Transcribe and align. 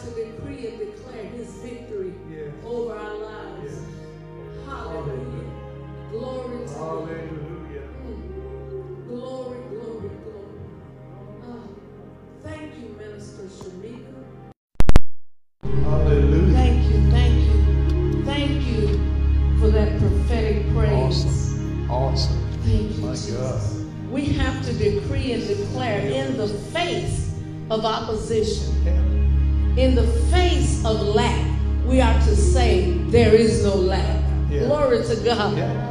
To 0.00 0.06
decree 0.10 0.66
and 0.68 0.78
declare 0.78 1.24
his 1.24 1.48
victory 1.56 2.12
Yes. 2.30 2.52
over 2.66 2.94
our 2.94 3.18
lives. 3.18 3.62
Yes. 3.64 3.80
Hallelujah. 4.66 5.50
Glory 6.10 6.58
to 6.66 6.74
God. 6.74 7.08
Hallelujah. 7.08 7.88
Mm. 8.06 9.06
Glory, 9.08 9.58
glory, 9.70 10.10
glory. 10.24 10.60
Ah, 11.44 11.64
thank 12.42 12.72
you, 12.78 12.88
Minister 12.98 13.44
Shamika. 13.44 14.22
Hallelujah. 15.84 16.52
Thank 16.54 16.92
you, 16.92 17.10
thank 17.10 17.34
you, 17.44 18.24
thank 18.24 18.66
you 18.66 19.58
for 19.58 19.68
that 19.70 19.98
prophetic 19.98 20.68
praise. 20.74 20.92
Awesome. 20.92 21.90
Awesome. 21.90 22.38
Thank 22.62 22.96
you, 22.96 23.02
My 23.02 23.12
Jesus. 23.12 23.30
God. 23.36 24.10
We 24.12 24.24
have 24.26 24.64
to 24.66 24.72
decree 24.74 25.32
and 25.32 25.46
declare 25.46 26.00
in 26.00 26.36
the 26.36 26.48
face 26.48 27.34
of 27.70 27.84
opposition. 27.84 29.11
In 29.76 29.94
the 29.94 30.06
face 30.30 30.84
of 30.84 31.00
lack, 31.00 31.46
we 31.86 32.00
are 32.00 32.14
to 32.20 32.36
say, 32.36 32.92
There 33.08 33.34
is 33.34 33.64
no 33.64 33.74
lack. 33.74 34.22
Yeah. 34.50 34.66
Glory 34.66 35.02
to 35.04 35.16
God. 35.24 35.56
Yeah. 35.56 35.88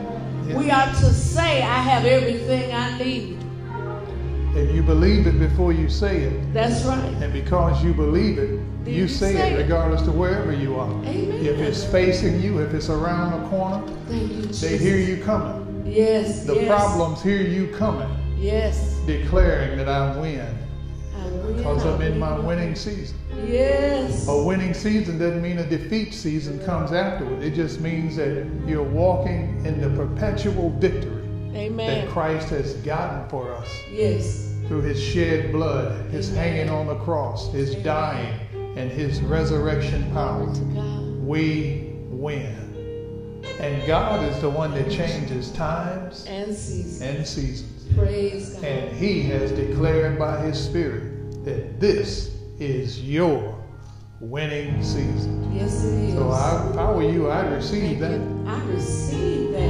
Yeah. 0.47 0.57
We 0.57 0.69
are 0.71 0.85
to 0.87 1.13
say, 1.13 1.61
I 1.63 1.79
have 1.81 2.05
everything 2.05 2.73
I 2.73 2.97
need. 2.97 3.37
And 4.55 4.69
you 4.75 4.83
believe 4.83 5.27
it 5.27 5.39
before 5.39 5.71
you 5.71 5.87
say 5.89 6.23
it, 6.23 6.53
That's 6.53 6.83
right. 6.83 6.99
and 7.23 7.31
because 7.31 7.81
you 7.83 7.93
believe 7.93 8.37
it, 8.37 8.59
you 8.85 8.93
you 9.03 9.07
say 9.07 9.33
say 9.33 9.53
it 9.53 9.59
it. 9.59 9.63
regardless 9.63 10.01
to 10.03 10.11
wherever 10.11 10.51
you 10.51 10.75
are. 10.75 10.89
Amen. 11.05 11.45
If 11.45 11.57
it's 11.59 11.83
facing 11.85 12.41
you, 12.41 12.59
if 12.59 12.73
it's 12.73 12.89
around 12.89 13.41
the 13.41 13.47
corner, 13.49 13.81
you, 14.11 14.41
they 14.47 14.77
hear 14.77 14.97
you 14.97 15.23
coming. 15.23 15.83
Yes. 15.85 16.45
The 16.45 16.55
yes, 16.55 16.67
problems 16.67 17.21
hear 17.23 17.41
you 17.41 17.67
coming, 17.77 18.09
Yes. 18.37 18.99
declaring 19.07 19.77
that 19.77 19.87
I 19.87 20.19
win 20.19 20.41
I 20.41 21.25
win, 21.27 21.55
because 21.57 21.85
I 21.85 21.93
I'm 21.93 22.01
in 22.01 22.19
my 22.19 22.37
winning 22.37 22.75
season. 22.75 23.17
Yes. 23.45 24.27
A 24.27 24.43
winning 24.43 24.73
season 24.73 25.17
doesn't 25.17 25.41
mean 25.41 25.57
a 25.59 25.65
defeat 25.67 26.13
season 26.13 26.59
comes 26.65 26.91
afterward. 26.91 27.41
It 27.43 27.53
just 27.55 27.79
means 27.81 28.15
that 28.17 28.45
you're 28.67 28.83
walking 28.83 29.63
in 29.65 29.81
the 29.81 29.89
perpetual 29.89 30.69
victory 30.71 31.17
that 31.77 32.07
Christ 32.09 32.49
has 32.49 32.73
gotten 32.75 33.27
for 33.29 33.51
us 33.53 33.67
Yes. 33.91 34.53
through 34.67 34.81
his 34.81 35.01
shed 35.01 35.51
blood, 35.51 36.09
his 36.11 36.31
Amen. 36.31 36.43
hanging 36.55 36.69
on 36.69 36.87
the 36.87 36.95
cross, 36.95 37.51
his 37.51 37.71
Amen. 37.71 37.83
dying, 37.83 38.39
and 38.77 38.91
his 38.91 39.21
resurrection 39.21 40.09
power. 40.13 40.45
To 40.53 40.61
God. 40.61 41.25
We 41.25 41.93
win. 42.09 42.55
And 43.59 43.85
God 43.85 44.23
is 44.29 44.39
the 44.39 44.49
one 44.49 44.73
that 44.75 44.89
changes 44.89 45.49
times 45.51 46.25
And 46.27 46.55
season. 46.55 47.07
and 47.17 47.27
seasons. 47.27 47.85
Praise 47.97 48.51
God. 48.55 48.63
And 48.63 48.95
he 48.97 49.23
has 49.23 49.51
declared 49.51 50.17
by 50.17 50.39
his 50.41 50.57
Spirit 50.59 51.43
that 51.45 51.79
this 51.79 52.31
is 52.61 53.01
your 53.01 53.57
winning 54.19 54.83
season. 54.83 55.51
yes, 55.53 55.83
it 55.83 55.93
is. 56.09 56.13
So 56.13 56.29
I, 56.29 56.69
if 56.69 56.77
I 56.77 56.91
were 56.91 57.03
you, 57.11 57.31
I'd 57.31 57.51
receive 57.51 57.99
that. 57.99 58.21
I 58.45 58.63
receive 58.65 59.51
that. 59.53 59.69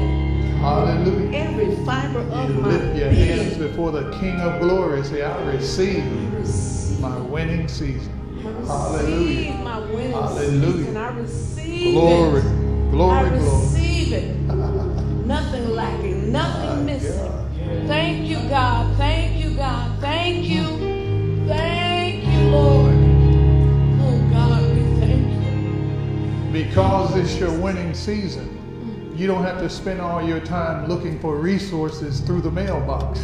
Hallelujah. 0.60 1.38
Every 1.38 1.76
fiber 1.86 2.20
of 2.20 2.50
You 2.50 2.62
my 2.62 2.68
lift 2.68 2.98
your 2.98 3.10
being. 3.10 3.28
hands 3.38 3.58
before 3.58 3.92
the 3.92 4.12
King 4.20 4.40
of 4.42 4.60
glory. 4.62 5.04
Say, 5.04 5.24
I 5.24 5.42
receive 5.54 6.04
I 6.04 6.36
receive. 6.38 7.00
my 7.00 7.18
winning 7.18 7.68
season. 7.70 8.12
I 8.46 8.50
receive 8.50 8.68
Hallelujah. 8.68 9.54
my 9.64 9.80
winning 9.80 10.12
Hallelujah. 10.12 10.74
season. 10.74 10.98
I 10.98 11.18
receive 11.18 11.94
Glory, 11.94 12.42
it. 12.42 12.46
I 12.46 12.92
glory, 12.92 13.30
glory. 13.30 13.38
receive 13.40 14.14
it. 14.14 14.38
Nothing 15.26 15.70
lacking, 15.72 16.32
nothing 16.32 16.68
My 16.68 16.82
missing. 16.84 17.26
God. 17.26 17.88
Thank 17.88 18.28
you, 18.28 18.38
God. 18.50 18.98
Thank 18.98 19.44
you, 19.44 19.56
God. 19.56 20.00
Thank 20.02 20.46
you. 20.46 20.81
Lord. 22.52 22.94
Oh, 24.02 24.30
God, 24.34 24.62
we 24.76 24.84
thank 25.00 25.26
you. 25.44 26.50
Because 26.52 27.16
it's 27.16 27.40
your 27.40 27.58
winning 27.60 27.94
season, 27.94 29.14
you 29.16 29.28
don't 29.28 29.44
have 29.44 29.60
to 29.60 29.70
spend 29.70 30.02
all 30.02 30.22
your 30.22 30.40
time 30.42 30.88
looking 30.88 31.20
for 31.20 31.38
resources 31.38 32.20
through 32.20 32.42
the 32.42 32.52
mailbox. 32.52 33.22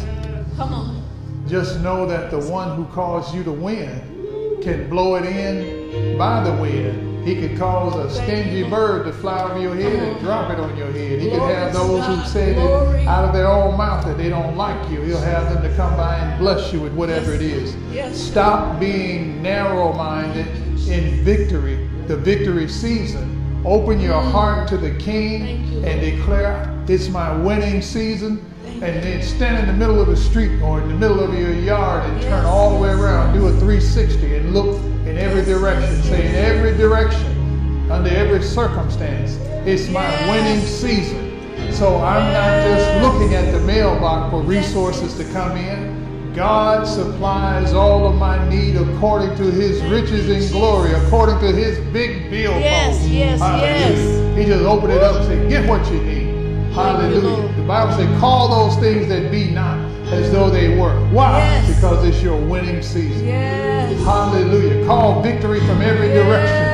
Come 0.56 0.72
on. 0.72 1.02
Just 1.46 1.80
know 1.80 2.06
that 2.06 2.30
the 2.30 2.38
one 2.50 2.76
who 2.76 2.84
caused 2.86 3.34
you 3.34 3.42
to 3.44 3.52
win 3.52 4.60
can 4.62 4.88
blow 4.88 5.16
it 5.16 5.24
in 5.24 6.18
by 6.18 6.42
the 6.42 6.52
wind. 6.60 7.07
He 7.28 7.36
could 7.36 7.58
cause 7.58 7.94
a 7.94 8.08
stingy 8.22 8.62
bird 8.62 9.04
to 9.04 9.12
fly 9.12 9.42
over 9.42 9.60
your 9.60 9.74
head 9.74 10.02
and 10.02 10.18
drop 10.18 10.50
it 10.50 10.58
on 10.58 10.74
your 10.78 10.90
head. 10.90 11.20
He 11.20 11.28
could 11.28 11.42
have 11.42 11.74
those 11.74 12.06
who 12.06 12.24
said 12.24 12.56
it 12.56 13.06
out 13.06 13.26
of 13.26 13.34
their 13.34 13.46
own 13.46 13.76
mouth 13.76 14.06
that 14.06 14.16
they 14.16 14.30
don't 14.30 14.56
like 14.56 14.90
you. 14.90 15.02
He'll 15.02 15.20
have 15.20 15.52
them 15.52 15.62
to 15.62 15.76
come 15.76 15.94
by 15.94 16.16
and 16.16 16.38
bless 16.38 16.72
you 16.72 16.80
with 16.80 16.94
whatever 16.94 17.34
it 17.34 17.42
is. 17.42 17.76
Stop 18.18 18.80
being 18.80 19.42
narrow 19.42 19.92
minded 19.92 20.46
in 20.88 21.22
victory, 21.22 21.86
the 22.06 22.16
victory 22.16 22.66
season. 22.66 23.62
Open 23.66 24.00
your 24.00 24.22
heart 24.22 24.66
to 24.68 24.78
the 24.78 24.94
King 24.94 25.68
Mm. 25.68 25.86
And 25.86 26.00
declare, 26.00 26.74
It's 26.88 27.10
my 27.10 27.36
winning 27.36 27.82
season. 27.82 28.42
And 28.64 29.02
then 29.02 29.22
stand 29.22 29.58
in 29.58 29.66
the 29.66 29.72
middle 29.74 30.00
of 30.00 30.06
the 30.06 30.16
street 30.16 30.62
or 30.62 30.80
in 30.80 30.88
the 30.88 30.94
middle 30.94 31.20
of 31.20 31.38
your 31.38 31.52
yard 31.52 32.08
and 32.08 32.22
turn 32.22 32.46
all 32.46 32.70
the 32.70 32.80
way 32.80 32.90
around. 32.90 33.34
Do 33.34 33.46
a 33.46 33.50
360 33.50 34.36
and 34.36 34.54
look 34.54 34.80
in 35.08 35.18
every 35.18 35.44
direction. 35.44 36.02
Say, 36.02 36.28
in 36.28 36.34
every 36.34 36.76
direction, 36.76 37.90
under 37.90 38.10
every 38.10 38.42
circumstance, 38.42 39.36
it's 39.66 39.88
my 39.88 40.08
winning 40.30 40.64
season. 40.64 41.26
So 41.72 41.96
I'm 41.96 42.32
not 42.32 42.64
just 42.66 43.02
looking 43.02 43.34
at 43.34 43.52
the 43.52 43.60
mailbox 43.60 44.30
for 44.30 44.42
resources 44.42 45.16
to 45.16 45.24
come 45.32 45.56
in. 45.56 46.32
God 46.34 46.86
supplies 46.86 47.72
all 47.72 48.06
of 48.06 48.14
my 48.14 48.48
need 48.48 48.76
according 48.76 49.36
to 49.38 49.50
his 49.50 49.82
riches 49.84 50.28
and 50.28 50.52
glory, 50.52 50.92
according 50.92 51.40
to 51.40 51.52
his 51.52 51.78
big 51.92 52.30
bill. 52.30 52.58
Yes, 52.60 53.08
yes, 53.08 53.40
yes. 53.40 54.38
He 54.38 54.44
just 54.44 54.64
opened 54.64 54.92
it 54.92 55.02
up 55.02 55.16
and 55.16 55.24
said, 55.26 55.48
get 55.48 55.68
what 55.68 55.84
you 55.90 56.00
need. 56.00 56.28
Hallelujah. 56.72 57.52
The 57.54 57.62
Bible 57.62 57.92
says, 57.96 58.20
call 58.20 58.70
those 58.70 58.80
things 58.80 59.08
that 59.08 59.32
be 59.32 59.50
not 59.50 59.78
as 60.12 60.30
though 60.30 60.48
they 60.48 60.78
were. 60.78 60.96
Why? 61.08 61.38
Yes. 61.38 61.74
Because 61.74 62.04
it's 62.06 62.22
your 62.22 62.40
winning 62.40 62.82
season. 62.82 63.26
Yes. 63.26 63.67
Hallelujah. 64.08 64.86
Call 64.86 65.20
victory 65.20 65.60
from 65.66 65.82
every 65.82 66.08
direction. 66.08 66.64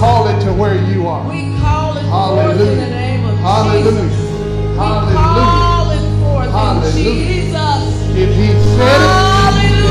Call 0.00 0.26
it 0.28 0.40
to 0.44 0.50
where 0.54 0.80
you 0.88 1.08
are. 1.08 1.28
We 1.28 1.52
call 1.60 1.92
it 1.92 2.08
forth 2.08 2.08
in 2.08 2.08
Hallelujah. 2.08 2.76
the 2.80 2.88
name 2.88 3.24
of 3.26 3.36
Hallelujah. 3.36 4.00
Jesus. 4.00 4.16
We 4.16 4.76
Hallelujah. 4.80 5.12
call 5.12 5.90
it 5.92 6.04
forth 6.24 6.50
Hallelujah. 6.50 7.04
in 7.04 7.20
Jesus. 7.20 7.84
If 8.16 8.32
he 8.32 8.48
said 8.80 8.96
it, 8.96 9.12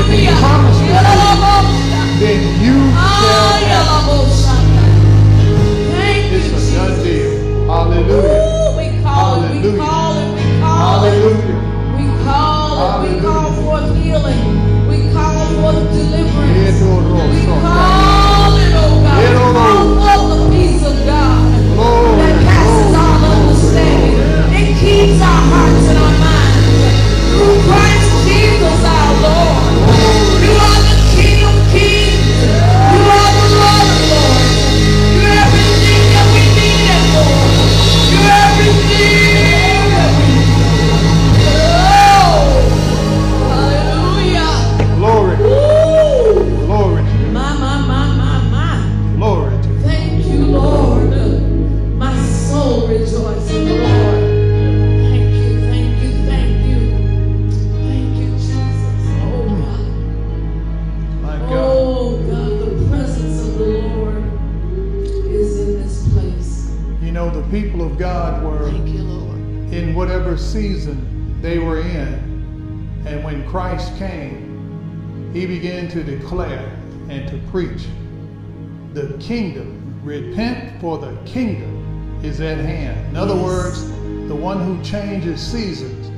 if 0.02 0.06
he 0.10 0.26
promised 0.42 0.82
it, 0.82 0.98
then 2.18 2.42
you 2.58 2.90
shall. 2.90 3.54
Thank 5.94 6.32
you, 6.32 6.38
It's 6.42 6.50
a 6.50 6.74
done 6.74 7.04
deal. 7.04 7.30
Hallelujah. 7.70 8.34
Ooh, 8.34 8.74
we 8.74 8.86
call 9.06 9.44
it, 9.44 9.62
we 9.62 9.78
call 9.78 10.18
it, 10.18 10.34
we 10.34 10.42
call 10.58 11.04
it. 11.06 11.14
Hallelujah. 11.14 11.54
We 11.94 12.04
call 12.26 12.66
it, 12.82 13.14
we 13.14 13.20
call 13.20 13.46
Hallelujah. 13.46 13.62
forth 13.62 13.94
healing. 13.96 14.59
We 15.60 15.66
call 15.66 15.72
forth 15.74 15.92
deliverance. 15.92 16.80
We 16.80 17.44
call 17.44 18.56
it, 18.56 18.72
oh 18.72 18.96
God. 19.04 19.18
We 19.20 19.24
Yedoro. 19.28 19.52
call 19.52 19.84
forth 20.00 20.24
the 20.32 20.56
peace 20.56 20.84
of 20.86 20.96
God 21.04 21.52
that 22.18 22.34
passes 22.48 22.94
all 22.96 23.20
understanding. 23.28 24.16
It 24.56 24.68
keeps 24.80 25.20
our 25.20 25.42
hearts 25.52 25.86
and 25.90 25.98
our 26.00 26.16
minds 26.16 26.64
through 27.36 27.60
Christ 73.50 73.96
came, 73.98 75.30
he 75.34 75.44
began 75.44 75.88
to 75.88 76.04
declare 76.04 76.70
and 77.08 77.28
to 77.28 77.36
preach 77.50 77.86
the 78.94 79.16
kingdom. 79.18 80.00
Repent, 80.04 80.80
for 80.80 80.98
the 80.98 81.16
kingdom 81.26 82.20
is 82.22 82.40
at 82.40 82.58
hand. 82.58 83.08
In 83.08 83.16
other 83.16 83.34
Yes. 83.34 83.44
words, 83.44 83.90
the 84.28 84.36
one 84.36 84.60
who 84.60 84.80
changes 84.84 85.40
seasons 85.40 86.12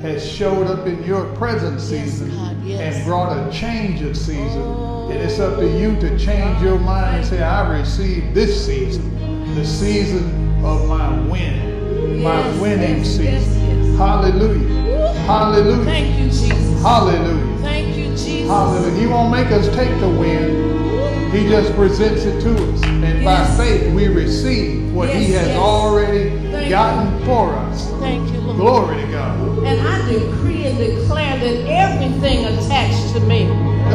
has 0.00 0.26
showed 0.26 0.66
up 0.66 0.86
in 0.86 1.04
your 1.04 1.26
present 1.34 1.78
season 1.78 2.30
God, 2.30 2.56
yes. 2.64 2.96
and 2.96 3.04
brought 3.04 3.36
a 3.36 3.52
change 3.52 4.00
of 4.00 4.16
season. 4.16 4.62
Oh. 4.62 5.10
And 5.10 5.20
it's 5.20 5.38
up 5.38 5.58
to 5.58 5.66
you 5.78 5.94
to 6.00 6.18
change 6.18 6.62
your 6.62 6.78
mind 6.78 7.16
and 7.16 7.26
say, 7.26 7.42
I 7.42 7.78
receive 7.78 8.32
this 8.32 8.64
season, 8.64 9.54
the 9.54 9.64
season 9.64 10.64
of 10.64 10.88
my 10.88 11.18
win, 11.28 12.22
my 12.22 12.48
winning 12.58 12.98
yes, 12.98 13.08
season. 13.08 13.24
yes, 13.24 13.46
yes. 13.46 13.96
Hallelujah. 13.98 15.12
Hallelujah. 15.26 15.84
Thank 15.84 16.18
you, 16.18 16.26
Jesus. 16.28 16.67
Hallelujah. 16.82 17.58
Thank 17.58 17.96
you, 17.96 18.06
Jesus. 18.10 18.48
Hallelujah. 18.48 18.98
He 19.00 19.06
won't 19.06 19.30
make 19.30 19.48
us 19.48 19.66
take 19.74 19.90
the 20.00 20.08
win. 20.08 21.30
He 21.32 21.48
just 21.48 21.74
presents 21.74 22.22
it 22.24 22.40
to 22.42 22.54
us. 22.72 22.82
And 22.84 23.22
Yes. 23.22 23.56
by 23.58 23.64
faith, 23.64 23.92
we 23.94 24.08
receive 24.08 24.92
what 24.94 25.10
He 25.10 25.32
has 25.32 25.48
yes. 25.48 25.56
already 25.58 26.30
Thank 26.50 26.70
gotten 26.70 27.24
for 27.26 27.52
us. 27.54 27.90
Thank 28.00 28.32
you, 28.32 28.40
Lord. 28.40 28.56
Glory 28.56 29.02
to 29.02 29.12
God. 29.12 29.58
And 29.64 29.80
I 29.86 30.10
decree 30.10 30.64
and 30.66 30.78
declare 30.78 31.36
that 31.38 31.66
everything 31.68 32.46
attached 32.46 33.12
to 33.14 33.20
me 33.20 33.44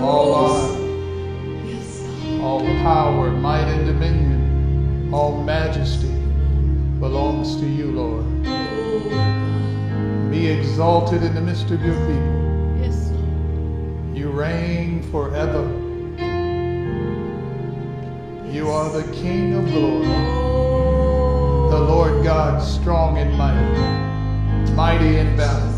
All 0.00 0.34
honor, 0.34 0.78
all 2.42 2.60
power, 2.82 3.30
might, 3.30 3.68
and 3.68 3.86
dominion, 3.86 5.12
all 5.12 5.42
majesty 5.42 6.08
belongs 7.00 7.56
to 7.56 7.66
you, 7.66 7.92
Lord. 7.92 8.24
Oh. 8.46 10.28
Be 10.30 10.48
exalted 10.48 11.22
in 11.22 11.34
the 11.34 11.42
midst 11.42 11.70
of 11.70 11.84
your 11.84 11.94
people. 12.06 12.78
Yes, 12.80 13.10
Lord. 13.10 14.16
You 14.16 14.30
reign 14.30 15.02
forever. 15.10 15.64
You 18.50 18.70
are 18.70 18.88
the 18.88 19.04
King 19.12 19.54
of 19.54 19.66
glory, 19.70 20.06
oh. 20.06 21.68
the 21.70 21.80
Lord 21.80 22.24
God, 22.24 22.62
strong 22.62 23.18
and 23.18 23.36
mighty, 23.36 24.13
mighty 24.72 25.16
in 25.18 25.36
battle, 25.36 25.72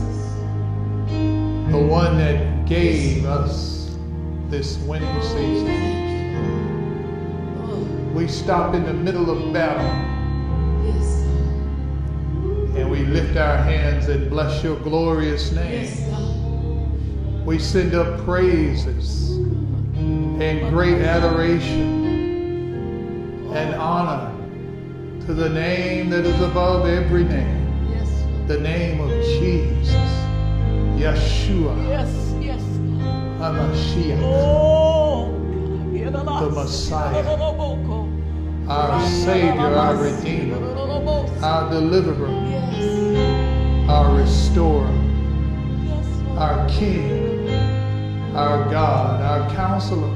the 1.71 1.79
one 1.79 2.17
that 2.19 2.67
gave 2.67 3.25
us 3.25 3.97
this 4.49 4.79
winning 4.79 5.23
season. 5.23 5.87
We 8.15 8.29
stop 8.29 8.75
in 8.75 8.85
the 8.85 8.95
middle 8.95 9.31
of 9.31 9.53
battle 9.53 9.85
and 12.77 12.91
we 12.91 13.05
lift 13.05 13.37
our 13.37 13.57
hands 13.57 14.09
and 14.09 14.29
bless 14.29 14.63
your 14.63 14.77
glorious 14.81 15.51
name. 15.53 17.45
We 17.45 17.59
send 17.59 17.95
up 17.95 18.23
praises 18.25 19.31
and 19.99 20.69
great 20.71 21.01
adoration 21.01 22.05
and 23.55 23.75
honor 23.77 24.31
to 25.27 25.33
the 25.33 25.49
name 25.49 26.11
that 26.11 26.27
is 26.27 26.41
above 26.43 26.87
every 26.87 27.25
name. 27.25 27.56
The 28.47 28.59
name 28.61 29.01
of 29.01 29.11
Jesus, 29.11 29.93
Yeshua, 30.97 31.75
Yes, 31.89 32.35
yes. 32.41 32.63
HaMashiach, 33.41 34.21
Oh. 34.23 35.33
the 35.93 36.51
Messiah, 36.51 37.25
our 38.69 39.07
Savior, 39.07 39.61
our 39.61 39.97
Redeemer, 39.97 40.63
our 41.43 41.71
Deliverer, 41.71 42.29
Yes. 42.49 43.89
our 43.89 44.15
Restorer, 44.17 44.95
Yes, 45.85 46.07
our 46.39 46.69
King, 46.69 47.49
our 48.37 48.71
God, 48.71 49.23
our 49.23 49.51
Counselor. 49.57 50.15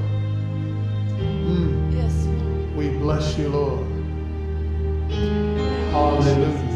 Mm, 1.18 1.92
Yes, 1.92 2.28
we 2.76 2.90
bless 2.90 3.36
you, 3.38 3.48
Lord. 3.48 3.86
Hallelujah. 5.90 6.69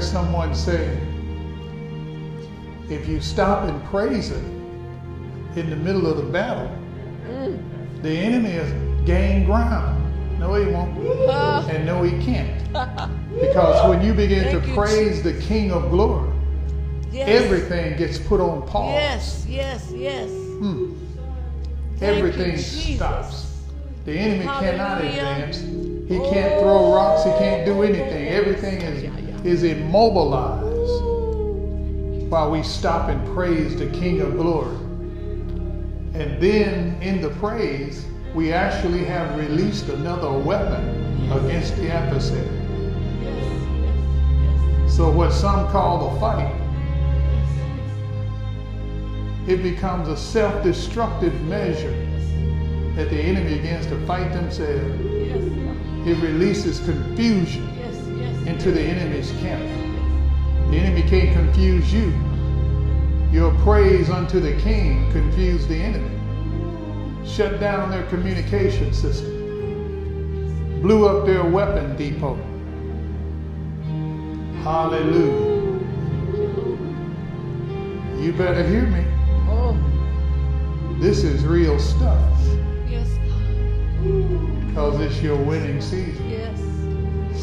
Heard 0.00 0.08
someone 0.08 0.54
say, 0.54 0.98
if 2.88 3.06
you 3.06 3.20
stop 3.20 3.68
and 3.68 3.84
praise 3.84 4.30
Him 4.30 4.44
in 5.56 5.68
the 5.68 5.76
middle 5.76 6.06
of 6.06 6.16
the 6.16 6.22
battle, 6.22 6.70
the 8.02 8.10
enemy 8.10 8.50
has 8.50 8.72
gained 9.04 9.46
ground. 9.46 9.98
No, 10.38 10.54
he 10.54 10.72
won't. 10.72 10.96
Ah. 11.28 11.66
And 11.68 11.84
no, 11.84 12.02
he 12.02 12.12
can't. 12.24 12.58
Because 13.40 13.88
when 13.88 14.02
you 14.04 14.12
begin 14.12 14.44
Thank 14.44 14.64
to 14.64 14.68
you, 14.68 14.74
praise 14.74 15.22
the 15.22 15.34
King 15.34 15.70
of 15.70 15.90
glory, 15.90 16.28
Yes. 17.12 17.28
everything 17.28 17.96
gets 17.96 18.18
put 18.18 18.40
on 18.40 18.66
pause. 18.66 18.92
Yes, 18.92 19.46
yes, 19.48 19.92
yes. 19.94 20.28
Hmm. 20.28 20.94
Thank 21.96 22.18
you, 22.18 22.26
Everything 22.26 22.56
stops. 22.58 23.56
The 24.04 24.12
enemy 24.12 24.44
cannot 24.44 25.04
advance. 25.04 25.58
He 25.60 26.18
can't 26.30 26.60
throw 26.60 26.92
rocks. 26.92 27.24
He 27.24 27.30
can't 27.38 27.64
do 27.64 27.82
anything. 27.82 28.28
Everything 28.28 28.80
is, 28.82 29.19
is 29.44 29.62
immobilized 29.62 31.02
while 32.30 32.50
we 32.50 32.62
stop 32.62 33.08
and 33.08 33.34
praise 33.34 33.76
the 33.76 33.86
King 33.90 34.20
of 34.20 34.36
glory. 34.36 34.76
And 36.14 36.40
then 36.40 37.00
in 37.00 37.20
the 37.20 37.30
praise, 37.30 38.04
we 38.34 38.52
actually 38.52 39.04
have 39.04 39.38
released 39.38 39.88
another 39.88 40.30
weapon 40.30 41.30
against 41.32 41.76
the 41.76 41.90
adversary. 41.90 42.46
Yes, 43.22 43.66
yes, 44.84 44.92
So 44.94 45.10
what 45.10 45.32
some 45.32 45.68
call 45.70 46.16
a 46.16 46.20
fight, 46.20 46.54
it 49.48 49.62
becomes 49.62 50.08
a 50.08 50.16
self-destructive 50.16 51.40
measure 51.42 51.96
that 52.94 53.08
the 53.08 53.18
enemy 53.18 53.56
begins 53.56 53.86
to 53.86 53.96
fight 54.06 54.32
themselves. 54.32 55.00
It 56.06 56.18
releases 56.22 56.80
confusion. 56.80 57.69
Into 58.50 58.72
the 58.72 58.80
enemy's 58.82 59.30
camp. 59.40 59.62
The 60.70 60.76
enemy 60.76 61.08
can't 61.08 61.32
confuse 61.32 61.92
you. 61.94 62.12
Your 63.30 63.54
praise 63.60 64.10
unto 64.10 64.40
the 64.40 64.54
king 64.60 65.10
confused 65.12 65.68
the 65.68 65.76
enemy. 65.76 66.10
Shut 67.24 67.60
down 67.60 67.90
their 67.90 68.02
communication 68.08 68.92
system. 68.92 69.30
Blew 70.82 71.06
up 71.06 71.26
their 71.26 71.44
weapon 71.44 71.96
depot. 71.96 72.34
Hallelujah. 74.64 75.78
You 78.20 78.32
better 78.32 78.66
hear 78.66 78.82
me. 78.82 79.04
Oh, 79.48 79.76
This 80.98 81.22
is 81.22 81.44
real 81.44 81.78
stuff 81.78 82.18
yes, 82.88 83.08
because 84.66 85.00
it's 85.00 85.22
your 85.22 85.36
winning 85.36 85.80
season. 85.80 86.28
Yes. 86.30 86.39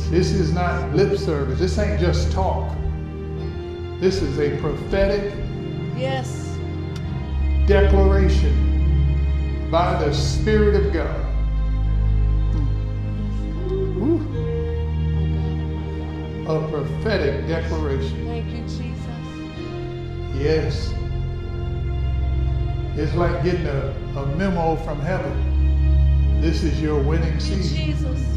This 0.09 0.31
is 0.31 0.53
not 0.53 0.95
lip 0.95 1.17
service. 1.17 1.59
This 1.59 1.77
ain't 1.77 1.99
just 1.99 2.31
talk. 2.31 2.73
This 3.99 4.21
is 4.21 4.39
a 4.39 4.57
prophetic 4.61 5.33
Yes. 5.97 6.45
declaration 7.67 9.67
by 9.69 10.01
the 10.01 10.13
Spirit 10.13 10.75
of 10.85 10.93
God. 10.93 11.23
A 16.47 16.65
prophetic 16.69 17.45
declaration. 17.47 18.25
Thank 18.25 18.47
you, 18.51 18.61
Jesus. 18.61 19.03
Yes. 20.35 20.93
It's 22.97 23.13
like 23.15 23.43
getting 23.43 23.67
a, 23.67 23.93
a 24.15 24.25
memo 24.37 24.77
from 24.77 25.01
heaven. 25.01 26.39
This 26.39 26.63
is 26.63 26.81
your 26.81 27.01
winning 27.03 27.37
season. 27.41 27.77
Jesus. 27.77 28.36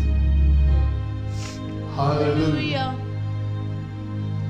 Hallelujah. 1.96 2.96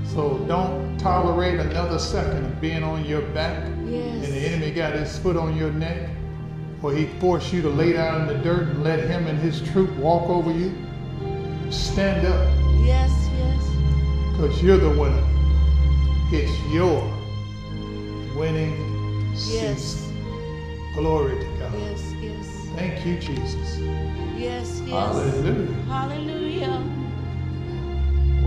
So 0.05 0.38
don't 0.48 0.98
tolerate 0.98 1.61
another 1.61 1.98
second 1.98 2.44
of 2.44 2.61
being 2.61 2.83
on 2.83 3.05
your 3.05 3.22
back 3.22 3.64
and 3.66 4.24
the 4.24 4.38
enemy 4.48 4.70
got 4.72 4.92
his 4.92 5.16
foot 5.18 5.37
on 5.37 5.57
your 5.57 5.72
neck, 5.72 6.09
or 6.83 6.92
he 6.92 7.07
forced 7.18 7.53
you 7.53 7.62
to 7.62 7.68
lay 7.68 7.92
down 7.92 8.22
in 8.22 8.26
the 8.29 8.42
dirt 8.42 8.68
and 8.68 8.85
let 8.85 9.00
him 9.00 9.26
and 9.26 9.38
his 9.38 9.61
troop 9.72 9.90
walk 9.96 10.29
over 10.29 10.53
you. 10.53 10.72
Stand 11.70 12.26
up, 12.26 12.48
Yes, 12.85 13.11
yes. 13.38 13.70
because 14.33 14.62
you're 14.62 14.79
the 14.79 14.90
winner. 14.90 15.24
It's 16.33 16.53
your 16.72 17.03
winning 18.37 18.74
Yes. 19.33 19.40
season. 19.42 20.16
Glory 20.94 21.38
to 21.38 21.44
God. 21.59 21.72
Yes, 21.79 22.14
yes. 22.20 22.46
Thank 22.76 23.07
you, 23.07 23.16
Jesus. 23.18 23.79
Yes, 24.37 24.83
yes. 24.85 24.90
Hallelujah. 24.90 25.72
Hallelujah. 25.88 26.83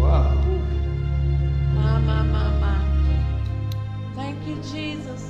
Wow. 0.04 0.36
My, 1.74 1.98
my, 2.00 2.24
my, 2.24 2.50
my. 2.60 2.78
Thank 4.16 4.46
you, 4.46 4.56
Jesus. 4.58 5.24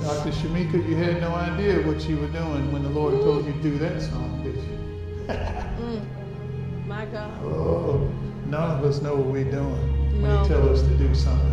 Dr. 0.00 0.30
Shamika, 0.30 0.88
you 0.88 0.94
had 0.94 1.20
no 1.20 1.34
idea 1.34 1.84
what 1.84 2.08
you 2.08 2.18
were 2.18 2.28
doing 2.28 2.70
when 2.72 2.84
the 2.84 2.88
Lord 2.88 3.20
told 3.22 3.46
you 3.46 3.52
to 3.52 3.62
do 3.62 3.78
that 3.78 4.00
song, 4.00 4.40
did 4.44 4.54
you? 4.54 5.34
Mm. 5.82 6.86
My 6.86 7.04
God. 7.06 7.42
Oh, 7.42 8.08
none 8.46 8.78
of 8.78 8.84
us 8.84 9.02
know 9.02 9.16
what 9.16 9.26
we're 9.26 9.50
doing 9.50 10.22
when 10.22 10.30
No. 10.30 10.42
He 10.42 10.48
tell 10.48 10.68
us 10.68 10.82
to 10.82 10.96
do 10.96 11.12
something. 11.16 11.48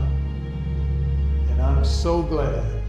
And 1.49 1.62
I'm 1.62 1.84
so 1.84 2.21
glad 2.21 2.84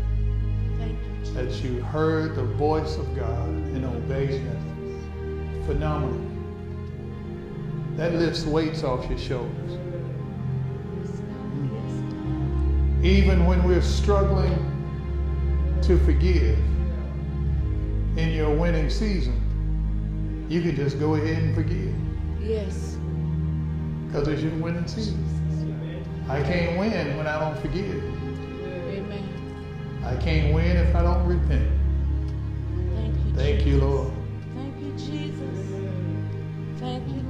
Thank 0.76 0.98
you, 1.24 1.32
that 1.32 1.52
you 1.64 1.80
heard 1.80 2.36
the 2.36 2.44
voice 2.44 2.96
of 2.96 3.16
God 3.16 3.48
and 3.48 3.86
obeyed 3.86 4.40
Him. 4.40 5.64
Phenomenal. 5.66 6.29
That 7.96 8.14
lifts 8.14 8.44
weights 8.44 8.82
off 8.82 9.08
your 9.10 9.18
shoulders. 9.18 9.70
Yes, 10.98 11.10
God. 11.10 11.70
Yes, 11.72 11.92
God. 12.12 13.04
Even 13.04 13.46
when 13.46 13.62
we're 13.64 13.82
struggling 13.82 14.56
to 15.82 15.98
forgive 16.04 16.58
in 18.16 18.30
your 18.30 18.54
winning 18.54 18.88
season, 18.90 19.36
you 20.48 20.62
can 20.62 20.74
just 20.76 20.98
go 20.98 21.14
ahead 21.14 21.42
and 21.42 21.54
forgive 21.54 21.94
Yes. 22.40 22.96
because 24.06 24.26
it's 24.28 24.42
your 24.42 24.52
winning 24.56 24.86
season. 24.86 25.26
I 26.28 26.42
can't 26.42 26.78
win 26.78 27.16
when 27.16 27.26
I 27.26 27.38
don't 27.40 27.58
forgive. 27.60 28.02
Amen. 28.88 30.00
I 30.04 30.16
can't 30.16 30.54
win 30.54 30.76
if 30.76 30.94
I 30.94 31.02
don't 31.02 31.26
repent. 31.26 31.68
Thank 32.94 33.14
you. 33.14 33.34
Thank 33.34 33.58
Jesus. 33.58 33.66
you, 33.66 33.80
Lord. 33.80 34.12
Thank 34.54 34.74
you, 34.80 34.92
Jesus. 34.92 35.58
Thank 36.78 37.08
you, 37.08 37.14
Lord. 37.14 37.18
Thank 37.18 37.24
you. 37.24 37.29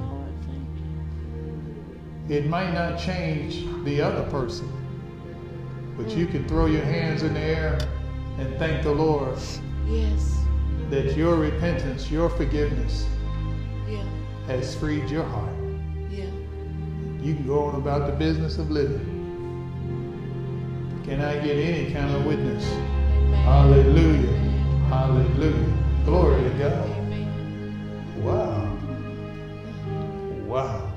It 2.30 2.46
might 2.46 2.72
not 2.72 2.96
change 2.96 3.64
the 3.84 4.00
other 4.00 4.22
person, 4.30 4.70
but 5.96 6.10
you 6.16 6.26
can 6.26 6.46
throw 6.46 6.66
your 6.66 6.84
hands 6.84 7.24
in 7.24 7.34
the 7.34 7.40
air 7.40 7.76
and 8.38 8.56
thank 8.56 8.84
the 8.84 8.92
Lord 8.92 9.36
Yes. 9.88 10.38
that 10.90 11.16
your 11.16 11.34
repentance, 11.34 12.08
your 12.08 12.30
forgiveness 12.30 13.08
Yeah. 13.88 14.04
has 14.46 14.76
freed 14.76 15.10
your 15.10 15.24
heart. 15.24 15.52
Yeah. 16.08 16.26
You 17.20 17.34
can 17.34 17.48
go 17.48 17.64
on 17.64 17.74
about 17.74 18.06
the 18.06 18.12
business 18.12 18.58
of 18.58 18.70
living. 18.70 19.06
Can 21.04 21.20
I 21.20 21.34
get 21.44 21.56
any 21.56 21.90
kind 21.92 22.14
of 22.14 22.24
witness? 22.26 22.64
Amen. 22.72 23.44
Hallelujah. 23.44 24.36
Hallelujah. 24.88 25.74
Glory 26.04 26.44
to 26.44 26.50
God. 26.50 26.90
Amen. 26.90 28.22
Wow. 28.22 28.68
Wow. 30.46 30.89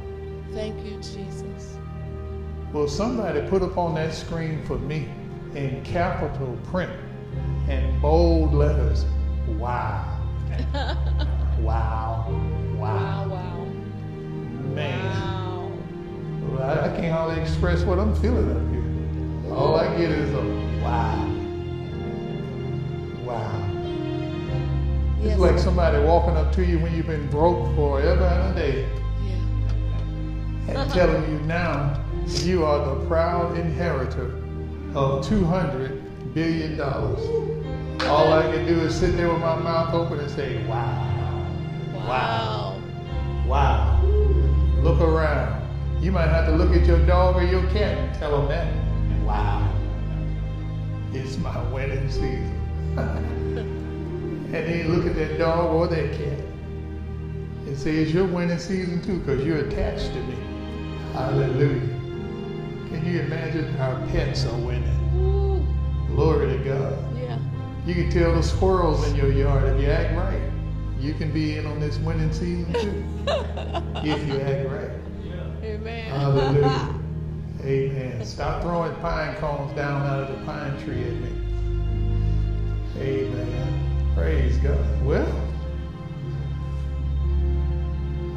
Thank 2.74 2.82
you, 2.82 2.88
Jesus. 2.88 3.00
Will 3.00 3.06
somebody 3.06 3.42
put 3.50 3.62
up 3.62 3.78
on 3.78 3.96
that 3.96 4.14
screen 4.14 4.64
for 4.66 4.78
me 4.80 5.08
in 5.56 5.84
capital 5.84 6.58
print 6.72 6.92
and 7.68 8.02
bold 8.02 8.54
letters? 8.54 9.06
Wow. 9.48 10.10
Wow. 11.60 12.28
Wow, 12.78 12.78
Wow. 12.78 13.28
wow. 13.30 13.66
Man. 14.76 15.06
Wow. 15.14 15.72
Well, 16.50 16.62
I, 16.62 16.92
I 16.94 16.96
can't 16.98 17.14
hardly 17.14 17.42
express 17.42 17.84
what 17.84 18.00
I'm 18.00 18.14
feeling 18.16 18.52
up 18.52 19.46
here. 19.46 19.54
All 19.56 19.76
I 19.76 19.88
get 19.98 20.12
is 20.12 20.34
a 20.34 20.42
wow. 20.84 21.26
Wow. 23.24 23.70
Yes. 25.22 25.32
It's 25.32 25.40
like 25.40 25.58
somebody 25.58 26.00
walking 26.04 26.36
up 26.36 26.52
to 26.54 26.66
you 26.66 26.80
when 26.80 26.94
you've 26.94 27.08
been 27.08 27.30
broke 27.30 27.74
forever 27.78 28.26
and 28.26 28.58
a 28.58 28.62
day 28.62 28.90
Yeah. 29.26 30.82
and 30.82 30.92
telling 30.92 31.32
you 31.32 31.40
now 31.46 32.03
you 32.28 32.66
are 32.66 32.96
the 32.96 33.06
proud 33.08 33.58
inheritor 33.58 34.28
of 34.96 35.26
$200 35.26 36.34
billion. 36.34 36.80
All 36.82 38.34
I 38.34 38.44
can 38.52 38.66
do 38.66 38.80
is 38.82 38.96
sit 38.96 39.16
there 39.16 39.30
with 39.30 39.40
my 39.40 39.56
mouth 39.56 39.94
open 39.94 40.20
and 40.20 40.30
say, 40.30 40.66
wow. 40.68 41.10
Wow. 42.08 42.82
Wow. 43.48 44.02
Look 44.82 45.00
around. 45.00 45.62
You 46.04 46.12
might 46.12 46.28
have 46.28 46.48
to 46.48 46.56
look 46.56 46.76
at 46.76 46.86
your 46.86 47.06
dog 47.06 47.36
or 47.36 47.44
your 47.44 47.64
cat 47.70 47.98
and 47.98 48.14
tell 48.20 48.38
them 48.38 48.50
that. 48.50 49.24
Wow. 49.24 49.74
It's 51.14 51.38
my 51.38 51.62
wedding 51.72 52.10
season. 52.10 52.60
and 52.98 54.54
then 54.54 54.96
look 54.96 55.06
at 55.06 55.16
that 55.16 55.38
dog 55.38 55.74
or 55.74 55.88
that 55.88 56.12
cat 56.14 56.40
and 57.66 57.78
say, 57.78 57.96
it's 57.96 58.12
your 58.12 58.26
winning 58.26 58.60
season 58.60 59.02
too 59.02 59.20
because 59.20 59.44
you're 59.46 59.60
attached 59.60 60.14
to 60.14 60.22
me. 60.24 60.36
Hallelujah. 61.14 61.93
Can 62.94 63.12
you 63.12 63.22
imagine 63.22 63.76
our 63.78 63.96
pets 64.10 64.46
are 64.46 64.56
winning? 64.56 64.84
Ooh, 65.18 65.66
Glory 66.16 66.56
to 66.56 66.64
God. 66.64 67.18
yeah. 67.18 67.40
You 67.88 67.96
can 67.96 68.12
tell 68.12 68.36
the 68.36 68.44
squirrels 68.44 69.08
in 69.10 69.16
your 69.16 69.32
yard 69.32 69.64
if 69.76 69.82
you 69.82 69.88
act 69.90 70.16
right. 70.16 70.40
You 71.00 71.16
can 71.16 71.32
be 71.34 71.58
in 71.58 71.66
on 71.66 71.80
this 71.80 71.98
winning 71.98 72.32
season 72.32 72.72
too. 72.74 73.04
if 74.08 74.28
you 74.28 74.40
act 74.42 74.70
right. 74.70 74.92
Yeah. 75.26 75.68
Amen. 75.70 76.12
Hallelujah. 76.12 76.96
Amen. 77.64 78.24
Stop 78.26 78.62
throwing 78.62 78.94
pine 78.98 79.36
cones 79.38 79.74
down 79.76 80.06
out 80.06 80.30
of 80.30 80.38
the 80.38 80.46
pine 80.46 80.78
tree 80.84 81.04
at 81.04 81.14
me. 81.14 81.30
Amen. 83.00 84.12
Praise 84.16 84.58
God. 84.58 84.78
Well, 85.04 85.42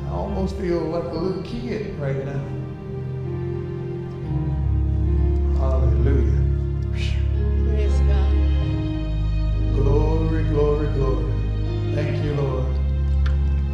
I 0.07 0.11
almost 0.12 0.57
feel 0.57 0.81
like 0.81 1.05
a 1.05 1.09
little 1.14 1.42
kid 1.42 1.95
right 1.99 2.25
now. 2.25 2.56
Hallelujah. 5.66 6.42
Praise 6.92 7.98
God. 8.07 8.33
Glory, 9.74 10.44
glory, 10.44 10.87
glory. 10.92 11.33
Thank 11.92 12.24
you, 12.24 12.35
Lord. 12.35 12.66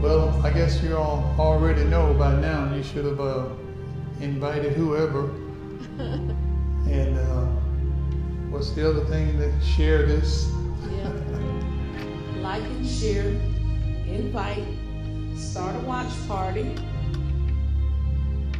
Well, 0.00 0.40
I 0.42 0.50
guess 0.54 0.82
you 0.82 0.96
all 0.96 1.34
already 1.38 1.84
know 1.84 2.14
by 2.14 2.34
now. 2.40 2.74
You 2.74 2.82
should 2.82 3.04
have 3.04 3.20
uh, 3.20 3.44
invited 4.20 4.72
whoever. 4.72 5.24
and 5.98 7.18
uh, 7.18 7.44
what's 8.48 8.70
the 8.70 8.88
other 8.88 9.04
thing 9.04 9.38
that 9.38 9.52
share 9.62 10.06
this? 10.06 10.50
Yeah. 10.90 11.12
Like 12.40 12.62
and 12.62 12.86
share, 12.86 13.28
invite, 14.06 14.64
start 15.36 15.76
a 15.76 15.80
watch 15.80 16.10
party. 16.26 16.74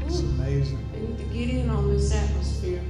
It's 0.03 0.21
amazing. 0.21 0.87
they 0.93 1.01
need 1.01 1.17
to 1.17 1.25
get 1.35 1.49
in 1.49 1.71
on 1.71 1.89
this 1.89 2.13
atmosphere. 2.13 2.83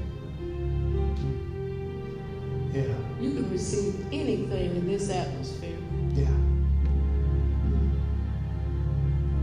Yeah, 2.73 2.85
You 3.21 3.33
can 3.35 3.51
receive 3.51 4.07
anything 4.13 4.77
in 4.77 4.87
this 4.87 5.11
atmosphere. 5.11 5.77
yeah. 6.15 6.31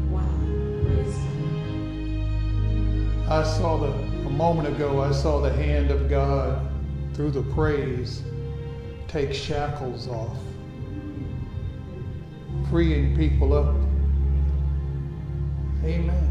Wow. 0.10 0.26
Praise 0.84 1.16
God. 3.28 3.32
I 3.32 3.44
saw 3.44 3.78
the 3.78 3.92
a 4.26 4.30
moment 4.32 4.68
ago. 4.68 5.02
I 5.02 5.12
saw 5.12 5.40
the 5.42 5.52
hand 5.52 5.92
of 5.92 6.10
God 6.10 6.68
through 7.14 7.32
the 7.32 7.44
praise 7.54 8.24
take 9.08 9.34
shackles 9.34 10.08
off, 10.08 10.38
freeing 12.70 13.16
people 13.16 13.54
up. 13.54 13.76
Amen. 15.84 16.30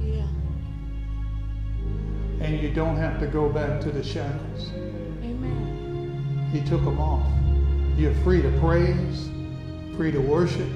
Yeah. 0.00 0.26
And 2.40 2.60
you 2.60 2.70
don't 2.72 2.96
have 2.96 3.18
to 3.20 3.26
go 3.26 3.48
back 3.48 3.80
to 3.82 3.90
the 3.90 4.02
shackles. 4.02 4.70
He 6.56 6.62
took 6.62 6.82
them 6.84 6.98
off. 6.98 7.26
You're 7.98 8.14
free 8.24 8.40
to 8.40 8.50
praise, 8.60 9.28
free 9.94 10.10
to 10.10 10.18
worship, 10.18 10.66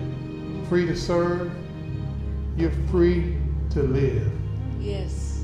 free 0.68 0.84
to 0.84 0.94
serve. 0.94 1.50
You're 2.54 2.70
free 2.90 3.38
to 3.70 3.82
live. 3.82 4.30
Yes. 4.78 5.42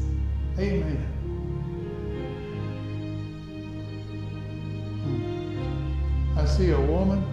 Amen. 0.59 0.99
Hmm. 5.05 6.39
I 6.39 6.45
see 6.45 6.73
a 6.73 6.81
woman 6.83 7.25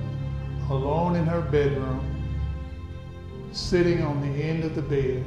alone 0.70 1.18
in 1.18 1.26
her 1.26 1.42
bedroom, 1.42 2.10
sitting 3.52 4.02
on 4.02 4.22
the 4.22 4.42
end 4.42 4.64
of 4.64 4.76
the 4.76 4.82
bed, 4.82 5.26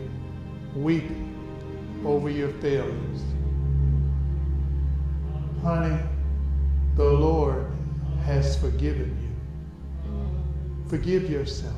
weeping 0.74 1.34
over 2.06 2.30
your 2.30 2.52
failures. 2.54 3.20
Honey, 5.62 6.00
has 8.46 8.56
forgiven 8.56 9.10
you. 9.20 10.88
Forgive 10.88 11.28
yourself. 11.28 11.74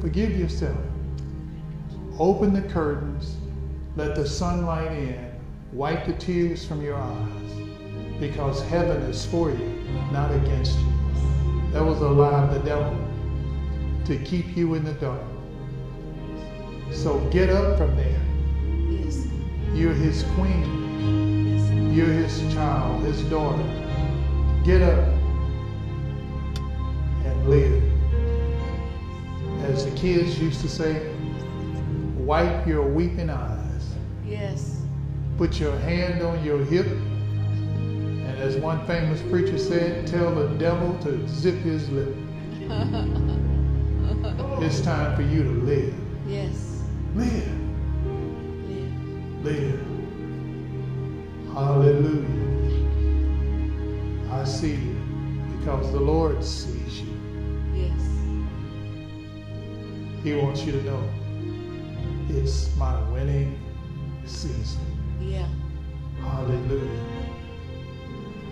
Forgive 0.00 0.38
yourself. 0.38 0.78
Open 2.20 2.52
the 2.52 2.62
curtains, 2.62 3.36
let 3.96 4.14
the 4.14 4.26
sunlight 4.26 4.92
in, 4.92 5.32
wipe 5.72 6.06
the 6.06 6.12
tears 6.14 6.64
from 6.64 6.82
your 6.82 6.94
eyes, 6.94 7.52
because 8.20 8.62
heaven 8.68 9.02
is 9.02 9.26
for 9.26 9.50
you, 9.50 9.84
not 10.12 10.32
against 10.32 10.78
you. 10.78 10.92
That 11.72 11.84
was 11.84 12.00
a 12.00 12.08
lie 12.08 12.44
of 12.44 12.54
the 12.54 12.60
devil 12.60 12.96
to 14.04 14.18
keep 14.18 14.56
you 14.56 14.74
in 14.74 14.84
the 14.84 14.94
dark. 14.94 15.20
So 16.92 17.18
get 17.30 17.50
up 17.50 17.76
from 17.76 17.96
there. 17.96 18.20
You're 19.74 19.94
his 19.94 20.22
queen. 20.34 21.92
You're 21.92 22.06
his 22.06 22.40
child, 22.54 23.02
his 23.02 23.20
daughter. 23.24 23.87
Get 24.68 24.82
up 24.82 25.08
and 27.24 27.48
live. 27.48 27.82
As 29.64 29.86
the 29.86 29.90
kids 29.92 30.38
used 30.38 30.60
to 30.60 30.68
say, 30.68 31.10
wipe 32.18 32.66
your 32.66 32.82
weeping 32.82 33.30
eyes. 33.30 33.94
Yes. 34.26 34.82
Put 35.38 35.58
your 35.58 35.74
hand 35.78 36.22
on 36.22 36.44
your 36.44 36.62
hip. 36.66 36.84
And 36.86 38.36
as 38.40 38.58
one 38.58 38.86
famous 38.86 39.22
preacher 39.30 39.56
said, 39.56 40.06
tell 40.06 40.34
the 40.34 40.48
devil 40.58 40.98
to 40.98 41.26
zip 41.26 41.54
his 41.60 41.88
lip. 41.88 42.14
it's 44.62 44.82
time 44.82 45.16
for 45.16 45.22
you 45.22 45.44
to 45.44 45.50
live. 45.64 45.94
Yes. 46.26 46.82
Live. 47.14 47.58
Live. 48.66 49.44
Live. 49.44 49.77
The 55.98 56.04
Lord 56.04 56.44
sees 56.44 57.00
you. 57.00 57.08
Yes. 57.74 58.00
He 60.22 60.32
wants 60.36 60.64
you 60.64 60.70
to 60.70 60.82
know 60.84 61.02
it's 62.28 62.74
my 62.76 63.02
winning 63.10 63.58
season. 64.24 64.80
Yeah. 65.20 65.48
Hallelujah. 66.20 67.04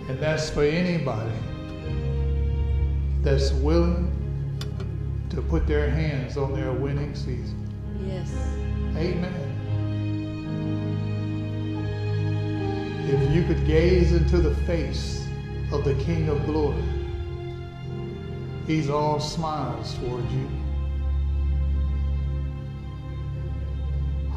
And 0.09 0.19
that's 0.19 0.49
for 0.49 0.63
anybody 0.63 1.31
that's 3.21 3.53
willing 3.53 4.11
to 5.29 5.41
put 5.43 5.67
their 5.67 5.89
hands 5.89 6.35
on 6.35 6.53
their 6.53 6.73
winning 6.73 7.15
season. 7.15 7.65
Yes. 8.05 8.29
Amen. 8.97 9.33
If 13.07 13.33
you 13.33 13.43
could 13.43 13.65
gaze 13.65 14.11
into 14.11 14.39
the 14.39 14.53
face 14.65 15.25
of 15.71 15.85
the 15.85 15.95
King 16.03 16.27
of 16.27 16.45
Glory, 16.45 16.96
He's 18.67 18.89
all 18.89 19.19
smiles 19.21 19.93
toward 19.95 20.29
you. 20.29 20.47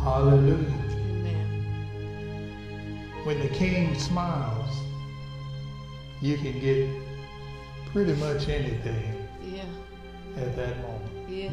Hallelujah. 0.03 0.73
Amen. 0.93 1.47
When 3.25 3.40
the 3.40 3.49
King 3.49 3.99
smiles, 3.99 4.71
you 6.23 6.37
can 6.38 6.61
get 6.61 6.88
pretty 7.93 8.14
much 8.14 8.49
anything 8.49 9.27
Yeah. 9.45 9.64
at 10.37 10.55
that 10.55 10.77
moment. 10.81 11.11
Yes. 11.29 11.53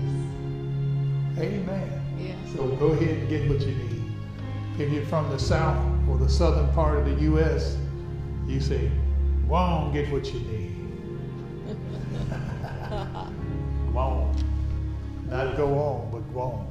Amen. 1.39 2.01
Yes. 2.19 2.37
So 2.55 2.67
go 2.75 2.87
ahead 2.89 3.09
and 3.17 3.27
get 3.27 3.49
what 3.49 3.59
you 3.61 3.73
need. 3.75 4.03
If 4.77 4.91
you're 4.93 5.05
from 5.05 5.29
the 5.31 5.39
south 5.39 5.83
or 6.07 6.17
the 6.17 6.29
southern 6.29 6.71
part 6.73 6.99
of 6.99 7.05
the 7.05 7.23
U.S., 7.23 7.75
you 8.45 8.59
say, 8.61 8.91
on, 9.49 9.91
get 9.93 10.11
what 10.11 10.31
you 10.31 10.39
need. 10.41 10.75
Go 13.93 13.99
on. 13.99 14.35
Not 15.29 15.57
go 15.57 15.77
on, 15.77 16.11
but 16.11 16.33
go 16.33 16.41
on. 16.41 16.67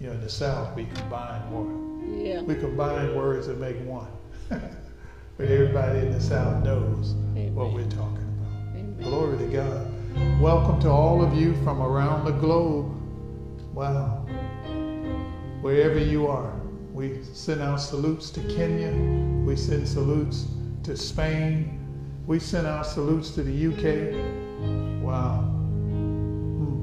You 0.00 0.06
know, 0.08 0.12
in 0.14 0.20
the 0.20 0.28
south, 0.28 0.74
we 0.74 0.86
combine 0.86 1.50
words. 1.50 1.84
Yeah. 2.06 2.42
We 2.42 2.54
combine 2.54 3.14
words 3.14 3.46
that 3.46 3.58
make 3.58 3.76
one. 3.86 4.08
but 4.48 5.46
everybody 5.46 6.00
in 6.00 6.12
the 6.12 6.20
south 6.20 6.64
knows 6.64 7.14
what 7.54 7.72
we're 7.72 7.84
talking 7.84 8.28
about. 8.38 8.76
Amen. 8.76 8.96
Glory 9.02 9.38
to 9.38 9.46
God. 9.46 10.40
Welcome 10.40 10.80
to 10.82 10.90
all 10.90 11.22
of 11.22 11.34
you 11.34 11.54
from 11.64 11.82
around 11.82 12.24
the 12.24 12.32
globe. 12.32 12.92
Wow. 13.74 14.26
Wherever 15.60 15.98
you 15.98 16.26
are, 16.26 16.52
we 16.92 17.22
send 17.32 17.60
out 17.60 17.80
salutes 17.80 18.30
to 18.30 18.40
Kenya. 18.54 18.92
We 19.44 19.56
send 19.56 19.88
salutes 19.88 20.46
to 20.84 20.96
Spain. 20.96 21.83
We 22.26 22.38
send 22.38 22.66
our 22.66 22.84
salutes 22.84 23.30
to 23.32 23.42
the 23.42 23.66
UK. 23.66 24.14
Wow. 25.02 25.42
Hmm. 25.82 26.80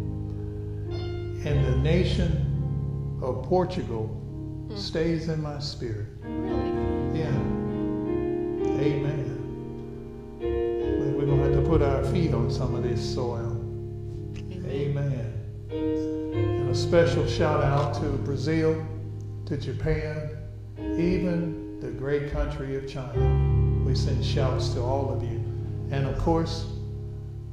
And 1.43 1.65
the 1.65 1.77
nation 1.77 3.19
of 3.23 3.43
Portugal 3.43 4.15
stays 4.75 5.29
in 5.29 5.41
my 5.41 5.57
spirit. 5.59 6.05
Really? 6.21 7.19
Yeah. 7.19 7.29
Amen. 8.81 9.27
We're 10.39 11.25
going 11.25 11.39
to 11.39 11.43
have 11.45 11.63
to 11.63 11.69
put 11.69 11.81
our 11.81 12.03
feet 12.05 12.35
on 12.35 12.51
some 12.51 12.75
of 12.75 12.83
this 12.83 13.01
soil. 13.01 13.57
Amen. 14.67 15.33
And 15.71 16.69
a 16.69 16.75
special 16.75 17.25
shout 17.27 17.63
out 17.63 17.95
to 17.95 18.09
Brazil, 18.19 18.85
to 19.47 19.57
Japan, 19.57 20.37
even 20.77 21.79
the 21.79 21.89
great 21.89 22.31
country 22.31 22.75
of 22.75 22.87
China. 22.87 23.50
We 23.85 23.95
send 23.95 24.23
shouts 24.23 24.69
to 24.69 24.81
all 24.81 25.11
of 25.13 25.23
you. 25.23 25.43
And 25.91 26.07
of 26.07 26.17
course, 26.19 26.67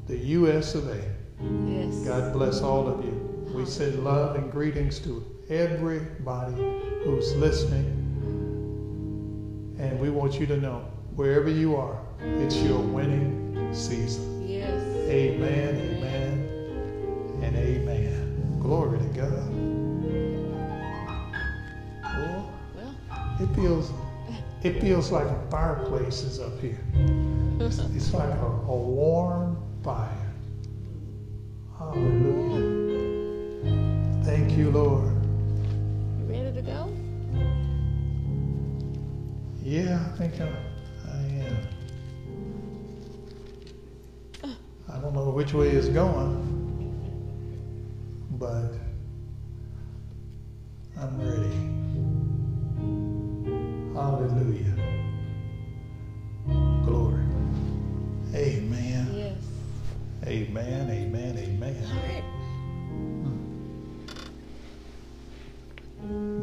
the 0.06 0.16
US 0.16 0.74
of 0.74 0.88
A. 0.88 1.02
Yes. 1.66 1.94
God 2.06 2.32
bless 2.32 2.60
all 2.60 2.88
of 2.88 3.04
you. 3.04 3.12
We 3.52 3.64
send 3.64 4.04
love 4.04 4.36
and 4.36 4.50
greetings 4.52 4.98
to 5.00 5.24
everybody 5.48 6.54
who's 7.04 7.34
listening. 7.36 7.94
And 9.78 9.98
we 9.98 10.10
want 10.10 10.38
you 10.38 10.46
to 10.46 10.56
know, 10.56 10.84
wherever 11.14 11.48
you 11.48 11.76
are, 11.76 11.98
it's 12.20 12.56
your 12.56 12.78
winning 12.78 13.72
season. 13.72 14.46
Yes. 14.48 14.70
Amen, 15.08 15.76
amen, 15.76 17.42
and 17.42 17.56
amen. 17.56 18.58
Glory 18.60 18.98
to 18.98 19.04
God. 19.06 19.48
Well, 22.02 22.52
it 23.40 23.54
feels, 23.54 23.92
it 24.62 24.80
feels 24.80 25.12
like 25.12 25.26
a 25.26 25.46
fireplace 25.50 26.22
is 26.22 26.40
up 26.40 26.58
here. 26.60 26.78
It's, 27.60 27.78
it's 27.78 28.12
like 28.12 28.30
a, 28.30 28.46
a 28.46 28.76
warm 28.76 29.56
fire. 29.84 30.34
Hallelujah. 31.78 32.78
Thank 34.24 34.56
you, 34.56 34.70
Lord. 34.70 35.14
you 36.18 36.24
ready 36.28 36.52
to 36.54 36.62
go? 36.62 36.92
Yeah, 39.62 40.04
I 40.04 40.16
think 40.18 40.40
I, 40.40 40.48
I 41.08 41.20
am. 44.42 44.56
I 44.90 44.98
don't 45.00 45.14
know 45.14 45.30
which 45.30 45.54
way 45.54 45.68
it's 45.68 45.88
going, 45.88 46.34
but 48.32 48.72
I'm 50.98 51.20
ready. 51.20 51.87
Hallelujah. 53.98 54.76
Glory. 56.84 57.24
Amen. 58.32 59.08
Yes. 59.12 59.36
Amen. 60.24 60.88
Amen. 60.88 61.36
Amen. 61.36 61.74
right. 62.06 62.22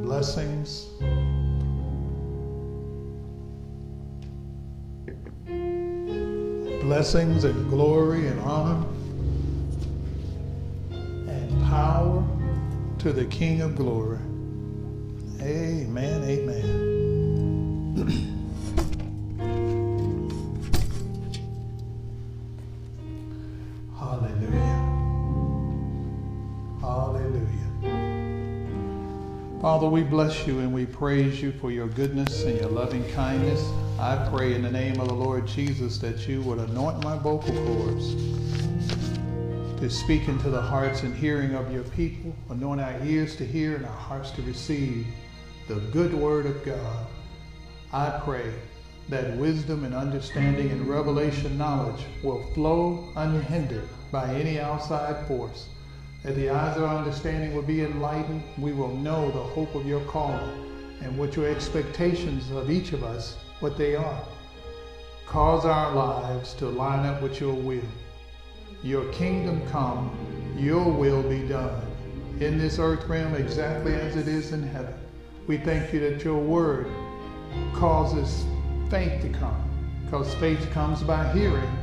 Blessings. 0.03 0.89
Blessings 6.82 7.45
and 7.45 7.70
glory 7.70 8.28
and 8.28 8.39
honor 8.41 8.86
and 10.91 11.64
power 11.64 12.22
to 12.99 13.14
the 13.14 13.24
King 13.26 13.62
of 13.62 13.78
glory. 13.78 14.20
Amen. 15.41 16.22
Amen. 16.24 17.05
Hallelujah. 23.98 24.60
Hallelujah. 26.82 27.72
Father, 29.62 29.88
we 29.88 30.04
bless 30.04 30.46
you 30.46 30.60
and 30.60 30.74
we 30.74 30.86
praise 30.86 31.41
you 31.41 31.54
for 31.54 31.72
your 31.72 31.88
goodness 31.88 32.43
and 32.43 32.60
your 32.60 32.68
loving 32.68 33.10
kindness. 33.14 33.64
I 33.98 34.28
pray 34.30 34.56
in 34.56 34.62
the 34.64 34.72
name 34.72 35.00
of 35.00 35.08
the 35.08 35.14
Lord 35.14 35.48
Jesus 35.48 35.98
that 36.00 36.28
you 36.28 36.41
would 36.41 36.60
anoint 36.60 37.02
my 37.02 37.18
vocal 37.18 37.56
cords 37.66 38.14
to 39.80 39.89
speak 39.89 40.28
into 40.28 40.50
the 40.50 40.62
hearts 40.62 41.04
and 41.04 41.16
hearing 41.16 41.56
of 41.56 41.72
your 41.72 41.84
people, 41.84 42.36
anoint 42.50 42.82
our 42.82 43.02
ears 43.06 43.38
to 43.38 43.46
hear 43.46 43.78
and 43.78 43.86
our 43.86 43.91
hearts 43.91 44.32
to 44.32 44.41
receive 44.41 45.08
the 45.70 45.76
good 45.93 46.14
word 46.14 46.46
of 46.46 46.62
God. 46.66 47.08
I 47.96 48.20
pray 48.26 48.52
that 49.08 49.38
wisdom 49.38 49.86
and 49.86 49.96
understanding 49.96 50.70
and 50.70 50.86
revelation 50.86 51.58
knowledge 51.58 52.04
will 52.24 52.43
flow 52.54 53.08
unhindered 53.16 53.88
by 54.12 54.36
any 54.36 54.60
outside 54.60 55.26
force 55.30 55.70
that 56.22 56.36
the 56.36 56.50
eyes 56.50 56.76
of 56.76 56.84
our 56.84 56.98
understanding 56.98 57.56
will 57.56 57.62
be 57.62 57.84
enlightened. 57.84 58.43
We 58.58 58.74
will 58.74 58.93
know 58.98 59.32
the 59.32 59.39
hope 59.39 59.74
of 59.76 59.88
your 59.88 60.02
calling 60.08 60.98
and 61.00 61.18
what 61.18 61.38
your 61.38 61.48
expectations 61.48 62.52
of 62.52 62.70
each 62.70 62.91
of 62.91 63.02
us, 63.06 63.38
what 63.62 63.78
they 63.78 63.96
are. 63.96 64.24
Cause 65.26 65.64
our 65.64 65.96
lives 65.96 66.54
to 66.56 66.68
line 66.68 67.06
up 67.06 67.22
with 67.22 67.39
your 67.39 67.54
will. 67.54 67.80
Your 68.84 69.06
kingdom 69.14 69.66
come, 69.70 70.12
your 70.58 70.91
will 70.91 71.24
be 71.24 71.48
done 71.48 71.82
in 72.41 72.58
this 72.58 72.78
earth 72.78 73.08
realm 73.08 73.36
exactly 73.36 73.93
as 73.93 74.18
it 74.18 74.28
is 74.28 74.52
in 74.52 74.64
heaven. 74.64 74.96
We 75.48 75.56
thank 75.56 75.93
you 75.93 76.02
that 76.02 76.26
your 76.26 76.39
word 76.39 76.88
causes 77.74 78.45
faith 78.89 79.22
to 79.22 79.30
come 79.30 79.62
because 80.03 80.34
faith 80.36 80.70
comes 80.72 81.03
by 81.03 81.32
hearing 81.34 81.78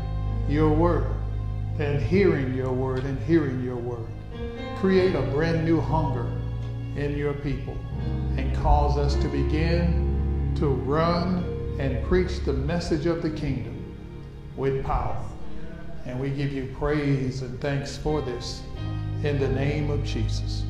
your 0.48 0.72
word 0.72 1.14
and 1.78 2.00
hearing 2.00 2.54
your 2.54 2.72
word 2.72 3.04
and 3.04 3.18
hearing 3.26 3.62
your 3.62 3.76
word 3.76 4.06
create 4.82 5.14
a 5.14 5.22
brand 5.22 5.64
new 5.64 5.80
hunger 5.80 6.26
in 6.96 7.16
your 7.16 7.34
people 7.34 7.76
and 8.36 8.52
cause 8.56 8.98
us 8.98 9.14
to 9.14 9.28
begin 9.28 10.52
to 10.56 10.66
run 10.66 11.44
and 11.78 12.04
preach 12.06 12.40
the 12.40 12.52
message 12.52 13.06
of 13.06 13.22
the 13.22 13.30
kingdom 13.30 13.96
with 14.56 14.84
power. 14.84 15.16
And 16.04 16.18
we 16.18 16.30
give 16.30 16.52
you 16.52 16.74
praise 16.78 17.42
and 17.42 17.60
thanks 17.60 17.96
for 17.96 18.20
this 18.22 18.62
in 19.22 19.38
the 19.38 19.48
name 19.48 19.90
of 19.90 20.04
Jesus. 20.04 20.64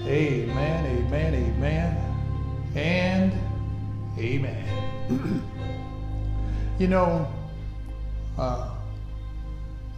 Amen, 0.00 0.84
amen, 0.84 1.34
amen, 1.34 2.74
and 2.74 3.32
amen. 4.18 5.42
you 6.78 6.88
know, 6.88 7.30
uh, 8.38 8.70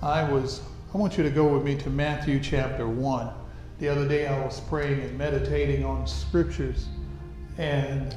I 0.02 0.30
was 0.30 0.62
I 0.94 0.96
want 0.98 1.16
you 1.16 1.24
to 1.24 1.30
go 1.30 1.46
with 1.48 1.64
me 1.64 1.76
to 1.78 1.90
Matthew 1.90 2.38
chapter 2.38 2.86
1. 2.86 3.30
The 3.80 3.88
other 3.88 4.06
day 4.06 4.28
I 4.28 4.44
was 4.44 4.60
praying 4.60 5.00
and 5.00 5.18
meditating 5.18 5.84
on 5.84 6.06
scriptures 6.06 6.86
and 7.58 8.14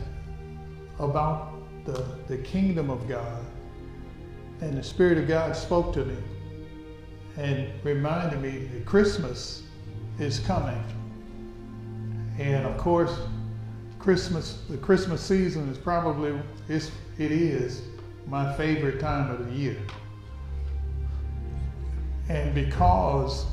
about 1.00 1.54
the, 1.86 2.06
the 2.28 2.38
kingdom 2.38 2.92
of 2.92 3.08
God. 3.08 3.44
And 4.62 4.78
the 4.78 4.84
Spirit 4.84 5.18
of 5.18 5.28
God 5.28 5.56
spoke 5.56 5.92
to 5.94 6.06
me 6.06 6.18
and 7.38 7.68
reminded 7.84 8.42
me 8.42 8.68
that 8.74 8.86
Christmas 8.86 9.64
is 10.20 10.40
coming. 10.40 10.84
And 12.38 12.66
of 12.66 12.78
course, 12.78 13.18
Christmas, 14.00 14.62
the 14.70 14.78
Christmas 14.78 15.22
season 15.22 15.70
is 15.70 15.78
probably, 15.78 16.40
it's, 16.70 16.92
it 17.18 17.32
is 17.32 17.82
my 18.28 18.54
favorite 18.54 19.00
time 19.00 19.32
of 19.32 19.46
the 19.48 19.54
year. 19.54 19.78
And 22.30 22.54
because 22.54 23.46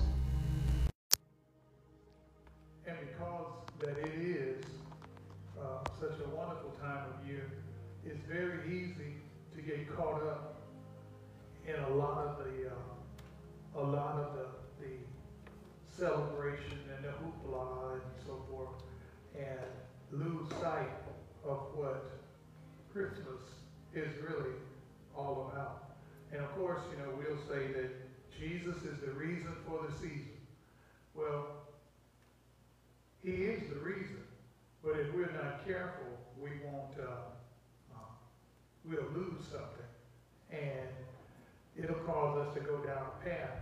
and 2.87 2.97
because 3.07 3.47
that 3.81 3.97
it 3.99 4.15
is 4.21 4.65
uh, 5.61 5.79
such 6.01 6.19
a 6.25 6.37
wonderful 6.37 6.73
time 6.81 7.05
of 7.09 7.29
year, 7.29 7.51
it's 8.05 8.21
very 8.29 8.69
easy 8.69 9.15
to 9.55 9.63
get 9.63 9.89
caught 9.97 10.23
up 10.23 10.61
in 11.67 11.77
a 11.85 11.95
lot 11.95 12.19
of 12.27 12.39
the 12.39 12.69
uh, 12.69 13.81
a 13.81 13.85
lot 13.85 14.17
of 14.17 14.37
the, 14.37 14.85
the 14.85 14.93
celebration 15.89 16.79
and 16.97 17.05
the 17.05 17.11
hoopla 17.11 17.95
and 17.95 18.03
so 18.27 18.43
forth, 18.51 18.83
and 19.37 19.74
lose 20.15 20.49
sight 20.61 20.91
of 21.45 21.59
what 21.75 22.11
Christmas 22.93 23.43
is 23.95 24.13
really 24.23 24.55
all 25.17 25.51
about. 25.53 25.97
And 26.33 26.43
of 26.43 26.55
course, 26.57 26.81
you 26.91 26.99
know, 26.99 27.13
we'll 27.17 27.39
say 27.49 27.73
that 27.73 27.91
Jesus 28.39 28.77
is 28.83 29.01
the 29.01 29.13
reason 29.13 29.53
for 29.67 29.87
the 29.89 29.93
season. 29.99 30.31
Well, 31.15 31.47
he 33.23 33.31
is 33.31 33.69
the 33.69 33.81
reason, 33.81 34.23
but 34.83 34.97
if 34.99 35.15
we're 35.15 35.33
not 35.33 35.67
careful, 35.67 36.07
we 36.41 36.51
won't, 36.65 36.99
uh, 36.99 37.95
uh, 37.95 38.11
we'll 38.85 39.09
lose 39.15 39.43
something. 39.51 39.91
And 40.51 40.89
it'll 41.77 42.03
cause 42.05 42.47
us 42.47 42.55
to 42.55 42.61
go 42.61 42.79
down 42.79 43.07
a 43.21 43.25
path 43.25 43.61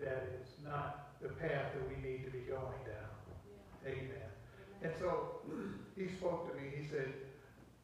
that 0.00 0.28
is 0.40 0.48
not 0.64 1.10
the 1.22 1.28
path 1.28 1.72
that 1.74 1.88
we 1.88 2.08
need 2.08 2.24
to 2.24 2.30
be 2.30 2.40
going 2.40 2.80
down. 2.86 3.09
And 4.82 4.92
so 4.98 5.40
he 5.96 6.08
spoke 6.16 6.50
to 6.50 6.60
me, 6.60 6.68
he 6.76 6.88
said 6.88 7.12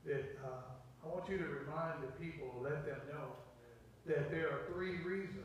that 0.06 0.38
uh, 0.44 1.04
I 1.04 1.08
want 1.08 1.28
you 1.28 1.38
to 1.38 1.44
remind 1.44 2.02
the 2.02 2.12
people, 2.24 2.48
let 2.62 2.86
them 2.86 3.00
know 3.08 3.36
that 4.06 4.30
there 4.30 4.48
are 4.48 4.60
three 4.72 5.02
reasons 5.02 5.44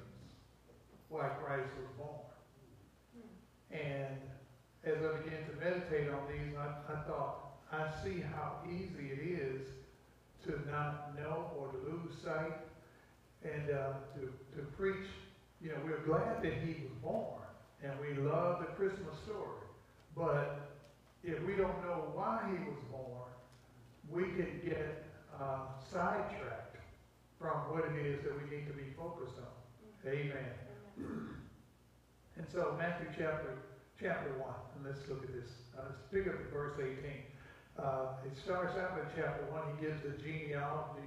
why 1.09 1.27
Christ 1.43 1.69
was 1.77 1.89
born. 1.97 2.21
And 3.71 4.17
as 4.83 4.97
I 4.97 5.23
began 5.23 5.45
to 5.49 5.55
meditate 5.59 6.09
on 6.09 6.21
these, 6.31 6.55
I, 6.57 6.93
I 6.93 7.03
thought, 7.07 7.51
I 7.71 7.89
see 8.03 8.21
how 8.21 8.57
easy 8.69 9.11
it 9.11 9.41
is 9.41 9.61
to 10.45 10.59
not 10.69 11.15
know 11.17 11.51
or 11.57 11.71
to 11.71 11.77
lose 11.77 12.15
sight 12.23 12.57
and 13.43 13.69
uh, 13.69 13.93
to, 14.15 14.31
to 14.57 14.67
preach. 14.77 15.07
You 15.61 15.69
know, 15.69 15.77
we're 15.85 16.05
glad 16.05 16.41
that 16.43 16.53
he 16.53 16.83
was 16.83 16.91
born 17.01 17.41
and 17.83 17.93
we 17.99 18.21
love 18.21 18.59
the 18.59 18.65
Christmas 18.73 19.15
story. 19.25 19.61
But 20.15 20.70
if 21.23 21.41
we 21.45 21.53
don't 21.53 21.81
know 21.85 22.09
why 22.13 22.41
he 22.49 22.57
was 22.69 22.79
born, 22.91 23.29
we 24.09 24.23
can 24.23 24.59
get 24.65 25.05
uh, 25.39 25.69
sidetracked 25.91 26.77
from 27.39 27.57
what 27.73 27.85
it 27.85 28.05
is 28.05 28.23
that 28.23 28.33
we 28.33 28.55
need 28.55 28.67
to 28.67 28.73
be 28.73 28.93
focused 28.97 29.37
on. 29.37 30.11
Amen. 30.11 30.53
And 32.37 32.45
so 32.51 32.75
Matthew 32.77 33.07
chapter 33.17 33.57
chapter 33.99 34.33
one, 34.41 34.57
and 34.75 34.85
let's 34.85 35.07
look 35.07 35.23
at 35.23 35.33
this. 35.33 35.49
Uh, 35.77 35.85
let's 35.89 36.01
pick 36.09 36.25
up 36.25 36.33
at 36.41 36.49
verse 36.51 36.73
18. 36.81 36.97
Uh, 37.77 38.17
it 38.25 38.33
starts 38.43 38.77
out 38.77 38.97
in 38.97 39.05
chapter 39.15 39.45
one. 39.53 39.61
He 39.77 39.85
gives 39.85 40.01
the 40.01 40.17
genealogy 40.17 41.05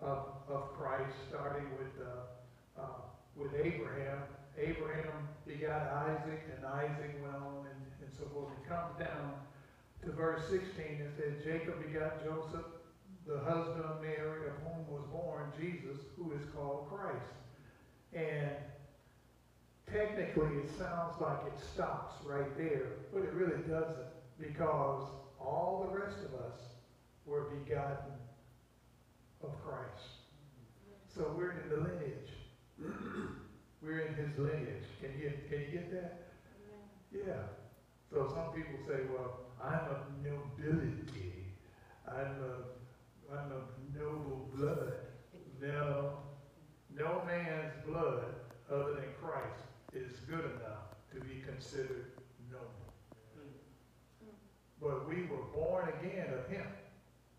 of, 0.00 0.42
of 0.50 0.74
Christ, 0.74 1.14
starting 1.30 1.70
with 1.78 1.94
uh, 2.02 2.82
uh, 2.82 3.02
with 3.36 3.54
Abraham. 3.54 4.26
Abraham 4.58 5.30
begot 5.46 5.86
Isaac, 6.10 6.42
and 6.50 6.66
Isaac 6.66 7.14
went 7.22 7.36
on, 7.36 7.64
and, 7.70 7.80
and 8.02 8.10
so 8.18 8.26
forth. 8.34 8.52
It 8.58 8.68
comes 8.68 8.98
down 8.98 9.38
to 10.04 10.12
verse 10.12 10.42
16. 10.50 10.60
It 10.78 11.12
says 11.16 11.44
Jacob 11.44 11.84
begot 11.86 12.24
Joseph, 12.24 12.66
the 13.26 13.38
husband 13.38 13.84
of 13.84 14.02
Mary, 14.02 14.48
of 14.48 14.54
whom 14.64 14.86
was 14.88 15.04
born 15.12 15.52
Jesus, 15.58 15.98
who 16.16 16.32
is 16.32 16.42
called 16.54 16.88
Christ. 16.90 17.32
And 18.12 18.50
technically, 19.90 20.58
it 20.58 20.70
sounds 20.76 21.20
like 21.20 21.38
it 21.46 21.58
stops 21.72 22.14
right 22.24 22.56
there, 22.58 22.86
but 23.12 23.22
it 23.22 23.32
really 23.32 23.62
doesn't, 23.68 24.10
because 24.40 25.04
all 25.40 25.88
the 25.88 25.98
rest 25.98 26.18
of 26.18 26.34
us 26.40 26.58
were 27.24 27.50
begotten 27.64 28.12
of 29.42 29.50
Christ. 29.64 30.22
So 31.14 31.34
we're 31.36 31.52
in 31.52 31.68
the 31.68 31.76
lineage. 31.76 32.30
we're 33.82 34.00
in 34.00 34.14
his 34.14 34.36
lineage. 34.38 34.84
Can 35.00 35.10
you, 35.20 35.32
can 35.48 35.60
you 35.60 35.66
get 35.66 35.92
that? 35.92 36.22
Yeah. 37.12 37.61
So 38.12 38.30
some 38.34 38.52
people 38.52 38.78
say, 38.86 39.00
well, 39.10 39.40
I'm 39.64 39.88
of 39.88 40.02
nobility. 40.22 41.46
I'm 42.06 42.36
of, 42.44 42.64
I'm 43.32 43.50
of 43.52 43.64
noble 43.94 44.50
blood. 44.54 44.92
No, 45.62 46.18
no 46.94 47.22
man's 47.26 47.72
blood 47.86 48.24
other 48.70 48.94
than 48.96 49.08
Christ 49.18 49.64
is 49.94 50.12
good 50.28 50.44
enough 50.44 50.92
to 51.14 51.20
be 51.20 51.42
considered 51.46 52.12
noble. 52.50 52.92
But 54.78 55.08
we 55.08 55.22
were 55.22 55.44
born 55.54 55.88
again 56.00 56.26
of 56.34 56.50
him. 56.52 56.66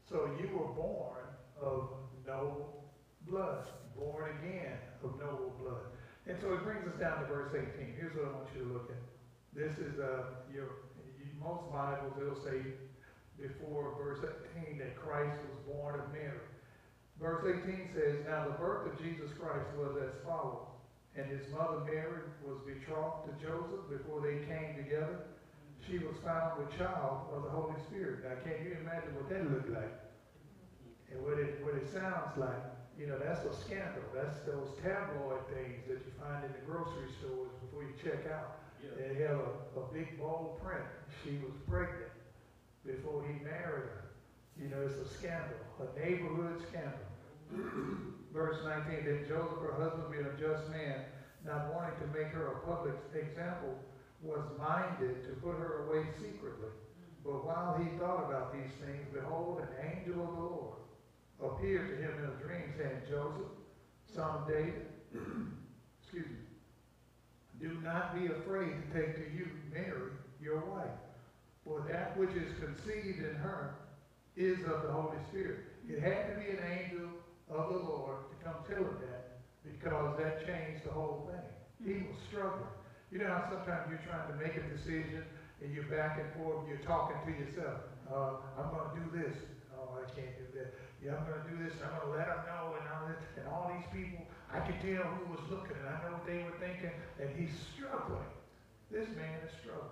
So 0.09 0.31
you 0.41 0.57
were 0.57 0.73
born 0.73 1.21
of 1.61 1.89
noble 2.25 2.85
blood, 3.27 3.67
born 3.95 4.31
again 4.39 4.77
of 5.03 5.19
noble 5.19 5.53
blood. 5.61 5.83
And 6.25 6.37
so 6.41 6.53
it 6.53 6.63
brings 6.63 6.87
us 6.87 6.99
down 6.99 7.19
to 7.19 7.25
verse 7.27 7.53
18. 7.53 7.93
Here's 7.99 8.15
what 8.15 8.25
I 8.25 8.31
want 8.31 8.47
you 8.55 8.63
to 8.63 8.73
look 8.73 8.89
at. 8.89 9.12
This 9.53 9.77
is 9.77 10.01
uh, 10.01 10.41
your 10.49 10.81
most 11.37 11.69
Bibles. 11.69 12.17
It'll 12.17 12.41
say 12.41 12.73
before 13.37 13.93
verse 14.01 14.25
18 14.65 14.79
that 14.79 14.97
Christ 14.97 15.37
was 15.45 15.61
born 15.69 15.99
of 16.01 16.09
Mary. 16.09 16.41
Verse 17.21 17.45
18 17.61 17.93
says, 17.93 18.25
Now 18.25 18.49
the 18.49 18.57
birth 18.57 18.89
of 18.89 18.97
Jesus 18.97 19.29
Christ 19.37 19.69
was 19.77 19.93
as 20.01 20.09
follows. 20.25 20.73
And 21.13 21.29
his 21.29 21.45
mother 21.53 21.85
Mary 21.85 22.25
was 22.41 22.65
betrothed 22.65 23.29
to 23.29 23.33
Joseph 23.37 23.85
before 23.93 24.25
they 24.25 24.41
came 24.49 24.73
together. 24.73 25.21
She 25.85 26.01
was 26.01 26.17
found 26.25 26.57
with 26.57 26.73
child 26.73 27.29
of 27.29 27.45
the 27.45 27.53
Holy 27.53 27.77
Spirit. 27.85 28.25
Now, 28.25 28.41
can 28.41 28.57
you 28.65 28.73
imagine 28.81 29.13
what 29.13 29.29
that 29.29 29.45
looked 29.53 29.69
like? 29.69 29.93
And 31.13 31.21
what 31.21 31.37
it, 31.37 31.61
what 31.61 31.77
it 31.77 31.85
sounds 31.93 32.33
like? 32.41 32.73
You 32.97 33.05
know, 33.05 33.21
that's 33.21 33.45
a 33.45 33.53
scandal. 33.53 34.01
That's 34.17 34.41
those 34.49 34.73
tabloid 34.81 35.45
things 35.53 35.85
that 35.85 36.01
you 36.01 36.11
find 36.17 36.41
in 36.41 36.49
the 36.57 36.65
grocery 36.65 37.13
stores 37.21 37.53
before 37.61 37.85
you 37.85 37.93
check 38.01 38.25
out. 38.33 38.62
They 38.97 39.23
have 39.23 39.39
a, 39.39 39.79
a 39.79 39.93
big 39.93 40.19
bold 40.19 40.61
print. 40.63 40.85
She 41.23 41.37
was 41.43 41.53
pregnant 41.69 42.11
before 42.85 43.23
he 43.27 43.43
married 43.43 43.89
her. 43.89 44.11
You 44.59 44.69
know, 44.69 44.81
it's 44.85 44.99
a 44.99 45.07
scandal, 45.17 45.57
a 45.79 45.99
neighborhood 45.99 46.61
scandal. 46.69 47.07
Verse 48.33 48.57
19, 48.65 49.05
then 49.05 49.25
Joseph, 49.27 49.61
her 49.61 49.77
husband, 49.77 50.11
being 50.11 50.25
a 50.25 50.35
just 50.39 50.69
man, 50.69 51.05
not 51.45 51.73
wanting 51.73 51.95
to 52.01 52.07
make 52.17 52.27
her 52.33 52.47
a 52.47 52.67
public 52.67 52.95
example, 53.13 53.77
was 54.21 54.41
minded 54.57 55.23
to 55.27 55.31
put 55.41 55.55
her 55.55 55.85
away 55.85 56.05
secretly. 56.19 56.69
But 57.23 57.45
while 57.45 57.79
he 57.79 57.97
thought 57.97 58.25
about 58.27 58.53
these 58.53 58.71
things, 58.83 59.05
behold, 59.13 59.61
an 59.61 59.71
angel 59.79 60.23
of 60.23 60.35
the 60.35 60.41
Lord 60.41 60.79
appeared 61.41 61.89
to 61.89 61.95
him 62.03 62.11
in 62.19 62.25
a 62.25 62.35
dream, 62.43 62.73
saying, 62.77 63.01
Joseph, 63.09 63.51
son 64.13 64.43
of 64.43 64.47
David, 64.47 64.87
excuse 66.01 66.27
me, 66.27 66.42
do 67.63 67.79
not 67.79 68.11
be 68.11 68.27
afraid 68.27 68.75
to 68.75 68.85
take 68.91 69.15
to 69.15 69.23
you 69.31 69.47
Mary, 69.71 70.11
your 70.43 70.59
wife, 70.67 70.99
for 71.63 71.87
that 71.87 72.11
which 72.19 72.35
is 72.35 72.51
conceived 72.59 73.23
in 73.23 73.35
her 73.39 73.75
is 74.35 74.59
of 74.67 74.83
the 74.83 74.91
Holy 74.91 75.15
Spirit. 75.31 75.63
It 75.87 76.03
had 76.03 76.27
to 76.27 76.35
be 76.43 76.51
an 76.51 76.59
angel 76.59 77.07
of 77.47 77.71
the 77.71 77.79
Lord 77.79 78.27
to 78.27 78.35
come 78.43 78.59
tell 78.67 78.83
him 78.83 78.99
that 79.07 79.39
because 79.63 80.19
that 80.19 80.43
changed 80.45 80.83
the 80.83 80.91
whole 80.91 81.31
thing. 81.31 81.47
He 81.79 82.03
was 82.03 82.19
struggling. 82.27 82.67
You 83.15 83.23
know 83.23 83.31
how 83.31 83.47
sometimes 83.47 83.87
you're 83.87 84.03
trying 84.11 84.27
to 84.27 84.35
make 84.35 84.59
a 84.59 84.65
decision 84.67 85.23
and 85.63 85.71
you're 85.71 85.87
back 85.87 86.19
and 86.19 86.27
forth, 86.35 86.67
you're 86.67 86.83
talking 86.83 87.15
to 87.23 87.31
yourself. 87.31 87.79
Uh, 88.11 88.43
I'm 88.59 88.75
going 88.75 88.91
to 88.91 88.95
do 88.99 89.07
this. 89.23 89.35
Oh, 89.71 89.95
I 89.95 90.03
can't 90.11 90.35
do 90.35 90.59
that. 90.59 90.75
Yeah, 90.99 91.15
I'm 91.15 91.23
going 91.23 91.39
to 91.39 91.47
do 91.47 91.57
this. 91.63 91.71
I'm 91.79 91.95
going 91.95 92.11
to 92.11 92.13
let 92.19 92.27
them 92.27 92.43
know 92.43 92.75
and 92.75 92.83
all 92.91 93.07
this. 93.07 93.23
And 93.39 93.47
all 93.47 93.71
these 93.71 93.87
people, 93.95 94.27
I 94.53 94.59
could 94.59 94.79
tell 94.81 95.03
who 95.03 95.31
was 95.31 95.41
looking 95.49 95.75
and 95.79 95.89
I 95.89 95.97
know 96.05 96.17
what 96.17 96.27
they 96.27 96.43
were 96.43 96.57
thinking. 96.59 96.93
And 97.19 97.29
he's 97.35 97.55
struggling. 97.73 98.29
This 98.91 99.09
man 99.17 99.41
is 99.45 99.51
struggling. 99.59 99.89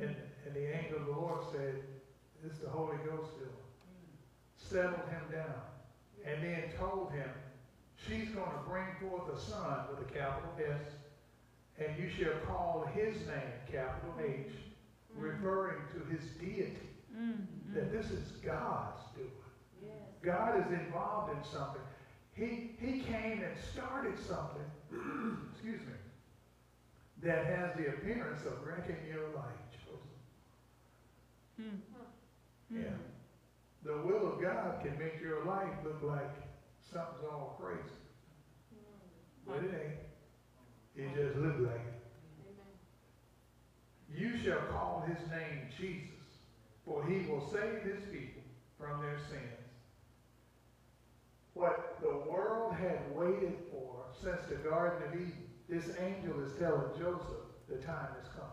And, 0.00 0.14
and 0.46 0.54
the 0.54 0.66
angel 0.78 0.98
of 0.98 1.06
the 1.06 1.12
Lord 1.12 1.40
said, 1.52 1.82
it's 2.46 2.58
the 2.58 2.68
Holy 2.68 2.96
Ghost 3.04 3.30
still. 3.34 3.58
Settled 4.56 5.08
him 5.10 5.24
down 5.32 5.60
and 6.24 6.42
then 6.42 6.64
told 6.78 7.12
him, 7.12 7.28
She's 7.96 8.28
going 8.30 8.50
to 8.50 8.68
bring 8.68 8.86
forth 9.00 9.34
a 9.34 9.40
son 9.40 9.86
with 9.88 10.06
a 10.06 10.12
capital 10.12 10.50
S, 10.58 10.84
and 11.78 11.96
you 11.98 12.10
shall 12.10 12.34
call 12.46 12.86
his 12.94 13.16
name, 13.26 13.54
capital 13.70 14.14
H, 14.20 14.28
mm-hmm. 14.28 15.20
referring 15.22 15.80
to 15.94 16.14
his 16.14 16.30
deity. 16.32 16.88
Mm-hmm. 17.16 17.74
That 17.74 17.92
this 17.92 18.10
is 18.10 18.32
God's 18.44 19.00
doing. 19.16 19.30
Yes. 19.82 19.92
God 20.22 20.60
is 20.60 20.70
involved 20.72 21.32
in 21.36 21.42
something. 21.50 21.80
He, 22.34 22.72
he 22.80 23.00
came 23.00 23.42
and 23.42 23.56
started 23.72 24.18
something, 24.18 24.66
excuse 25.52 25.80
me, 25.80 25.94
that 27.22 27.46
has 27.46 27.76
the 27.76 27.88
appearance 27.88 28.44
of 28.44 28.54
wrecking 28.66 28.96
your 29.08 29.28
life, 29.34 29.62
Joseph. 29.86 30.00
Mm-hmm. 31.60 32.76
Yeah. 32.76 32.96
The 33.84 33.98
will 33.98 34.32
of 34.32 34.42
God 34.42 34.82
can 34.82 34.98
make 34.98 35.20
your 35.22 35.44
life 35.44 35.72
look 35.84 36.02
like 36.02 36.30
something's 36.92 37.24
all 37.30 37.56
crazy. 37.60 37.80
But 39.46 39.58
it 39.58 39.74
ain't. 39.74 40.04
It 40.96 41.14
just 41.14 41.36
looks 41.36 41.60
like 41.60 41.74
it. 41.74 42.04
You 44.16 44.38
shall 44.38 44.60
call 44.70 45.04
his 45.06 45.18
name 45.30 45.68
Jesus, 45.76 46.10
for 46.84 47.04
he 47.04 47.28
will 47.28 47.46
save 47.52 47.82
his 47.82 48.02
people 48.12 48.42
from 48.78 49.02
their 49.02 49.18
sins. 49.28 49.63
What 51.54 51.98
the 52.02 52.30
world 52.30 52.74
had 52.74 52.98
waited 53.14 53.56
for 53.70 54.06
since 54.20 54.42
the 54.48 54.56
Garden 54.56 55.08
of 55.08 55.14
Eden, 55.14 55.32
this 55.68 55.96
angel 56.00 56.44
is 56.44 56.52
telling 56.58 56.90
Joseph, 56.98 57.46
the 57.68 57.76
time 57.76 58.08
has 58.20 58.28
come. 58.34 58.50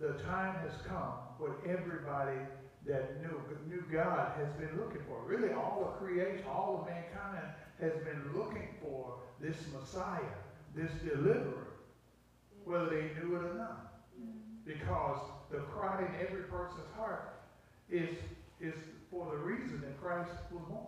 The 0.00 0.14
time 0.24 0.56
has 0.56 0.72
come 0.86 1.12
when 1.38 1.52
everybody 1.66 2.38
that 2.86 3.20
knew, 3.22 3.40
knew 3.68 3.84
God 3.92 4.32
has 4.38 4.48
been 4.54 4.78
looking 4.78 5.02
for. 5.06 5.22
Really, 5.26 5.52
all 5.52 5.86
of 5.86 6.00
creation, 6.00 6.44
all 6.48 6.80
of 6.80 6.86
mankind 6.88 7.46
has 7.80 7.92
been 8.04 8.36
looking 8.36 8.68
for 8.82 9.18
this 9.40 9.56
Messiah, 9.72 10.20
this 10.74 10.90
deliverer, 11.04 11.68
whether 12.64 12.86
they 12.86 13.10
knew 13.20 13.36
it 13.36 13.44
or 13.44 13.54
not. 13.54 14.02
Because 14.66 15.18
the 15.50 15.58
cry 15.58 16.00
in 16.00 16.26
every 16.26 16.44
person's 16.44 16.90
heart 16.96 17.36
is, 17.90 18.16
is 18.60 18.74
for 19.10 19.30
the 19.30 19.38
reason 19.38 19.80
that 19.82 20.00
Christ 20.00 20.30
was 20.50 20.62
born. 20.68 20.86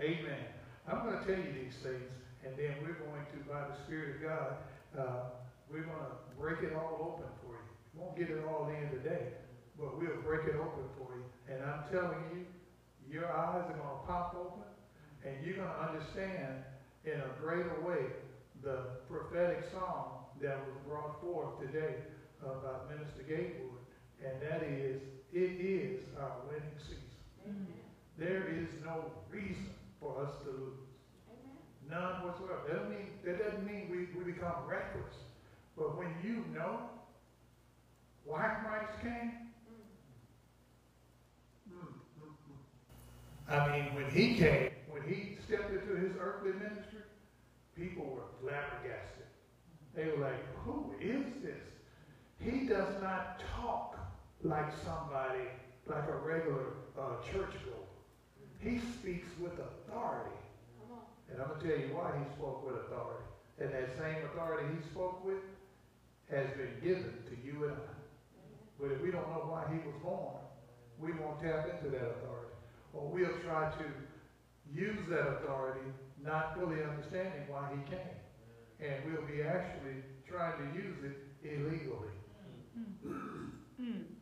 Amen. 0.00 0.44
I'm 0.88 1.04
going 1.04 1.18
to 1.18 1.24
tell 1.24 1.38
you 1.38 1.52
these 1.52 1.76
things, 1.82 2.12
and 2.44 2.52
then 2.58 2.74
we're 2.82 2.98
going 3.06 3.24
to, 3.32 3.38
by 3.48 3.68
the 3.68 3.76
Spirit 3.84 4.16
of 4.16 4.22
God, 4.22 4.50
uh, 4.98 5.20
we're 5.70 5.84
going 5.84 6.04
to 6.04 6.16
break 6.38 6.62
it 6.62 6.74
all 6.76 7.14
open 7.14 7.30
for 7.40 7.54
you. 7.56 7.68
We 7.94 8.00
won't 8.00 8.18
get 8.18 8.30
it 8.30 8.44
all 8.44 8.68
in 8.68 8.90
today 8.90 9.44
but 9.78 9.98
we'll 9.98 10.22
break 10.22 10.46
it 10.46 10.56
open 10.56 10.86
for 10.98 11.16
you. 11.16 11.24
And 11.52 11.62
I'm 11.62 11.84
telling 11.90 12.22
you, 12.32 12.46
your 13.10 13.26
eyes 13.26 13.64
are 13.66 13.76
going 13.76 13.98
to 14.00 14.06
pop 14.06 14.36
open, 14.38 14.68
and 15.24 15.44
you're 15.44 15.56
going 15.56 15.68
to 15.68 15.82
understand 15.82 16.64
in 17.04 17.20
a 17.20 17.40
greater 17.40 17.80
way 17.82 18.06
the 18.62 19.02
prophetic 19.08 19.64
song 19.72 20.24
that 20.40 20.56
was 20.66 20.76
brought 20.88 21.20
forth 21.20 21.60
today 21.60 21.96
about 22.42 22.90
Minister 22.90 23.22
Gatewood, 23.22 23.82
and 24.24 24.40
that 24.40 24.62
is, 24.62 25.00
it 25.32 25.60
is 25.60 26.00
our 26.18 26.36
winning 26.48 26.78
season. 26.78 27.02
Amen. 27.46 27.84
There 28.16 28.48
is 28.48 28.68
no 28.84 29.04
reason 29.30 29.70
for 30.04 30.22
us 30.22 30.30
to 30.44 30.50
lose. 30.50 30.84
Amen. 31.32 31.56
None 31.90 32.26
whatsoever. 32.26 32.60
That 32.68 32.74
doesn't 32.74 32.90
mean, 32.90 33.08
that 33.24 33.42
doesn't 33.42 33.66
mean 33.66 33.88
we, 33.90 33.98
we 34.18 34.32
become 34.32 34.68
reckless. 34.68 35.14
But 35.76 35.96
when 35.96 36.08
you 36.22 36.44
know 36.54 36.78
why 38.24 38.56
Christ 38.62 39.00
came, 39.00 39.32
mm. 41.72 41.80
Mm, 42.20 42.28
mm, 42.28 43.52
I 43.52 43.72
mean, 43.72 43.94
when 43.94 44.10
he 44.10 44.36
came, 44.36 44.70
when 44.90 45.02
he 45.02 45.36
stepped 45.46 45.72
into 45.72 45.96
his 45.96 46.12
earthly 46.20 46.52
ministry, 46.52 47.00
people 47.76 48.04
were 48.04 48.28
flabbergasted. 48.40 49.24
They 49.96 50.06
were 50.06 50.22
like, 50.22 50.54
who 50.56 50.92
is 51.00 51.24
this? 51.42 51.62
He 52.38 52.66
does 52.66 53.00
not 53.00 53.42
talk 53.56 53.98
like 54.42 54.70
somebody, 54.84 55.48
like 55.86 56.08
a 56.08 56.16
regular 56.16 56.74
uh, 56.98 57.22
churchgoer. 57.24 57.84
He 58.64 58.80
speaks 58.98 59.28
with 59.38 59.52
authority. 59.52 60.40
And 61.30 61.42
I'm 61.42 61.48
going 61.48 61.60
to 61.60 61.68
tell 61.68 61.78
you 61.78 61.94
why 61.94 62.16
he 62.16 62.24
spoke 62.32 62.64
with 62.64 62.76
authority. 62.88 63.24
And 63.60 63.68
that 63.72 63.92
same 64.00 64.24
authority 64.32 64.64
he 64.72 64.80
spoke 64.88 65.24
with 65.24 65.44
has 66.30 66.48
been 66.56 66.72
given 66.82 67.12
to 67.28 67.34
you 67.44 67.64
and 67.64 67.76
I. 67.76 67.94
But 68.80 68.92
if 68.92 69.02
we 69.02 69.10
don't 69.10 69.28
know 69.28 69.44
why 69.52 69.68
he 69.68 69.78
was 69.84 69.94
born, 70.02 70.40
we 70.98 71.12
won't 71.12 71.40
tap 71.40 71.68
into 71.68 71.92
that 71.92 72.16
authority. 72.18 72.56
Or 72.94 73.08
we'll 73.12 73.36
try 73.44 73.70
to 73.70 73.84
use 74.72 74.98
that 75.10 75.28
authority 75.28 75.84
not 76.24 76.56
fully 76.58 76.82
understanding 76.82 77.44
why 77.48 77.68
he 77.68 77.90
came. 77.90 78.16
And 78.80 79.04
we'll 79.04 79.28
be 79.28 79.42
actually 79.42 80.00
trying 80.26 80.56
to 80.56 80.78
use 80.78 80.96
it 81.04 81.16
illegally. 81.44 82.16
Hmm. 83.04 83.50
Hmm. 83.76 84.13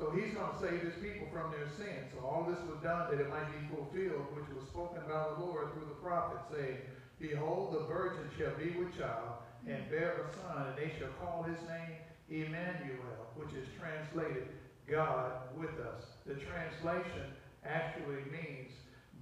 So 0.00 0.08
he's 0.16 0.32
going 0.32 0.48
to 0.48 0.58
save 0.64 0.80
his 0.80 0.96
people 0.96 1.28
from 1.28 1.52
their 1.52 1.68
sins. 1.76 2.08
So 2.16 2.24
all 2.24 2.48
this 2.48 2.56
was 2.64 2.80
done 2.80 3.12
that 3.12 3.20
it 3.20 3.28
might 3.28 3.52
be 3.52 3.68
fulfilled, 3.68 4.32
which 4.32 4.48
was 4.48 4.64
spoken 4.72 5.04
by 5.04 5.28
the 5.28 5.44
Lord 5.44 5.76
through 5.76 5.92
the 5.92 6.00
prophet, 6.00 6.40
saying, 6.48 6.80
Behold, 7.20 7.76
the 7.76 7.84
virgin 7.84 8.24
shall 8.40 8.56
be 8.56 8.72
with 8.80 8.96
child, 8.96 9.44
and 9.68 9.84
bear 9.92 10.24
a 10.24 10.26
son, 10.32 10.72
and 10.72 10.76
they 10.80 10.88
shall 10.96 11.12
call 11.20 11.44
his 11.44 11.60
name 11.68 12.00
Emmanuel, 12.32 13.28
which 13.36 13.52
is 13.52 13.68
translated 13.76 14.48
God 14.88 15.52
with 15.52 15.76
us. 15.84 16.16
The 16.24 16.40
translation 16.48 17.36
actually 17.62 18.24
means 18.32 18.72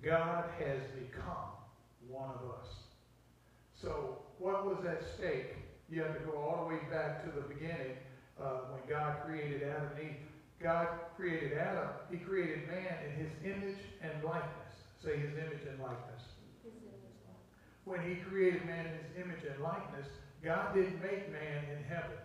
God 0.00 0.44
has 0.62 0.78
become 0.94 1.58
one 2.06 2.30
of 2.30 2.54
us. 2.54 2.70
So 3.74 4.22
what 4.38 4.64
was 4.64 4.86
at 4.86 5.02
stake? 5.18 5.58
You 5.90 6.02
have 6.02 6.14
to 6.14 6.24
go 6.24 6.38
all 6.38 6.68
the 6.68 6.74
way 6.74 6.80
back 6.88 7.24
to 7.24 7.32
the 7.34 7.42
beginning 7.52 7.98
uh, 8.40 8.70
when 8.70 8.82
God 8.88 9.16
created 9.26 9.64
Adam 9.64 9.90
and 9.96 10.06
Eve. 10.06 10.16
God 10.62 10.88
created 11.16 11.56
Adam. 11.56 11.88
He 12.10 12.18
created 12.18 12.66
man 12.68 12.96
in 13.06 13.24
his 13.24 13.32
image 13.44 13.78
and 14.02 14.12
likeness. 14.24 14.74
Say 15.02 15.16
his 15.16 15.32
image 15.32 15.66
and 15.68 15.78
likeness. 15.80 16.22
When 17.84 18.00
he 18.02 18.16
created 18.16 18.66
man 18.66 18.86
in 18.86 18.92
his 18.92 19.24
image 19.24 19.44
and 19.50 19.62
likeness, 19.62 20.06
God 20.44 20.74
didn't 20.74 21.00
make 21.00 21.32
man 21.32 21.64
in 21.76 21.84
heaven. 21.84 22.18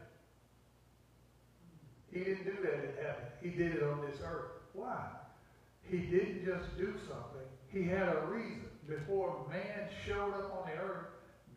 He 2.11 2.19
didn't 2.19 2.43
do 2.43 2.57
that 2.63 2.73
in 2.73 2.95
heaven. 3.01 3.23
He 3.41 3.49
did 3.49 3.75
it 3.75 3.83
on 3.83 4.01
this 4.01 4.19
earth. 4.23 4.51
Why? 4.73 5.07
He 5.83 5.97
didn't 5.97 6.45
just 6.45 6.77
do 6.77 6.93
something. 7.07 7.47
He 7.69 7.83
had 7.83 8.07
a 8.09 8.25
reason. 8.27 8.69
Before 8.87 9.47
man 9.49 9.87
showed 10.05 10.33
up 10.33 10.53
on 10.59 10.69
the 10.69 10.81
earth, 10.81 11.05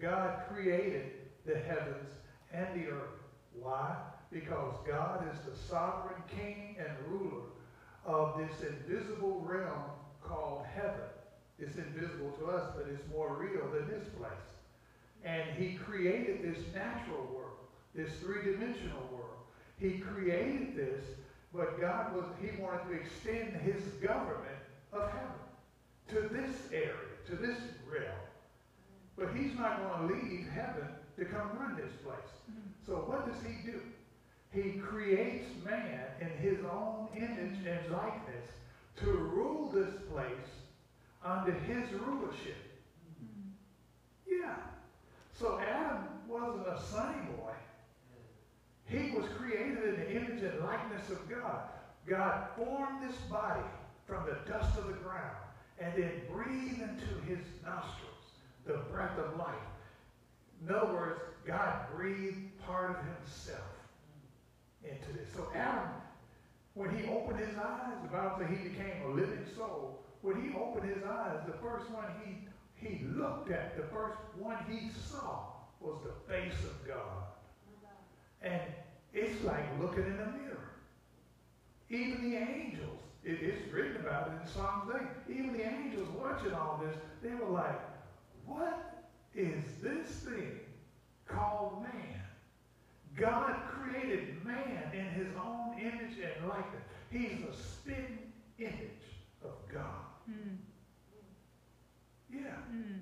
God 0.01 0.43
created 0.49 1.11
the 1.45 1.59
heavens 1.59 2.12
and 2.53 2.66
the 2.74 2.89
earth. 2.89 3.20
Why? 3.53 3.97
Because 4.31 4.74
God 4.87 5.24
is 5.33 5.39
the 5.41 5.57
sovereign 5.68 6.22
king 6.37 6.77
and 6.79 6.89
ruler 7.09 7.45
of 8.05 8.39
this 8.39 8.68
invisible 8.68 9.45
realm 9.47 9.83
called 10.22 10.64
heaven. 10.74 11.09
It's 11.59 11.77
invisible 11.77 12.33
to 12.39 12.47
us, 12.47 12.70
but 12.77 12.87
it's 12.93 13.03
more 13.11 13.37
real 13.37 13.68
than 13.72 13.89
this 13.89 14.07
place. 14.18 14.31
And 15.24 15.43
he 15.57 15.74
created 15.74 16.43
this 16.43 16.62
natural 16.74 17.27
world, 17.35 17.57
this 17.95 18.11
three-dimensional 18.20 19.09
world. 19.11 19.39
He 19.79 19.99
created 19.99 20.77
this, 20.77 21.03
but 21.55 21.81
God 21.81 22.14
was, 22.14 22.24
he 22.41 22.61
wanted 22.61 22.85
to 22.89 22.93
extend 22.93 23.57
his 23.62 23.83
government 24.03 24.59
of 24.93 25.11
heaven 25.11 25.47
to 26.09 26.35
this 26.35 26.57
area, 26.72 26.93
to 27.27 27.37
this 27.37 27.59
realm. 27.91 28.20
But 29.18 29.31
he's 29.35 29.57
not 29.59 29.81
going 29.81 30.09
to 30.09 30.14
leave 30.14 30.47
heaven 30.49 30.89
to 31.18 31.24
come 31.24 31.59
run 31.59 31.77
this 31.77 31.93
place. 32.05 32.31
Mm-hmm. 32.51 32.68
So 32.87 32.93
what 33.07 33.27
does 33.27 33.43
he 33.43 33.66
do? 33.66 33.81
He 34.53 34.73
creates 34.73 35.47
man 35.65 36.01
in 36.21 36.29
his 36.39 36.65
own 36.65 37.09
image 37.17 37.67
and 37.67 37.93
likeness 37.93 38.47
to 39.01 39.11
rule 39.11 39.71
this 39.71 39.95
place 40.11 40.31
under 41.25 41.53
his 41.53 41.93
rulership. 41.93 42.57
Yeah. 44.27 44.57
So 45.39 45.61
Adam 45.61 46.05
wasn't 46.29 46.67
a 46.67 46.81
sunny 46.91 47.27
boy. 47.37 47.53
He 48.87 49.11
was 49.17 49.27
created 49.37 49.83
in 49.85 49.95
the 49.97 50.11
image 50.13 50.43
and 50.43 50.61
likeness 50.61 51.11
of 51.11 51.29
God. 51.29 51.69
God 52.07 52.47
formed 52.57 53.03
this 53.09 53.17
body 53.29 53.67
from 54.07 54.25
the 54.27 54.39
dust 54.51 54.79
of 54.79 54.87
the 54.87 54.93
ground 54.93 55.37
and 55.79 55.93
then 55.97 56.13
breathed 56.33 56.81
into 56.81 57.21
his 57.27 57.45
nostrils 57.65 58.13
the 58.65 58.79
breath 58.93 59.19
of 59.19 59.37
life. 59.37 59.55
In 60.63 60.75
other 60.75 60.93
words, 60.93 61.21
God 61.47 61.87
breathed 61.95 62.59
part 62.65 62.91
of 62.91 62.97
himself 62.97 63.61
into 64.85 65.12
this. 65.12 65.29
So 65.35 65.49
Adam, 65.55 65.91
when 66.74 66.97
he 66.97 67.09
opened 67.09 67.41
his 67.41 67.57
eyes, 67.57 67.97
the 68.03 68.09
Bible 68.09 68.37
says 68.39 68.49
he 68.51 68.68
became 68.68 69.03
a 69.07 69.09
living 69.09 69.47
soul. 69.57 70.03
When 70.22 70.41
he 70.43 70.57
opened 70.57 70.91
his 70.91 71.03
eyes, 71.05 71.39
the 71.47 71.59
first 71.59 71.91
one 71.91 72.05
he, 72.24 72.49
he 72.74 73.05
looked 73.07 73.51
at, 73.51 73.77
the 73.77 73.85
first 73.85 74.18
one 74.37 74.59
he 74.68 74.91
saw 75.11 75.53
was 75.81 75.97
the 76.03 76.33
face 76.33 76.59
of 76.64 76.87
God. 76.87 77.24
And 78.43 78.61
it's 79.12 79.43
like 79.45 79.64
looking 79.81 80.05
in 80.05 80.12
a 80.12 80.33
mirror. 80.39 80.70
Even 81.89 82.31
the 82.31 82.37
angels, 82.37 82.99
it, 83.24 83.39
it's 83.41 83.72
written 83.72 83.97
about 83.97 84.29
it 84.29 84.33
in 84.43 84.53
Psalms 84.53 84.93
8. 85.29 85.35
Even 85.35 85.53
the 85.53 85.64
angels 85.64 86.09
watching 86.20 86.53
all 86.53 86.83
this, 86.85 86.97
they 87.22 87.35
were 87.35 87.51
like, 87.51 87.81
what 88.45 89.07
is 89.35 89.64
this 89.83 90.09
thing 90.09 90.61
called 91.27 91.83
man? 91.83 92.26
God 93.17 93.55
created 93.71 94.45
man 94.45 94.91
in 94.93 95.07
his 95.07 95.29
own 95.37 95.79
image 95.79 96.17
and 96.19 96.49
likeness. 96.49 96.83
He's 97.11 97.45
a 97.49 97.57
spitting 97.57 98.33
image 98.59 99.07
of 99.43 99.53
God. 99.73 100.05
Mm. 100.31 100.57
Yeah. 102.31 102.41
Mm. 102.73 103.01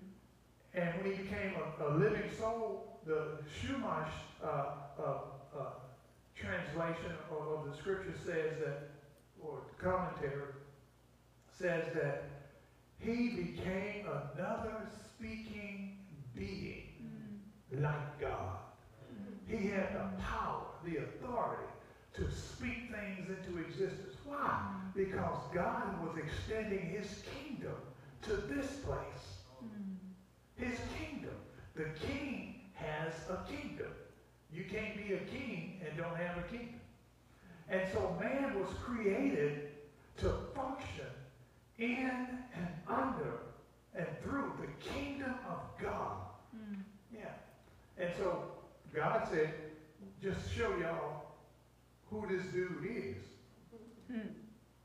And 0.75 1.03
when 1.03 1.13
he 1.13 1.23
became 1.23 1.55
a, 1.57 1.85
a, 1.85 1.89
living 1.97 2.31
soul, 2.39 3.01
the 3.07 3.39
Chumash 3.61 4.09
uh, 4.43 4.47
uh, 4.99 5.19
uh, 5.57 5.65
translation 6.35 7.13
of, 7.31 7.49
of, 7.49 7.71
the 7.71 7.77
scripture 7.77 8.15
says 8.25 8.59
that, 8.65 8.91
or 9.41 9.61
commentary 9.79 10.53
says 11.51 11.85
that 11.95 12.25
he 12.99 13.29
became 13.31 14.07
another 14.07 14.89
speaking 15.17 15.99
being 16.35 16.89
mm. 17.73 17.83
like 17.83 18.21
God. 18.21 18.64
He 19.47 19.69
had 19.69 19.95
the 19.95 20.23
power, 20.23 20.63
the 20.85 20.99
authority 20.99 21.65
to 22.15 22.31
speak 22.31 22.91
things 22.93 23.29
into 23.29 23.61
existence. 23.61 24.15
Why? 24.25 24.61
Because 24.95 25.39
God 25.53 26.03
was 26.03 26.17
extending 26.17 26.87
his 26.87 27.23
kingdom 27.43 27.75
to 28.23 28.33
this 28.33 28.67
place. 28.77 29.41
His 30.57 30.79
kingdom. 30.99 31.35
The 31.75 31.87
king 32.07 32.61
has 32.75 33.13
a 33.29 33.39
kingdom. 33.51 33.93
You 34.53 34.65
can't 34.65 34.97
be 34.97 35.15
a 35.15 35.19
king 35.19 35.81
and 35.85 35.99
don't 35.99 36.17
have 36.17 36.39
a 36.39 36.43
kingdom. 36.43 36.81
And 37.69 37.83
so 37.93 38.17
man 38.21 38.59
was 38.61 38.69
created 38.85 39.71
to 40.19 40.33
function 40.55 41.07
in 41.79 42.11
and 42.55 42.69
under 42.89 43.41
and 43.97 44.07
through 44.23 44.53
the 44.61 44.89
kingdom 44.89 45.35
of 45.49 45.59
God. 45.83 46.19
Mm. 46.57 46.83
Yeah. 47.13 47.33
And 47.99 48.11
so 48.17 48.45
God 48.95 49.27
said, 49.31 49.53
just 50.23 50.53
show 50.55 50.71
y'all 50.79 51.25
who 52.11 52.27
this 52.29 52.47
dude 52.53 52.87
is. 52.87 53.17
Hmm. 54.11 54.29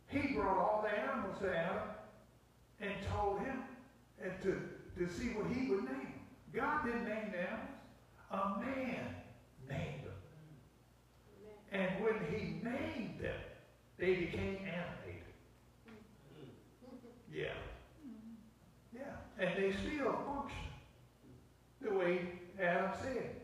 He 0.08 0.34
brought 0.34 0.58
all 0.58 0.84
the 0.84 1.00
animals 1.00 1.38
to 1.42 1.56
Adam 1.56 1.84
and 2.82 2.92
told 3.14 3.40
him 3.42 3.62
and 4.22 4.32
to, 4.42 4.62
to 4.98 5.14
see 5.14 5.28
what 5.30 5.52
he 5.52 5.70
would 5.70 5.84
name 5.84 6.10
God 6.54 6.84
didn't 6.86 7.06
name 7.06 7.32
the 7.32 7.40
animals. 7.40 7.70
A 8.32 8.60
man 8.60 9.16
named 9.70 10.04
them. 10.04 10.14
And 11.72 12.04
when 12.04 12.16
he 12.32 12.60
named 12.64 13.20
them, 13.20 13.36
they 13.98 14.16
became 14.16 14.58
animated. 14.66 15.24
Yeah. 17.32 17.54
Yeah. 18.94 19.02
And 19.38 19.50
they 19.58 19.72
still 19.72 20.14
function 20.26 20.58
the 21.82 21.94
way 21.94 22.30
Adam 22.60 22.92
said. 23.02 23.36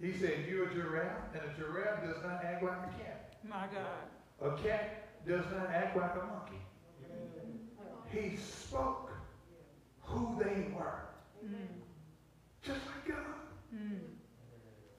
He 0.00 0.12
said, 0.12 0.46
you're 0.48 0.68
a 0.68 0.74
giraffe, 0.74 1.34
and 1.34 1.42
a 1.42 1.60
giraffe 1.60 2.04
does 2.04 2.22
not 2.22 2.44
act 2.44 2.62
like 2.62 2.78
a 2.78 3.02
cat. 3.02 3.34
My 3.48 3.66
God. 3.72 4.06
A 4.40 4.62
cat 4.62 5.26
does 5.26 5.44
not 5.52 5.70
act 5.70 5.96
like 5.96 6.14
a 6.14 6.26
monkey. 6.26 6.62
He 8.10 8.36
spoke 8.36 9.10
who 10.02 10.38
they 10.38 10.68
were. 10.74 11.00
Mm. 11.44 11.82
Just 12.62 12.80
like 12.86 13.08
God. 13.08 13.34
Mm. 13.74 13.98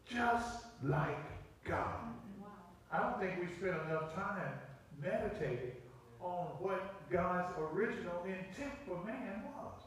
Just 0.06 0.66
like 0.84 1.64
God. 1.64 2.14
Wow. 2.40 2.48
I 2.92 3.00
don't 3.00 3.20
think 3.20 3.40
we 3.40 3.56
spend 3.56 3.76
enough 3.90 4.14
time 4.14 4.54
meditating 5.02 5.72
on 6.20 6.48
what 6.60 7.10
God's 7.10 7.52
original 7.72 8.24
intent 8.26 8.74
for 8.86 9.04
man 9.06 9.44
was. 9.56 9.82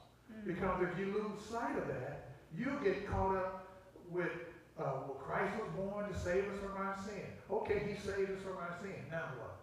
Because 0.47 0.83
if 0.83 0.99
you 0.99 1.07
lose 1.07 1.45
sight 1.49 1.77
of 1.79 1.87
that, 1.89 2.31
you 2.57 2.73
get 2.83 3.07
caught 3.09 3.37
up 3.37 3.85
with, 4.11 4.31
uh, 4.83 5.07
well, 5.07 5.21
Christ 5.23 5.55
was 5.59 5.71
born 5.77 6.13
to 6.13 6.19
save 6.19 6.45
us 6.45 6.59
from 6.59 6.77
our 6.77 6.97
sin. 7.07 7.27
Okay, 7.51 7.79
he 7.89 7.95
saved 7.95 8.31
us 8.31 8.43
from 8.43 8.57
our 8.59 8.77
sin. 8.83 8.99
Now 9.11 9.25
what? 9.39 9.57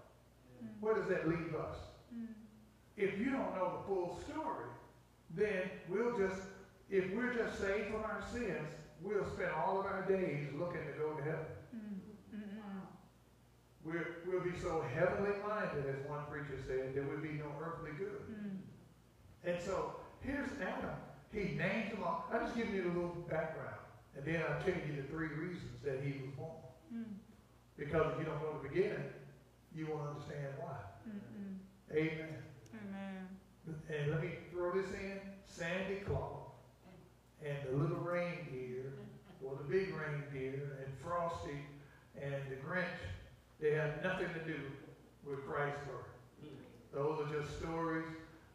Mm. 0.64 0.70
Where 0.80 0.96
does 0.96 1.08
that 1.10 1.28
leave 1.28 1.54
us? 1.56 1.76
Mm. 2.16 2.28
If 2.98 3.20
you 3.20 3.32
don't 3.32 3.56
know 3.56 3.80
the 3.80 3.88
full 3.88 4.20
story, 4.28 4.70
then 5.36 5.70
we'll 5.88 6.18
just, 6.18 6.42
if 6.90 7.14
we're 7.14 7.34
just 7.34 7.60
saved 7.60 7.88
from 7.92 8.04
our 8.04 8.24
sins, 8.32 8.70
we'll 9.02 9.26
spend 9.36 9.52
all 9.52 9.80
of 9.80 9.86
our 9.86 10.06
days 10.08 10.48
looking 10.58 10.82
to 10.88 10.94
go 11.00 11.14
to 11.14 11.24
heaven. 11.24 11.52
Mm. 11.76 12.00
We're, 13.86 14.18
we'll 14.28 14.44
be 14.44 14.58
so 14.62 14.84
heavenly 14.94 15.32
minded, 15.48 15.86
as 15.88 16.10
one 16.10 16.26
preacher 16.30 16.62
said, 16.68 16.94
there 16.94 17.04
would 17.04 17.24
be 17.24 17.40
no 17.40 17.48
earthly 17.64 17.92
good. 17.98 18.22
And 19.46 19.58
so 19.66 19.96
here's 20.22 20.50
Adam. 20.62 20.96
He 21.32 21.56
named 21.56 21.92
them 21.94 22.04
all. 22.04 22.26
I'll 22.32 22.42
just 22.42 22.56
give 22.56 22.74
you 22.74 22.84
a 22.84 22.88
little 22.88 23.16
background. 23.30 23.79
And 24.16 24.26
then 24.26 24.42
I'll 24.48 24.62
tell 24.62 24.74
you 24.74 25.02
the 25.02 25.08
three 25.08 25.28
reasons 25.28 25.82
that 25.84 26.02
he 26.04 26.22
was 26.22 26.32
born. 26.38 26.58
Because 27.78 28.12
if 28.14 28.20
you 28.20 28.26
don't 28.26 28.42
know 28.42 28.60
the 28.62 28.68
beginning, 28.68 29.04
you 29.74 29.88
won't 29.88 30.10
understand 30.10 30.48
why. 30.60 30.78
Amen. 31.94 32.36
Amen. 32.74 33.28
And 33.90 34.12
let 34.12 34.22
me 34.22 34.32
throw 34.52 34.74
this 34.74 34.92
in. 34.92 35.20
Sandy 35.46 36.02
Claus 36.06 36.52
and 37.44 37.58
the 37.70 37.78
little 37.78 37.98
reindeer, 37.98 38.94
or 39.44 39.56
the 39.56 39.64
big 39.64 39.94
reindeer, 39.96 40.78
and 40.84 40.94
Frosty 41.04 41.58
and 42.22 42.36
the 42.50 42.56
Grinch, 42.58 42.86
they 43.62 43.72
have 43.72 44.04
nothing 44.04 44.28
to 44.34 44.40
do 44.46 44.60
with 45.26 45.46
Christ's 45.48 45.80
birth. 45.86 46.52
Those 46.94 47.20
are 47.22 47.40
just 47.40 47.60
stories 47.60 48.06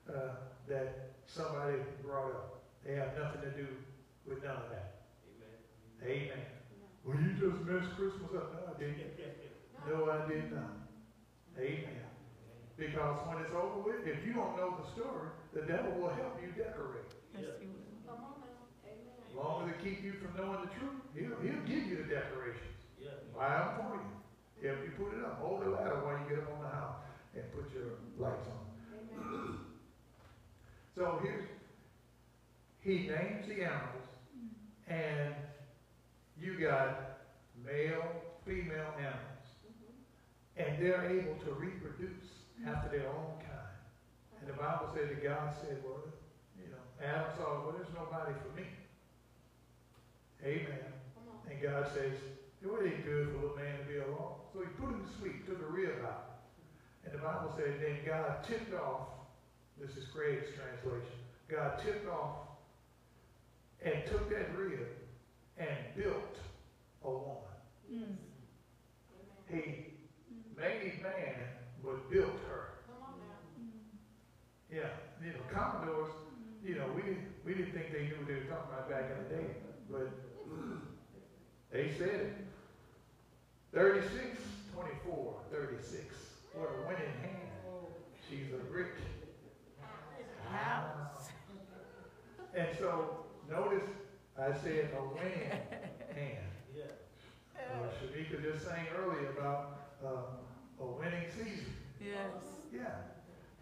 uh, 0.08 0.36
that 0.68 1.12
somebody 1.26 1.78
brought 2.02 2.30
up. 2.32 2.62
They 2.84 2.94
have 2.94 3.16
nothing 3.18 3.40
to 3.42 3.50
do 3.50 3.66
with 4.26 4.42
none 4.44 4.56
of 4.56 4.70
that. 4.70 5.03
Amen. 6.04 6.44
Well, 7.04 7.16
you 7.16 7.32
just 7.36 7.64
messed 7.64 7.96
Christmas 7.96 8.28
uh, 8.32 8.44
uh, 8.44 8.70
up. 8.70 8.80
No, 8.80 8.80
I 8.80 8.80
didn't. 8.80 9.16
No, 9.88 9.96
I 10.08 10.28
did 10.28 10.52
not. 10.52 10.72
Amen. 11.58 12.04
Because 12.76 13.18
when 13.28 13.44
it's 13.44 13.54
over 13.54 13.80
with, 13.80 14.04
if 14.04 14.24
you 14.26 14.32
don't 14.32 14.56
know 14.56 14.76
the 14.76 14.88
story, 14.92 15.32
the 15.52 15.62
devil 15.62 15.92
will 16.00 16.12
help 16.12 16.40
you 16.42 16.50
decorate. 16.52 17.08
Yes, 17.32 17.56
you 17.62 17.70
will. 17.72 17.92
Come 18.04 18.24
on 18.24 18.36
now. 18.42 18.64
As 18.84 19.32
long 19.36 19.68
as 19.68 19.76
it 19.76 19.84
keep 19.84 20.02
you 20.02 20.14
from 20.20 20.36
knowing 20.36 20.60
the 20.66 20.72
truth, 20.76 21.00
he'll, 21.14 21.38
he'll 21.40 21.64
give 21.64 21.86
you 21.88 21.96
the 22.04 22.08
decorations. 22.08 22.74
Buy 23.36 23.48
them 23.48 23.68
for 23.78 23.96
you. 23.96 24.14
If 24.70 24.78
you 24.84 24.92
put 24.96 25.18
it 25.18 25.24
up, 25.24 25.40
hold 25.40 25.62
the 25.62 25.70
ladder 25.70 26.00
while 26.04 26.18
you 26.18 26.36
get 26.36 26.44
up 26.44 26.52
on 26.56 26.62
the 26.62 26.70
house 26.70 26.96
and 27.34 27.44
put 27.52 27.72
your 27.74 27.98
lights 28.18 28.46
on. 28.48 28.64
Amen. 28.94 29.58
So 30.94 31.20
here's, 31.22 31.44
he 32.80 33.08
names 33.08 33.46
the 33.48 33.64
animals, 33.64 34.06
mm. 34.30 34.48
and 34.88 35.34
you 36.40 36.58
got 36.58 37.20
male, 37.64 38.04
female 38.44 38.92
animals, 38.98 39.46
mm-hmm. 39.64 40.62
and 40.62 40.82
they're 40.82 41.10
able 41.10 41.34
to 41.44 41.52
reproduce 41.54 42.28
after 42.66 42.88
their 42.88 43.08
own 43.08 43.38
kind. 43.40 43.74
And 44.40 44.48
the 44.48 44.54
Bible 44.54 44.88
said 44.94 45.08
that 45.10 45.22
God 45.22 45.54
said, 45.60 45.78
well, 45.84 46.02
you 46.58 46.70
know, 46.70 46.84
Adam 47.02 47.26
saw, 47.36 47.64
well, 47.64 47.74
there's 47.76 47.92
nobody 47.94 48.32
for 48.42 48.60
me. 48.60 48.66
Amen. 50.44 50.92
And 51.50 51.62
God 51.62 51.86
says, 51.94 52.12
it 52.62 52.86
ain't 52.86 53.04
good 53.04 53.28
for 53.28 53.34
a 53.34 53.40
little 53.40 53.56
man 53.56 53.78
to 53.78 53.84
be 53.84 53.98
alone. 53.98 54.40
So 54.52 54.60
he 54.60 54.66
put 54.80 54.90
him 54.90 55.04
to 55.04 55.12
sleep, 55.20 55.46
took 55.46 55.60
a 55.60 55.72
rib 55.72 56.04
out. 56.04 56.40
And 57.04 57.14
the 57.14 57.18
Bible 57.18 57.52
said, 57.56 57.80
then 57.80 57.98
God 58.06 58.44
tipped 58.44 58.74
off, 58.74 59.08
this 59.80 59.96
is 59.96 60.04
Craig's 60.14 60.48
translation, 60.56 61.18
God 61.48 61.78
tipped 61.84 62.08
off 62.08 62.48
and 63.84 63.94
took 64.06 64.30
that 64.30 64.56
rib 64.56 64.86
and 65.58 65.68
built 65.96 66.36
a 67.04 67.10
woman. 67.10 67.54
Mm. 67.92 68.16
He 69.50 69.60
made 70.56 71.02
man, 71.02 71.34
but 71.84 72.10
built 72.10 72.38
her. 72.48 72.74
Mm. 73.60 73.68
Yeah, 74.70 74.90
you 75.22 75.32
know, 75.32 75.38
Commodores, 75.52 76.12
you 76.64 76.76
know, 76.76 76.86
we 76.94 77.02
didn't, 77.02 77.26
we 77.44 77.54
didn't 77.54 77.72
think 77.72 77.92
they 77.92 78.04
knew 78.04 78.16
what 78.16 78.26
they 78.26 78.34
were 78.34 78.50
talking 78.50 78.72
about 78.72 78.90
back 78.90 79.10
in 79.10 79.24
the 79.24 79.42
day, 79.42 79.50
but 79.90 80.10
they 81.70 81.90
said 81.98 82.08
it. 82.08 82.36
36, 83.72 84.40
24, 84.72 85.34
36. 85.50 86.14
What 86.54 86.70
a 86.70 86.88
winning 86.88 87.12
hand. 87.20 87.34
She's 88.30 88.54
a 88.54 88.64
brick 88.70 88.94
House. 90.50 91.28
And 92.54 92.68
so, 92.78 93.24
notice 93.50 93.88
I 94.38 94.52
said 94.52 94.90
a 94.98 95.02
winning 95.14 95.50
hand. 96.14 96.50
Uh, 97.56 97.86
Shamika 97.98 98.42
just 98.42 98.64
sang 98.66 98.86
earlier 98.98 99.30
about 99.30 99.78
uh, 100.04 100.82
a 100.82 100.86
winning 100.86 101.26
season. 101.36 101.72
Yes. 102.00 102.42
Yeah. 102.72 102.94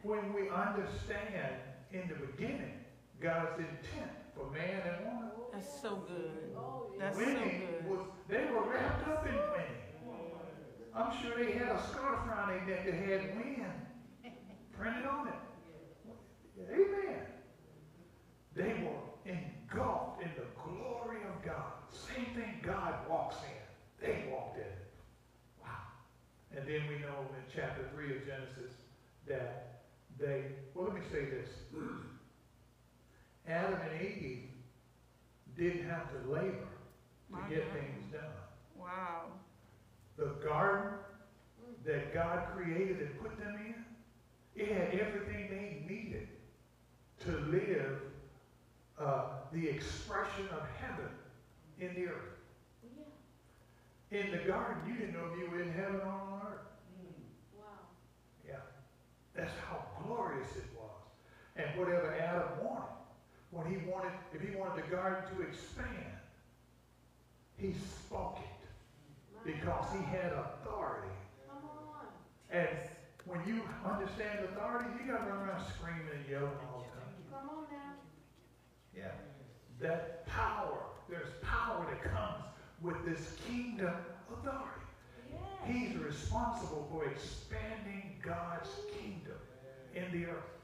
When 0.02 0.32
we 0.32 0.48
understand 0.48 1.54
in 1.92 2.08
the 2.08 2.26
beginning 2.26 2.80
God's 3.20 3.58
intent 3.58 4.10
for 4.34 4.50
man 4.50 4.80
and 4.86 5.06
woman, 5.06 5.30
That's 5.52 5.80
so 5.80 6.02
good. 6.08 6.56
That's 6.98 7.16
so 7.16 7.24
winning 7.24 7.60
good. 7.60 7.88
was, 7.90 8.00
they 8.28 8.46
were 8.52 8.68
wrapped 8.68 9.06
up 9.08 9.26
in 9.26 9.34
winning. 9.34 10.16
I'm 10.94 11.12
sure 11.22 11.38
they 11.38 11.52
had 11.52 11.68
a 11.68 11.82
scarf 11.90 12.18
around 12.28 12.48
their 12.50 12.66
neck 12.66 12.84
that 12.84 12.94
had 12.94 13.36
win 13.36 13.64
printed 14.78 15.06
on 15.06 15.28
it. 15.28 15.34
Amen. 16.70 17.26
They 18.54 18.62
were 18.84 19.32
engulfed 19.32 20.22
in 20.22 20.28
the 20.36 20.42
glory 20.42 20.50
of 20.50 20.56
God. 20.56 20.61
Same 22.14 22.26
thing 22.34 22.60
God 22.62 22.94
walks 23.08 23.36
in. 23.36 24.06
They 24.06 24.24
walked 24.30 24.56
in 24.56 24.62
it. 24.64 24.86
Wow. 25.62 25.68
And 26.56 26.66
then 26.66 26.82
we 26.88 26.98
know 27.00 27.26
in 27.30 27.44
chapter 27.54 27.88
3 27.94 28.16
of 28.16 28.26
Genesis 28.26 28.72
that 29.26 29.80
they, 30.18 30.42
well, 30.74 30.86
let 30.86 30.94
me 30.94 31.00
say 31.10 31.24
this. 31.24 31.48
Adam 33.48 33.78
and 33.90 34.02
Eve 34.02 34.44
didn't 35.56 35.88
have 35.88 36.08
to 36.12 36.30
labor 36.30 36.50
to 36.50 37.32
My 37.32 37.48
get 37.48 37.64
God. 37.64 37.74
things 37.74 38.12
done. 38.12 38.22
Wow. 38.78 39.22
The 40.16 40.34
garden 40.44 40.92
that 41.84 42.14
God 42.14 42.46
created 42.54 43.00
and 43.00 43.20
put 43.20 43.38
them 43.38 43.56
in, 43.56 44.62
it 44.62 44.68
had 44.68 45.00
everything 45.00 45.48
they 45.50 45.92
needed 45.92 46.28
to 47.20 47.30
live 47.50 48.00
uh, 49.00 49.24
the 49.52 49.68
expression 49.68 50.46
of 50.52 50.62
heaven 50.80 51.08
in 51.82 51.94
the 51.94 52.08
earth. 52.08 52.38
Yeah. 52.86 54.20
In 54.20 54.30
the 54.30 54.38
garden, 54.46 54.82
you 54.86 54.94
didn't 54.94 55.14
know 55.14 55.26
if 55.32 55.38
you 55.38 55.50
were 55.50 55.62
in 55.62 55.72
heaven 55.72 55.96
or 55.96 56.12
on 56.12 56.42
earth. 56.46 56.66
Mm. 56.94 57.58
Wow. 57.58 57.64
Yeah. 58.46 58.62
That's 59.34 59.52
how 59.66 59.84
glorious 60.04 60.48
it 60.56 60.70
was. 60.78 61.02
And 61.56 61.66
whatever 61.78 62.14
Adam 62.14 62.64
wanted, 62.64 62.94
when 63.50 63.66
he 63.66 63.76
wanted, 63.90 64.12
if 64.32 64.40
he 64.40 64.54
wanted 64.54 64.84
the 64.84 64.88
garden 64.90 65.22
to 65.34 65.42
expand, 65.42 66.16
he 67.56 67.74
spoke 68.06 68.38
it 68.38 68.62
mm. 69.34 69.44
because 69.44 69.86
he 69.92 70.04
had 70.04 70.32
authority. 70.32 71.14
Come 71.48 71.66
on. 71.66 72.06
And 72.50 72.68
when 73.26 73.40
you 73.46 73.60
understand 73.84 74.38
authority, 74.44 74.90
you 75.00 75.10
got 75.10 75.24
to 75.24 75.30
run 75.30 75.48
around 75.48 75.64
screaming 75.66 76.06
and 76.14 76.30
yelling 76.30 76.58
all 76.70 76.86
the 76.86 77.00
time. 77.00 77.10
Come 77.30 77.50
on 77.50 77.64
now. 77.70 77.94
Yeah. 78.96 79.10
That 79.80 80.26
power, 80.26 80.91
there's 81.12 81.34
power 81.42 81.86
that 81.90 82.02
comes 82.02 82.42
with 82.80 82.96
this 83.04 83.36
kingdom 83.46 83.92
authority. 84.32 84.80
He's 85.66 85.94
responsible 85.98 86.88
for 86.90 87.04
expanding 87.04 88.16
God's 88.24 88.70
kingdom 88.98 89.36
in 89.94 90.04
the 90.10 90.26
earth. 90.26 90.56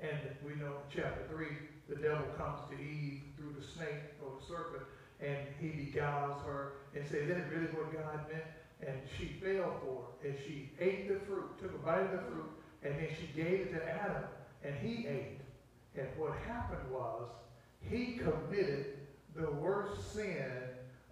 And 0.00 0.18
we 0.44 0.60
know 0.60 0.66
in 0.84 0.94
chapter 0.94 1.22
3, 1.30 1.46
the 1.88 1.96
devil 1.96 2.26
comes 2.36 2.60
to 2.70 2.76
Eve 2.76 3.22
through 3.38 3.54
the 3.58 3.66
snake 3.66 4.12
or 4.22 4.32
the 4.38 4.46
serpent, 4.46 4.84
and 5.20 5.38
he 5.58 5.68
beguiles 5.86 6.42
her 6.44 6.72
and 6.94 7.04
says, 7.06 7.22
Is 7.22 7.28
that 7.28 7.50
really 7.50 7.72
what 7.72 7.92
God 7.92 8.26
meant? 8.30 8.44
And 8.86 8.98
she 9.16 9.40
fell 9.40 9.80
for 9.80 10.04
it. 10.22 10.28
And 10.28 10.38
she 10.46 10.70
ate 10.80 11.08
the 11.08 11.24
fruit, 11.24 11.58
took 11.60 11.74
a 11.74 11.78
bite 11.78 12.00
of 12.00 12.12
the 12.12 12.18
fruit, 12.18 12.50
and 12.82 12.94
then 12.94 13.08
she 13.18 13.26
gave 13.34 13.60
it 13.60 13.74
to 13.74 13.88
Adam, 13.88 14.24
and 14.64 14.74
he 14.82 15.06
ate. 15.06 15.40
And 15.96 16.06
what 16.16 16.34
happened 16.46 16.90
was, 16.90 17.28
he 17.88 18.18
committed 18.18 19.01
the 19.34 19.50
worst 19.50 20.14
sin 20.14 20.50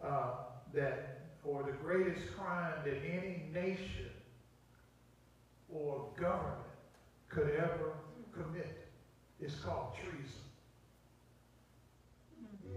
uh, 0.03 0.33
that, 0.75 1.21
or 1.45 1.62
the 1.62 1.73
greatest 1.73 2.37
crime 2.37 2.75
that 2.85 2.97
any 3.05 3.45
nation 3.53 4.11
or 5.73 6.09
government 6.18 6.57
could 7.29 7.51
ever 7.51 7.93
commit. 8.33 8.89
is 9.41 9.55
called 9.57 9.95
treason. 9.95 10.43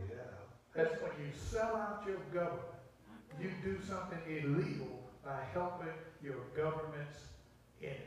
Yeah. 0.10 0.16
That's 0.76 0.94
when 1.02 1.12
you 1.20 1.32
sell 1.36 1.76
out 1.76 2.04
your 2.08 2.20
government. 2.34 2.62
You 3.42 3.50
do 3.64 3.80
something 3.86 4.20
illegal 4.28 5.04
by 5.26 5.40
helping 5.54 5.94
your 6.24 6.38
government's 6.56 7.20
enemy. 7.82 7.98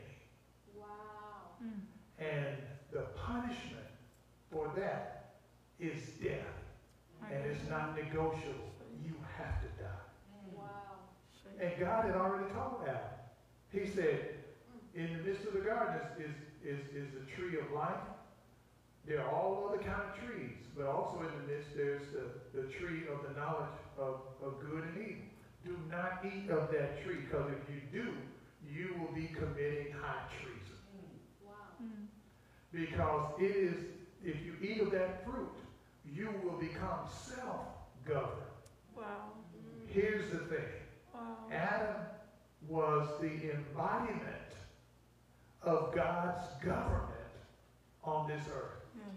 Mm. 1.63 1.81
And 2.19 2.57
the 2.91 3.01
punishment 3.15 3.85
for 4.51 4.71
that 4.77 5.35
is 5.79 6.01
death. 6.23 6.66
My 7.29 7.35
And 7.35 7.51
it's 7.51 7.69
not 7.69 7.95
negotiable. 7.95 8.71
You 9.03 9.15
have 9.37 9.61
to 9.61 9.67
die. 9.81 10.05
Mm. 10.31 10.57
Wow. 10.57 10.97
And 11.61 11.71
God 11.79 12.05
had 12.05 12.15
already 12.15 12.51
told 12.53 12.81
Adam. 12.87 13.01
He 13.71 13.85
said, 13.85 14.35
mm. 14.69 14.99
in 14.99 15.17
the 15.17 15.23
midst 15.23 15.45
of 15.45 15.53
the 15.53 15.59
garden 15.59 16.01
is, 16.19 16.31
is, 16.63 16.79
is, 16.79 16.79
is 16.95 17.07
the 17.13 17.25
tree 17.35 17.59
of 17.59 17.71
life. 17.71 17.99
There 19.07 19.21
are 19.21 19.31
all 19.31 19.69
other 19.69 19.77
kind 19.77 20.01
of 20.01 20.19
trees, 20.19 20.57
but 20.75 20.85
also 20.85 21.19
in 21.21 21.31
the 21.41 21.53
midst 21.53 21.69
there's 21.75 22.03
the, 22.11 22.59
the 22.59 22.67
tree 22.67 23.03
of 23.07 23.23
the 23.23 23.39
knowledge 23.39 23.79
of, 23.97 24.19
of 24.43 24.59
good 24.59 24.83
and 24.83 24.97
evil. 24.97 25.23
Do 25.65 25.77
not 25.89 26.23
eat 26.25 26.49
of 26.49 26.71
that 26.71 27.03
tree, 27.03 27.23
because 27.27 27.51
if 27.51 27.73
you 27.73 27.81
do, 27.91 28.11
you 28.69 28.95
will 28.99 29.13
be 29.15 29.27
committing 29.27 29.93
high 29.93 30.27
treason. 30.41 30.79
Mm. 30.95 31.47
Wow. 31.47 31.53
Mm. 31.81 32.07
Because 32.73 33.31
it 33.39 33.55
is, 33.55 33.75
if 34.23 34.35
you 34.45 34.55
eat 34.61 34.81
of 34.81 34.91
that 34.91 35.23
fruit, 35.25 35.55
you 36.13 36.29
will 36.43 36.57
become 36.57 36.99
self-governed. 37.25 38.31
Wow. 38.95 39.03
Here's 39.87 40.29
the 40.31 40.39
thing. 40.39 40.65
Wow. 41.13 41.37
Adam 41.51 41.95
was 42.67 43.07
the 43.21 43.51
embodiment 43.53 44.51
of 45.61 45.93
God's 45.95 46.43
government 46.63 47.13
on 48.03 48.27
this 48.27 48.43
earth. 48.53 48.83
Yes. 48.95 49.15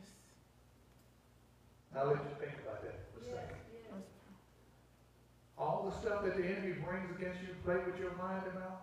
Now 1.95 2.05
let 2.05 2.16
you 2.16 2.36
think 2.38 2.53
about 2.64 2.82
that 2.82 2.99
for 3.12 3.20
a 3.20 3.28
Yes, 3.28 3.34
second. 3.41 3.57
yes. 3.72 4.03
All 5.59 5.91
the 5.91 5.97
stuff 6.01 6.24
that 6.24 6.36
the 6.36 6.45
enemy 6.45 6.72
brings 6.84 7.11
against 7.18 7.41
you, 7.43 7.49
play 7.64 7.76
with 7.84 7.99
your 7.99 8.12
mind 8.16 8.43
about, 8.55 8.82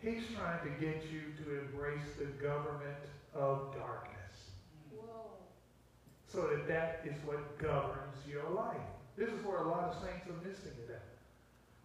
he's 0.00 0.22
trying 0.36 0.62
to 0.64 0.70
get 0.80 1.04
you 1.10 1.20
to 1.44 1.60
embrace 1.60 2.14
the 2.18 2.26
government 2.42 2.98
of 3.34 3.74
darkness. 3.76 4.17
So 6.28 6.46
that 6.46 6.68
that 6.68 7.00
is 7.04 7.16
what 7.24 7.58
governs 7.58 8.20
your 8.28 8.48
life. 8.50 8.76
This 9.16 9.30
is 9.30 9.44
where 9.44 9.64
a 9.64 9.68
lot 9.68 9.88
of 9.88 9.94
saints 10.04 10.28
are 10.28 10.46
missing 10.46 10.76
it 10.84 10.92
at. 10.92 11.02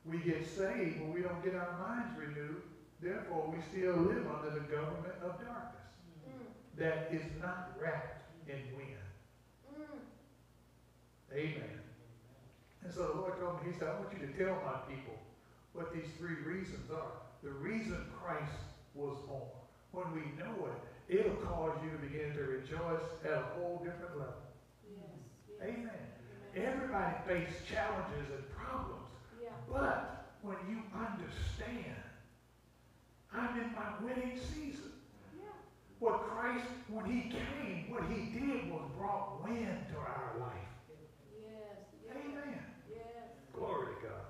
We 0.06 0.20
get 0.20 0.46
saved, 0.46 1.00
but 1.00 1.16
we 1.16 1.22
don't 1.22 1.44
get 1.44 1.56
our 1.56 1.80
minds 1.80 2.12
renewed. 2.20 2.62
Therefore, 3.02 3.52
we 3.52 3.64
still 3.72 3.96
live 3.96 4.28
under 4.28 4.52
the 4.52 4.68
government 4.68 5.16
of 5.24 5.40
darkness. 5.40 5.80
Mm. 6.28 6.46
that 6.78 7.10
is 7.12 7.24
not 7.42 7.72
wrapped 7.80 8.24
in 8.48 8.60
wind. 8.76 9.00
Mm. 9.72 10.00
Amen. 11.34 11.80
And 12.84 12.94
so 12.94 13.08
the 13.08 13.14
Lord 13.14 13.40
told 13.40 13.64
me, 13.64 13.72
He 13.72 13.80
said, 13.80 13.88
I 13.88 14.00
want 14.00 14.12
you 14.12 14.28
to 14.28 14.34
tell 14.34 14.60
my 14.66 14.84
people 14.94 15.16
what 15.72 15.94
these 15.94 16.12
three 16.18 16.44
reasons 16.46 16.92
are. 16.92 17.24
The 17.44 17.52
reason 17.52 17.98
Christ 18.22 18.60
was 18.94 19.18
born. 19.28 19.52
When 19.92 20.12
we 20.14 20.22
know 20.40 20.68
it, 20.68 20.93
it'll 21.10 21.36
cause 21.48 21.78
you 21.84 21.92
to 21.92 21.98
begin 21.98 22.34
to 22.34 22.44
rejoice 22.44 23.04
at 23.26 23.32
a 23.32 23.44
whole 23.56 23.82
different 23.84 24.18
level. 24.18 24.44
Yes. 24.90 25.06
yes. 25.50 25.70
Amen. 25.70 25.90
Amen. 26.56 26.74
Everybody 26.74 27.16
faces 27.28 27.62
challenges 27.68 28.30
and 28.34 28.44
problems, 28.56 29.10
Yeah. 29.42 29.50
but 29.72 30.36
when 30.42 30.58
you 30.70 30.80
understand, 30.94 31.98
I'm 33.34 33.60
in 33.60 33.72
my 33.74 33.98
winning 34.04 34.38
season. 34.54 34.92
Yeah. 35.36 35.50
What 36.00 36.30
Christ, 36.30 36.66
when 36.90 37.06
he 37.06 37.30
came, 37.30 37.90
what 37.90 38.04
he 38.06 38.32
did 38.38 38.72
was 38.72 38.84
brought 38.98 39.44
wind 39.44 39.86
to 39.92 39.98
our 39.98 40.36
life. 40.40 40.70
Yes. 40.90 41.80
Yes. 42.08 42.16
Amen. 42.16 42.60
Yes. 42.90 43.34
Glory 43.54 43.88
to 43.96 44.08
God. 44.08 44.26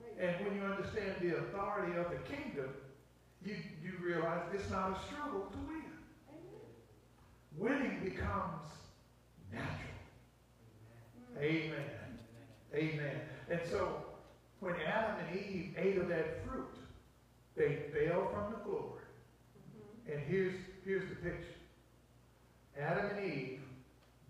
Praise 0.00 0.16
And 0.18 0.46
when 0.46 0.56
you 0.56 0.62
understand 0.64 1.16
the 1.20 1.36
authority 1.38 1.96
of 1.98 2.06
the 2.10 2.18
kingdom, 2.34 2.70
you, 3.44 3.56
you 3.82 3.92
realize 4.02 4.42
it's 4.52 4.70
not 4.70 4.96
a 4.96 5.06
struggle 5.06 5.48
to 5.52 5.58
win. 5.68 5.79
Amen. 7.60 7.72
Winning 7.82 8.04
becomes 8.04 8.68
natural. 9.52 9.76
Amen. 11.38 12.18
Amen. 12.74 13.20
And 13.50 13.60
so 13.70 14.04
when 14.60 14.74
Adam 14.86 15.16
and 15.26 15.40
Eve 15.40 15.74
ate 15.76 15.98
of 15.98 16.08
that 16.08 16.44
fruit, 16.44 16.68
they 17.56 17.76
fell 17.92 18.28
from 18.32 18.52
the 18.52 18.58
glory. 18.64 19.02
Mhm. 19.58 20.12
And 20.12 20.22
here's, 20.26 20.54
here's 20.84 21.08
the 21.08 21.16
picture. 21.16 21.54
Adam 22.78 23.16
and 23.16 23.32
Eve, 23.32 23.60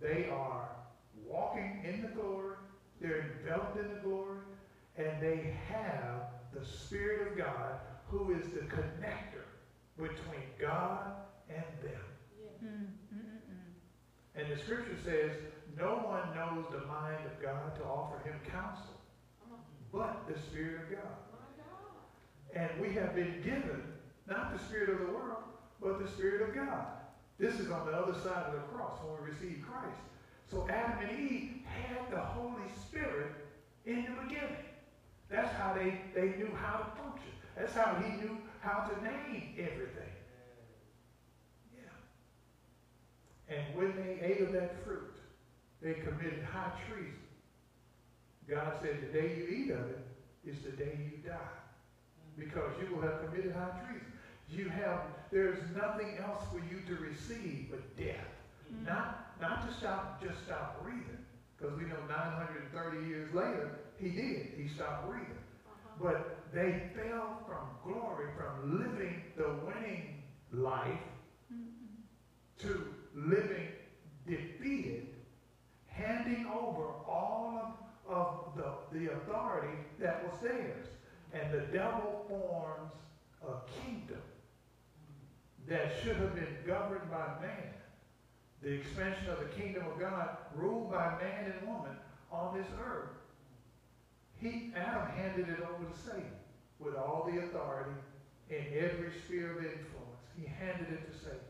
they 0.00 0.28
are 0.30 0.68
walking 1.26 1.82
in 1.84 2.02
the 2.02 2.08
glory, 2.08 2.56
they're 3.00 3.20
enveloped 3.38 3.76
in 3.78 3.88
the 3.94 4.00
glory, 4.00 4.40
and 4.96 5.20
they 5.22 5.54
have 5.68 6.30
the 6.52 6.64
Spirit 6.64 7.28
of 7.28 7.36
God 7.38 7.80
who 8.08 8.32
is 8.32 8.44
the 8.52 8.60
connector 8.60 9.44
between 9.96 10.42
God 10.58 11.12
and 11.48 11.64
them. 11.82 12.02
Yeah. 12.62 12.68
Mm. 12.68 12.86
And 14.40 14.50
the 14.50 14.62
scripture 14.62 14.96
says, 15.04 15.32
no 15.78 15.96
one 15.96 16.34
knows 16.34 16.64
the 16.72 16.86
mind 16.86 17.26
of 17.26 17.42
God 17.42 17.76
to 17.76 17.84
offer 17.84 18.26
him 18.26 18.40
counsel, 18.50 18.96
but 19.92 20.24
the 20.26 20.38
Spirit 20.40 20.82
of 20.82 20.90
God. 20.90 21.18
God. 21.58 22.56
And 22.56 22.80
we 22.80 22.94
have 22.94 23.14
been 23.14 23.42
given 23.44 23.82
not 24.26 24.56
the 24.56 24.64
spirit 24.64 24.90
of 24.90 24.98
the 25.00 25.12
world, 25.12 25.42
but 25.82 25.98
the 26.00 26.08
spirit 26.08 26.48
of 26.48 26.54
God. 26.54 26.86
This 27.38 27.58
is 27.58 27.70
on 27.70 27.86
the 27.86 27.92
other 27.92 28.14
side 28.20 28.46
of 28.46 28.52
the 28.52 28.60
cross 28.72 28.98
when 29.02 29.22
we 29.22 29.30
receive 29.30 29.64
Christ. 29.68 29.98
So 30.50 30.68
Adam 30.68 31.08
and 31.08 31.18
Eve 31.18 31.62
had 31.64 32.10
the 32.10 32.20
Holy 32.20 32.68
Spirit 32.86 33.32
in 33.86 34.04
the 34.04 34.22
beginning. 34.22 34.64
That's 35.28 35.52
how 35.54 35.74
they, 35.74 36.00
they 36.14 36.36
knew 36.36 36.50
how 36.54 36.78
to 36.78 36.84
function. 37.02 37.30
That's 37.56 37.74
how 37.74 37.96
he 38.02 38.20
knew 38.20 38.36
how 38.60 38.88
to 38.88 39.02
name 39.02 39.54
everything. 39.58 40.12
Yeah. 41.74 41.90
And 43.50 43.62
when 43.74 43.94
they 43.96 44.24
ate 44.24 44.40
of 44.42 44.52
that 44.52 44.84
fruit, 44.84 45.12
they 45.82 45.94
committed 45.94 46.44
high 46.44 46.72
treason. 46.88 47.14
God 48.48 48.74
said, 48.80 48.98
the 49.02 49.18
day 49.18 49.34
you 49.36 49.44
eat 49.48 49.70
of 49.70 49.80
it 49.90 50.06
is 50.44 50.56
the 50.64 50.70
day 50.72 50.98
you 50.98 51.18
die 51.28 51.36
because 52.38 52.72
you 52.80 52.94
will 52.94 53.02
have 53.02 53.24
committed 53.24 53.52
high 53.52 53.78
treason. 53.86 54.06
You 54.48 54.68
have, 54.68 55.02
there's 55.30 55.58
nothing 55.76 56.18
else 56.24 56.42
for 56.50 56.58
you 56.58 56.80
to 56.88 57.02
receive 57.02 57.68
but 57.70 57.96
death. 57.96 58.26
Mm. 58.72 58.86
Not, 58.86 59.34
not 59.40 59.68
to 59.68 59.74
stop, 59.74 60.22
just 60.22 60.44
stop 60.44 60.82
breathing. 60.82 61.18
Because 61.56 61.76
we 61.76 61.84
know 61.84 62.00
930 62.08 63.06
years 63.06 63.34
later, 63.34 63.78
he 63.98 64.08
did. 64.08 64.46
He 64.56 64.68
stopped 64.74 65.08
breathing. 65.08 65.26
Uh-huh. 65.66 65.98
But 66.02 66.38
they 66.52 66.82
fell 66.96 67.42
from 67.46 67.68
glory, 67.92 68.26
from 68.36 68.78
living 68.78 69.22
the 69.36 69.56
winning 69.66 70.22
life 70.52 70.98
Mm. 71.52 71.66
to 72.60 72.94
living 73.14 73.68
defeated, 74.26 75.08
handing 75.86 76.46
over 76.46 76.84
all 77.08 77.76
of, 78.08 78.14
of 78.16 78.56
the, 78.56 78.98
the 78.98 79.12
authority 79.12 79.74
that 79.98 80.24
was 80.24 80.40
theirs. 80.40 80.86
And 81.32 81.52
the 81.52 81.66
devil 81.72 82.24
forms 82.28 82.92
a 83.42 83.54
kingdom 83.84 84.20
that 85.68 85.92
should 86.02 86.16
have 86.16 86.34
been 86.34 86.56
governed 86.66 87.10
by 87.10 87.26
man. 87.40 87.74
The 88.62 88.72
expansion 88.72 89.30
of 89.30 89.38
the 89.38 89.46
kingdom 89.46 89.84
of 89.86 89.98
God, 89.98 90.36
ruled 90.54 90.90
by 90.90 91.16
man 91.20 91.52
and 91.52 91.68
woman 91.68 91.96
on 92.30 92.58
this 92.58 92.66
earth. 92.84 93.10
He, 94.36 94.72
Adam 94.76 95.08
handed 95.16 95.48
it 95.48 95.60
over 95.60 95.84
to 95.84 95.98
Satan 95.98 96.32
with 96.78 96.94
all 96.94 97.30
the 97.30 97.38
authority 97.40 97.92
in 98.48 98.64
every 98.74 99.12
sphere 99.24 99.52
of 99.52 99.58
influence. 99.58 100.24
He 100.36 100.46
handed 100.46 100.88
it 100.92 101.12
to 101.12 101.18
Satan. 101.18 101.49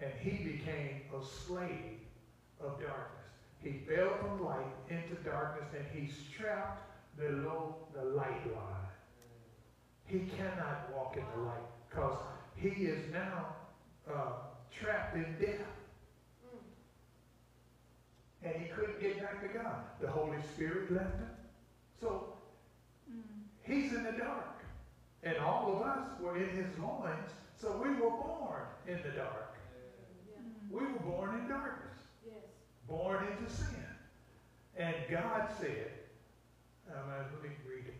And 0.00 0.12
he 0.20 0.30
became 0.30 1.02
a 1.12 1.24
slave 1.24 1.98
of 2.60 2.80
darkness. 2.80 3.18
He 3.62 3.80
fell 3.88 4.16
from 4.20 4.44
light 4.44 4.66
into 4.88 5.14
darkness 5.24 5.68
and 5.76 5.84
he's 5.92 6.14
trapped 6.36 6.82
below 7.18 7.76
the 7.94 8.04
light 8.04 8.46
line. 8.54 8.78
He 10.06 10.20
cannot 10.36 10.94
walk 10.94 11.16
in 11.16 11.24
the 11.34 11.46
light 11.46 11.68
because 11.90 12.18
he 12.56 12.68
is 12.68 13.12
now 13.12 13.46
uh, 14.10 14.32
trapped 14.80 15.16
in 15.16 15.36
death. 15.40 15.66
And 18.42 18.54
he 18.54 18.68
couldn't 18.68 19.00
get 19.00 19.20
back 19.20 19.42
to 19.42 19.58
God. 19.58 19.82
The 20.00 20.08
Holy 20.08 20.38
Spirit 20.54 20.92
left 20.92 21.16
him. 21.16 21.28
So 22.00 22.34
he's 23.64 23.92
in 23.92 24.04
the 24.04 24.12
dark. 24.12 24.62
And 25.24 25.36
all 25.38 25.76
of 25.76 25.82
us 25.82 26.08
were 26.20 26.36
in 26.36 26.48
his 26.50 26.78
loins. 26.78 27.30
So 27.60 27.80
we 27.82 27.90
were 27.90 28.10
born 28.10 28.62
in 28.86 29.00
the 29.02 29.10
dark. 29.10 29.57
We 30.70 30.80
were 30.80 30.98
born 31.00 31.40
in 31.40 31.48
darkness. 31.48 31.98
Yes. 32.26 32.34
born 32.88 33.26
into 33.26 33.52
sin. 33.52 33.84
And 34.76 34.94
God 35.10 35.48
said, 35.58 35.90
um, 36.90 37.10
uh, 37.10 37.24
let 37.34 37.42
me 37.42 37.56
read 37.68 37.86
it. 37.86 37.96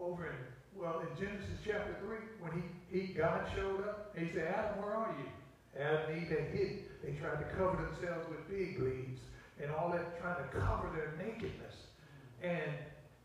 Over 0.00 0.26
in, 0.26 0.80
well, 0.80 1.00
in 1.00 1.24
Genesis 1.24 1.58
chapter 1.64 1.96
3, 2.00 2.16
when 2.40 2.62
he, 2.90 2.98
he 2.98 3.12
God 3.12 3.46
showed 3.54 3.80
up, 3.80 4.14
he 4.16 4.28
said, 4.32 4.54
Adam, 4.54 4.82
where 4.82 4.94
are 4.94 5.14
you? 5.18 5.28
Adam 5.80 6.10
and 6.10 6.22
Eve 6.22 6.28
had 6.28 6.48
hidden. 6.52 6.78
They 7.02 7.12
tried 7.12 7.38
to 7.38 7.56
cover 7.56 7.76
themselves 7.76 8.28
with 8.28 8.46
fig 8.48 8.78
leaves 8.78 9.20
and 9.60 9.70
all 9.70 9.90
that, 9.90 10.20
trying 10.20 10.42
to 10.42 10.48
cover 10.50 10.90
their 10.94 11.14
nakedness. 11.24 11.74
And 12.42 12.72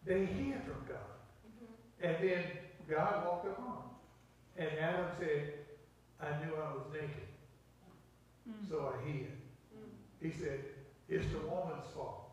they 0.05 0.25
hid 0.25 0.61
from 0.63 0.85
God. 0.88 1.17
Mm-hmm. 1.45 2.07
And 2.07 2.29
then 2.29 2.43
God 2.89 3.25
walked 3.25 3.45
along. 3.45 3.83
And 4.57 4.69
Adam 4.79 5.07
said, 5.19 5.53
I 6.21 6.29
knew 6.43 6.53
I 6.55 6.73
was 6.73 6.85
naked. 6.93 7.26
Mm. 8.47 8.69
so 8.69 8.93
I 8.93 9.07
hid. 9.07 9.31
He 10.21 10.31
said, 10.31 10.59
it's 11.09 11.27
the 11.31 11.39
woman's 11.39 11.85
fault. 11.95 12.31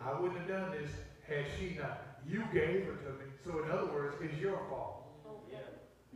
I 0.00 0.20
wouldn't 0.20 0.38
have 0.40 0.48
done 0.48 0.70
this 0.72 0.90
had 1.26 1.44
she 1.58 1.76
not. 1.78 2.20
You 2.26 2.42
gave 2.52 2.86
her 2.86 2.94
to 2.94 3.10
me. 3.18 3.26
So 3.44 3.62
in 3.64 3.70
other 3.70 3.92
words, 3.92 4.16
it's 4.20 4.38
your 4.38 4.58
fault. 4.68 5.06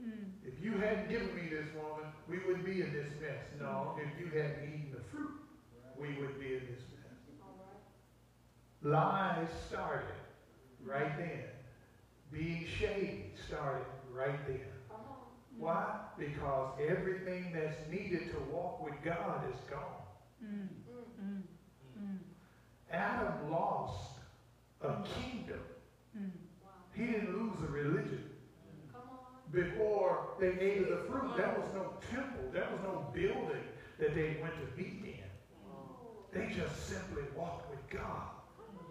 Mm. 0.01 0.33
If 0.45 0.63
you 0.65 0.73
hadn't 0.73 1.09
given 1.09 1.35
me 1.35 1.43
this 1.51 1.67
woman, 1.75 2.11
we 2.29 2.39
wouldn't 2.39 2.65
be 2.65 2.81
in 2.81 2.93
this 2.93 3.09
mess. 3.21 3.45
No, 3.61 3.99
if 4.01 4.09
you 4.19 4.27
hadn't 4.27 4.63
eaten 4.65 4.93
the 4.95 5.03
fruit, 5.11 5.31
we 5.99 6.09
wouldn't 6.15 6.41
be 6.41 6.55
in 6.55 6.67
this 6.73 6.83
mess. 6.95 7.01
Lies 8.83 9.49
started 9.69 10.17
right 10.85 11.17
then. 11.19 11.45
Being 12.33 12.65
shady 12.79 13.33
started 13.47 13.85
right 14.13 14.47
then. 14.47 14.61
Why? 15.61 15.95
Because 16.19 16.73
everything 16.89 17.53
that's 17.53 17.77
needed 17.91 18.31
to 18.31 18.39
walk 18.51 18.83
with 18.83 18.95
God 19.05 19.43
is 19.53 19.61
gone. 19.69 20.01
Mm. 20.43 20.69
Mm. 21.23 21.43
Mm. 22.01 22.19
Adam 22.91 23.53
lost 23.53 24.21
a 24.81 24.95
kingdom. 25.21 25.61
Mm. 26.19 26.31
He 26.95 27.07
didn't 27.13 27.39
lose 27.39 27.59
a 27.63 27.71
religion. 27.71 28.25
Before 29.53 30.29
they 30.41 30.59
ate 30.59 30.83
of 30.83 30.89
the 30.89 31.05
fruit, 31.11 31.37
there 31.37 31.55
was 31.59 31.75
no 31.75 31.93
temple, 32.11 32.45
there 32.53 32.69
was 32.73 32.81
no 32.83 33.05
building 33.13 33.65
that 33.99 34.15
they 34.15 34.39
went 34.41 34.55
to 34.55 34.81
meet 34.81 35.03
in. 35.05 35.31
They 36.33 36.55
just 36.55 36.89
simply 36.89 37.25
walked 37.37 37.69
with 37.71 37.91
God. 37.91 38.31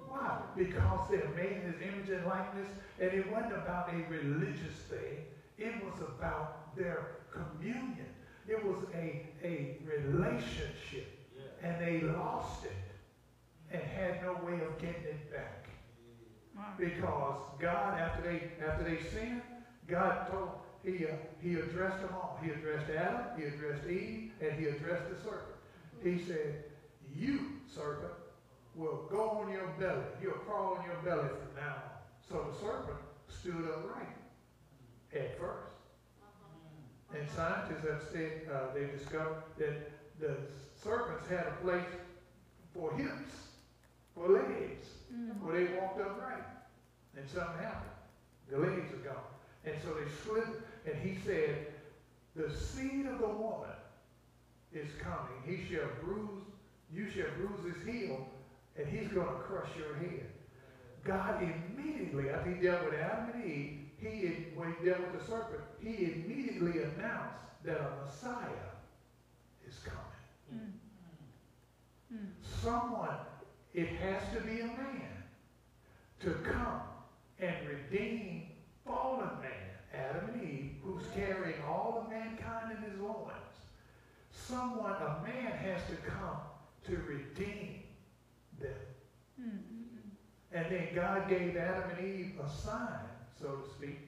Why? 0.07 0.37
Because 0.57 1.09
they're 1.09 1.29
made 1.35 1.63
in 1.63 1.73
his 1.73 1.81
image 1.81 2.09
and 2.09 2.27
likeness, 2.27 2.67
and 2.99 3.11
it 3.11 3.31
wasn't 3.31 3.53
about 3.53 3.89
a 3.93 4.11
religious 4.11 4.75
thing. 4.89 5.25
It 5.59 5.73
was 5.83 5.99
about 6.01 6.75
their 6.77 7.17
communion. 7.31 8.07
It 8.47 8.65
was 8.65 8.85
a, 8.95 9.27
a 9.43 9.77
relationship. 9.85 11.15
And 11.61 11.75
they 11.81 11.99
lost 11.99 12.63
it 12.63 12.71
and 13.71 13.83
had 13.83 14.23
no 14.23 14.33
way 14.45 14.53
of 14.53 14.77
getting 14.79 15.03
it 15.03 15.31
back. 15.31 15.67
Wow. 16.55 16.63
Because 16.77 17.41
God, 17.59 17.99
after 17.99 18.21
they 18.21 18.65
after 18.65 18.83
they 18.83 19.03
sinned, 19.11 19.41
God 19.87 20.31
told 20.31 20.49
he 20.83 21.05
uh, 21.05 21.09
he 21.41 21.55
addressed 21.55 22.01
them 22.01 22.11
all. 22.13 22.39
He 22.41 22.51
addressed 22.51 22.89
Adam, 22.89 23.25
he 23.37 23.43
addressed 23.43 23.85
Eve, 23.87 24.31
and 24.41 24.53
he 24.53 24.67
addressed 24.67 25.09
the 25.09 25.17
serpent. 25.21 25.57
He 26.01 26.17
said, 26.23 26.63
"You 27.13 27.39
serpent 27.67 28.13
will 28.75 29.05
go 29.11 29.41
on 29.43 29.51
your 29.51 29.67
belly. 29.77 30.05
You'll 30.21 30.31
crawl 30.31 30.77
on 30.79 30.85
your 30.85 30.95
belly 31.03 31.27
from 31.27 31.61
now 31.61 31.75
on." 31.75 31.91
So 32.29 32.47
the 32.51 32.57
serpent 32.57 32.99
stood 33.27 33.67
upright 33.69 34.18
at 35.15 35.39
first. 35.39 35.73
And 37.13 37.27
scientists 37.35 37.85
have 37.89 38.03
said 38.11 38.41
uh, 38.53 38.73
they 38.73 38.85
discovered 38.85 39.43
that 39.57 39.91
the 40.19 40.35
serpents 40.81 41.27
had 41.27 41.47
a 41.47 41.51
place 41.63 41.83
for 42.73 42.93
hips, 42.95 43.33
for 44.15 44.27
legs 44.29 44.85
Mm. 45.11 45.41
where 45.41 45.55
they 45.65 45.73
walked 45.73 45.99
upright. 45.99 46.43
And 47.17 47.27
something 47.27 47.57
happened. 47.63 47.89
The 48.51 48.59
legs 48.59 48.93
are 48.93 48.97
gone. 48.97 49.23
And 49.65 49.73
so 49.83 49.95
they 49.95 50.07
slipped, 50.23 50.61
and 50.85 50.95
he 51.01 51.17
said, 51.25 51.65
The 52.35 52.55
seed 52.55 53.07
of 53.07 53.17
the 53.17 53.27
woman 53.27 53.73
is 54.71 54.87
coming. 55.01 55.41
He 55.47 55.65
shall 55.65 55.87
bruise, 56.03 56.43
you 56.93 57.09
shall 57.09 57.25
bruise 57.37 57.73
his 57.75 57.83
heel, 57.87 58.27
and 58.77 58.85
he's 58.87 59.07
going 59.07 59.25
to 59.25 59.33
crush 59.41 59.69
your 59.75 59.95
head. 59.95 60.27
God 61.03 61.41
immediately, 61.41 62.29
after 62.29 62.51
he 62.53 62.61
dealt 62.61 62.85
with 62.85 62.93
Adam 62.99 63.29
and 63.33 63.45
Eve, 63.51 63.79
he, 64.01 64.27
when 64.55 64.75
he 64.79 64.85
dealt 64.85 65.01
with 65.01 65.19
the 65.19 65.25
serpent, 65.25 65.61
he 65.81 66.05
immediately 66.05 66.83
announced 66.83 67.43
that 67.63 67.77
a 67.77 68.05
Messiah 68.05 68.69
is 69.67 69.75
coming. 69.83 70.73
Mm. 72.11 72.17
Mm. 72.17 72.27
Someone, 72.63 73.17
it 73.73 73.87
has 73.87 74.21
to 74.33 74.41
be 74.41 74.61
a 74.61 74.67
man 74.67 75.23
to 76.21 76.31
come 76.43 76.81
and 77.39 77.55
redeem 77.67 78.47
fallen 78.85 79.29
man, 79.41 79.51
Adam 79.93 80.29
and 80.33 80.43
Eve, 80.43 80.71
who's 80.83 81.03
carrying 81.15 81.61
all 81.67 82.03
of 82.03 82.11
mankind 82.11 82.77
in 82.77 82.89
his 82.89 82.99
loins. 82.99 83.33
Someone, 84.31 84.93
a 84.93 85.21
man 85.23 85.51
has 85.51 85.81
to 85.89 85.95
come 85.97 86.39
to 86.85 86.95
redeem 87.07 87.83
them. 88.59 88.71
Mm. 89.39 89.49
Mm. 89.49 90.09
And 90.51 90.65
then 90.71 90.87
God 90.95 91.29
gave 91.29 91.55
Adam 91.55 91.91
and 91.91 92.07
Eve 92.07 92.33
a 92.43 92.49
sign, 92.49 93.08
so 93.41 93.47
to 93.47 93.69
speak, 93.69 93.99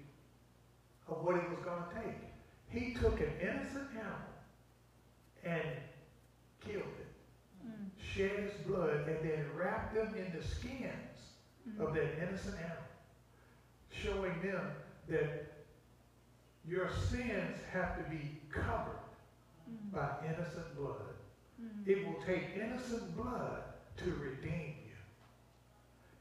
of 1.07 1.23
what 1.23 1.41
he 1.41 1.47
was 1.49 1.59
going 1.63 1.81
to 1.89 1.95
take. 2.03 2.17
He 2.69 2.93
took 2.93 3.19
an 3.19 3.31
innocent 3.41 3.89
animal 3.91 4.33
and 5.43 5.63
killed 6.59 6.83
it, 6.99 7.07
Mm. 7.65 7.91
shed 7.97 8.39
his 8.39 8.53
blood, 8.65 9.07
and 9.07 9.29
then 9.29 9.45
wrapped 9.55 9.93
them 9.93 10.13
in 10.15 10.31
the 10.31 10.41
skins 10.43 11.35
of 11.79 11.93
that 11.93 12.17
innocent 12.21 12.57
animal, 12.57 12.83
showing 13.91 14.41
them 14.41 14.71
that 15.07 15.51
your 16.65 16.89
sins 16.89 17.57
have 17.71 17.95
to 17.97 18.03
be 18.09 18.41
covered 18.49 18.97
Mm. 19.69 19.91
by 19.91 20.25
innocent 20.25 20.75
blood. 20.75 21.15
Mm. 21.61 21.87
It 21.87 22.05
will 22.07 22.21
take 22.23 22.55
innocent 22.55 23.15
blood 23.15 23.63
to 23.97 24.13
redeem 24.15 24.75
you. 24.87 24.97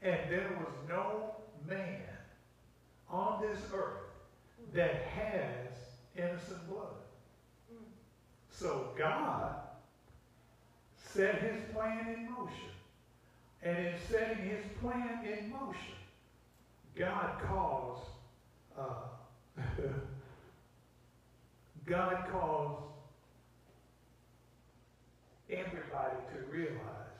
And 0.01 0.29
there 0.29 0.49
was 0.59 0.73
no 0.87 1.35
man 1.65 2.20
on 3.11 3.41
this 3.41 3.59
earth 3.73 4.01
that 4.73 5.03
has 5.15 5.71
innocent 6.17 6.67
blood. 6.69 6.95
So 8.51 8.89
God 8.97 9.55
set 10.95 11.41
his 11.41 11.59
plan 11.73 12.07
in 12.15 12.31
motion. 12.31 12.69
And 13.63 13.77
in 13.77 13.93
setting 14.09 14.37
his 14.37 14.63
plan 14.79 15.19
in 15.25 15.51
motion, 15.51 15.95
God 16.95 17.39
caused, 17.47 18.07
uh, 18.77 19.61
God 21.85 22.25
caused 22.31 22.83
everybody 25.49 26.17
to 26.33 26.51
realize 26.51 27.11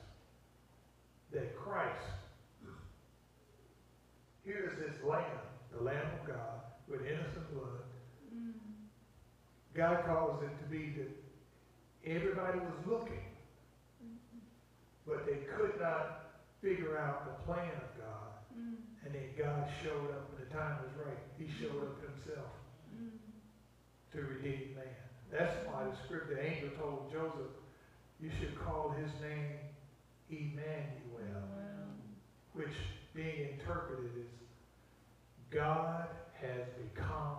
that 1.31 1.55
Christ, 1.55 1.89
here 4.43 4.71
is 4.73 4.79
this 4.79 5.03
lamb, 5.03 5.23
the 5.75 5.83
Lamb 5.83 6.05
of 6.21 6.27
God, 6.27 6.61
with 6.87 7.01
innocent 7.01 7.53
blood. 7.53 7.83
Mm. 8.33 8.53
God 9.73 10.03
caused 10.05 10.43
it 10.43 10.51
to 10.63 10.65
be 10.69 10.93
that 10.97 11.11
everybody 12.05 12.59
was 12.59 12.77
looking, 12.85 13.23
but 15.07 15.25
they 15.25 15.37
could 15.47 15.79
not 15.79 16.31
figure 16.61 16.97
out 16.97 17.25
the 17.25 17.43
plan 17.51 17.71
of 17.75 17.89
God. 17.99 18.31
Mm. 18.57 18.75
And 19.05 19.13
then 19.15 19.29
God 19.37 19.67
showed 19.83 20.11
up 20.11 20.29
when 20.31 20.47
the 20.47 20.53
time 20.53 20.77
was 20.83 20.91
right. 21.05 21.17
He 21.37 21.47
showed 21.61 21.81
up 21.81 21.97
himself 22.01 22.51
Mm. 22.93 23.09
to 24.13 24.21
redeem 24.21 24.75
man. 24.75 24.85
That's 25.31 25.55
why 25.65 25.85
the 25.85 25.95
script, 26.05 26.29
the 26.29 26.43
angel 26.45 26.69
told 26.77 27.09
Joseph, 27.11 27.55
you 28.19 28.29
should 28.39 28.53
call 28.59 28.89
his 28.91 29.09
name 29.21 29.57
Emmanuel, 30.29 31.47
Well. 31.55 31.87
which 32.53 32.75
being 33.13 33.53
interpreted 33.57 34.11
is 34.17 34.27
God 35.51 36.07
has 36.33 36.65
become 36.81 37.37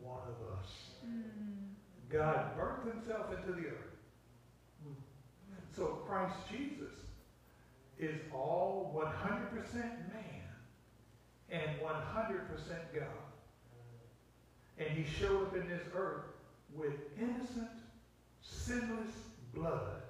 one 0.00 0.20
of 0.28 0.58
us. 0.58 0.70
Mm. 1.04 1.72
God 2.08 2.56
birthed 2.56 2.94
himself 2.94 3.26
into 3.36 3.60
the 3.60 3.68
earth. 3.68 3.92
So 5.76 5.86
Christ 6.06 6.36
Jesus 6.50 6.92
is 7.98 8.16
all 8.32 8.92
100% 8.94 9.74
man 9.74 10.42
and 11.50 11.80
100% 11.80 11.84
God. 12.94 13.06
And 14.78 14.88
he 14.88 15.04
showed 15.04 15.48
up 15.48 15.56
in 15.56 15.68
this 15.68 15.82
earth 15.94 16.24
with 16.74 16.94
innocent, 17.20 17.70
sinless 18.42 19.10
blood 19.54 20.02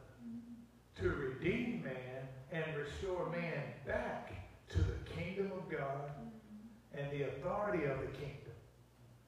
to 1.01 1.09
redeem 1.09 1.83
man 1.85 2.29
and 2.51 2.65
restore 2.77 3.29
man 3.31 3.63
back 3.87 4.33
to 4.71 4.79
the 4.79 4.95
kingdom 5.15 5.53
of 5.53 5.69
God 5.71 6.11
and 6.97 7.11
the 7.11 7.29
authority 7.29 7.85
of 7.85 8.01
the 8.01 8.13
kingdom 8.19 8.57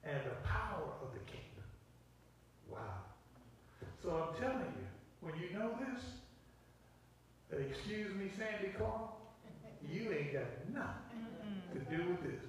and 0.04 0.20
the 0.24 0.36
power 0.46 0.84
of 1.02 1.12
the 1.12 1.20
kingdom. 1.30 1.64
Wow. 2.70 3.04
So 4.02 4.10
I'm 4.10 4.40
telling 4.40 4.72
you, 4.76 4.86
when 5.20 5.34
you 5.40 5.56
know 5.58 5.70
this, 5.80 6.02
excuse 7.70 8.14
me, 8.14 8.30
Santa 8.36 8.76
Claus, 8.76 9.10
you 9.80 10.12
ain't 10.12 10.32
got 10.32 10.50
nothing 10.72 11.24
to 11.72 11.78
do 11.96 12.08
with 12.10 12.22
this. 12.22 12.42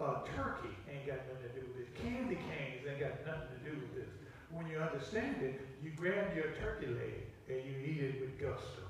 Uh, 0.00 0.24
turkey 0.34 0.74
ain't 0.90 1.06
got 1.06 1.18
nothing 1.30 1.54
to 1.54 1.60
do 1.60 1.66
with 1.68 1.76
this. 1.78 1.88
Candy 2.02 2.34
canes 2.34 2.82
ain't 2.88 3.00
got 3.00 3.24
nothing 3.24 3.48
to 3.56 3.70
do 3.70 3.76
with 3.78 3.94
this. 3.94 4.10
When 4.50 4.66
you 4.66 4.78
understand 4.78 5.42
it, 5.42 5.60
you 5.82 5.90
grab 5.96 6.34
your 6.34 6.52
turkey 6.60 6.86
leg 6.86 7.26
and 7.48 7.58
you 7.64 7.78
eat 7.84 8.00
it 8.02 8.20
with 8.20 8.40
gusto, 8.40 8.88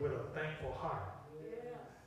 with 0.00 0.12
a 0.12 0.24
thankful 0.34 0.72
heart. 0.72 1.12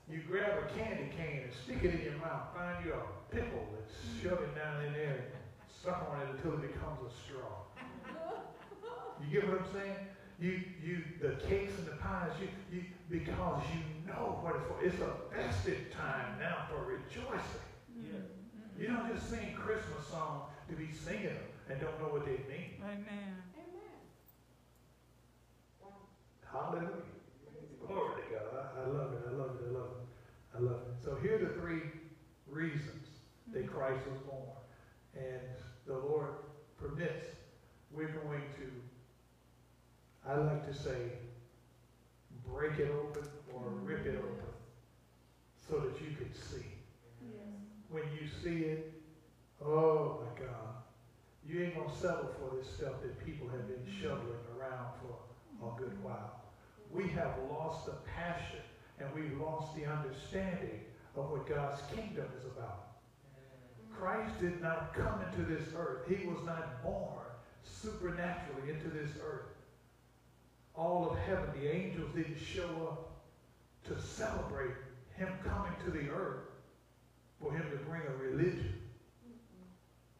You 0.09 0.21
grab 0.29 0.63
a 0.63 0.79
candy 0.79 1.11
cane 1.17 1.43
and 1.43 1.53
stick 1.53 1.83
it 1.83 1.99
in 1.99 2.01
your 2.01 2.19
mouth. 2.19 2.55
Find 2.55 2.85
you 2.85 2.93
a 2.93 3.35
pickle 3.35 3.67
and 3.75 4.23
shove 4.23 4.39
it 4.39 4.55
down 4.55 4.85
in 4.85 4.93
there 4.93 5.15
and 5.15 5.43
suck 5.83 6.07
on 6.09 6.21
it 6.21 6.27
until 6.35 6.53
it 6.53 6.61
becomes 6.73 6.99
a 7.03 7.11
straw. 7.11 7.67
You 9.19 9.41
get 9.41 9.49
what 9.49 9.61
I'm 9.61 9.73
saying? 9.73 9.97
You, 10.39 10.61
you, 10.81 11.03
the 11.19 11.35
cakes 11.47 11.73
and 11.79 11.87
the 11.87 11.97
pies, 11.97 12.31
you, 12.39 12.47
you, 12.71 12.83
because 13.09 13.63
you 13.73 13.81
know 14.07 14.39
what 14.41 14.55
it's 14.55 14.65
for. 14.67 14.77
It's 14.83 15.01
a 15.01 15.35
festive 15.35 15.91
time 15.91 16.37
now 16.39 16.67
for 16.69 16.85
rejoicing. 16.85 17.67
You 18.79 18.87
don't 18.87 19.11
just 19.11 19.29
sing 19.29 19.55
Christmas 19.55 20.05
songs 20.09 20.43
to 20.69 20.75
be 20.75 20.89
singing 20.93 21.33
them 21.33 21.49
and 21.69 21.81
don't 21.81 21.99
know 21.99 22.13
what 22.13 22.25
they 22.25 22.37
mean. 22.47 22.77
Amen. 22.83 23.41
Hallelujah. 26.45 27.11
Glory 27.85 28.21
to 28.21 28.33
God. 28.33 28.47
I, 28.53 28.81
I 28.81 28.87
love 28.87 29.13
it. 29.13 29.21
I 29.27 29.31
love 29.33 29.51
it. 29.59 29.65
I 29.67 29.73
love 29.73 29.89
it. 29.91 29.96
I 30.57 30.61
love 30.61 30.81
it. 30.87 31.03
So 31.03 31.15
here 31.21 31.35
are 31.35 31.39
the 31.39 31.59
three 31.59 31.81
reasons 32.47 33.07
that 33.53 33.65
mm-hmm. 33.65 33.77
Christ 33.77 34.01
was 34.09 34.19
born. 34.19 34.57
And 35.15 35.41
the 35.85 35.93
Lord 35.93 36.29
permits, 36.79 37.27
we're 37.91 38.07
going 38.07 38.41
to, 38.57 40.29
I 40.29 40.37
like 40.37 40.65
to 40.67 40.73
say, 40.73 40.97
break 42.51 42.79
it 42.79 42.91
open 42.91 43.27
or 43.53 43.69
rip 43.83 44.05
it 44.05 44.15
mm-hmm. 44.15 44.25
open 44.25 44.53
so 45.69 45.79
that 45.79 46.01
you 46.01 46.15
can 46.15 46.33
see. 46.33 46.65
When 47.89 48.03
you 48.19 48.27
see 48.43 48.65
it, 48.65 49.01
oh 49.63 50.21
my 50.21 50.45
God, 50.45 50.75
you 51.47 51.63
ain't 51.63 51.75
going 51.75 51.89
to 51.89 51.95
settle 51.95 52.29
for 52.37 52.57
this 52.57 52.67
stuff 52.75 53.01
that 53.01 53.25
people 53.25 53.47
have 53.47 53.67
been 53.67 53.77
mm-hmm. 53.77 54.01
shoveling 54.01 54.43
around 54.59 54.87
for 55.01 55.67
a 55.67 55.79
good 55.79 56.03
while. 56.03 56.41
We 56.91 57.07
have 57.09 57.35
lost 57.49 57.85
the 57.85 57.93
passion 58.15 58.59
and 58.99 59.09
we've 59.13 59.39
lost 59.39 59.75
the 59.75 59.85
understanding 59.85 60.81
of 61.15 61.29
what 61.31 61.47
God's 61.47 61.81
kingdom 61.95 62.25
is 62.37 62.45
about. 62.45 62.87
Christ 63.91 64.39
did 64.39 64.61
not 64.61 64.93
come 64.93 65.21
into 65.29 65.49
this 65.49 65.69
earth. 65.75 66.07
He 66.07 66.27
was 66.27 66.43
not 66.45 66.83
born 66.83 67.25
supernaturally 67.63 68.69
into 68.69 68.89
this 68.89 69.09
earth. 69.23 69.47
All 70.75 71.09
of 71.09 71.17
heaven, 71.19 71.49
the 71.59 71.73
angels 71.73 72.09
didn't 72.15 72.37
show 72.37 72.69
up 72.89 73.23
to 73.85 73.99
celebrate 73.99 74.75
him 75.15 75.29
coming 75.43 75.73
to 75.85 75.91
the 75.91 76.09
earth 76.11 76.43
for 77.41 77.51
him 77.51 77.63
to 77.71 77.77
bring 77.89 78.01
a 78.01 78.23
religion. 78.23 78.73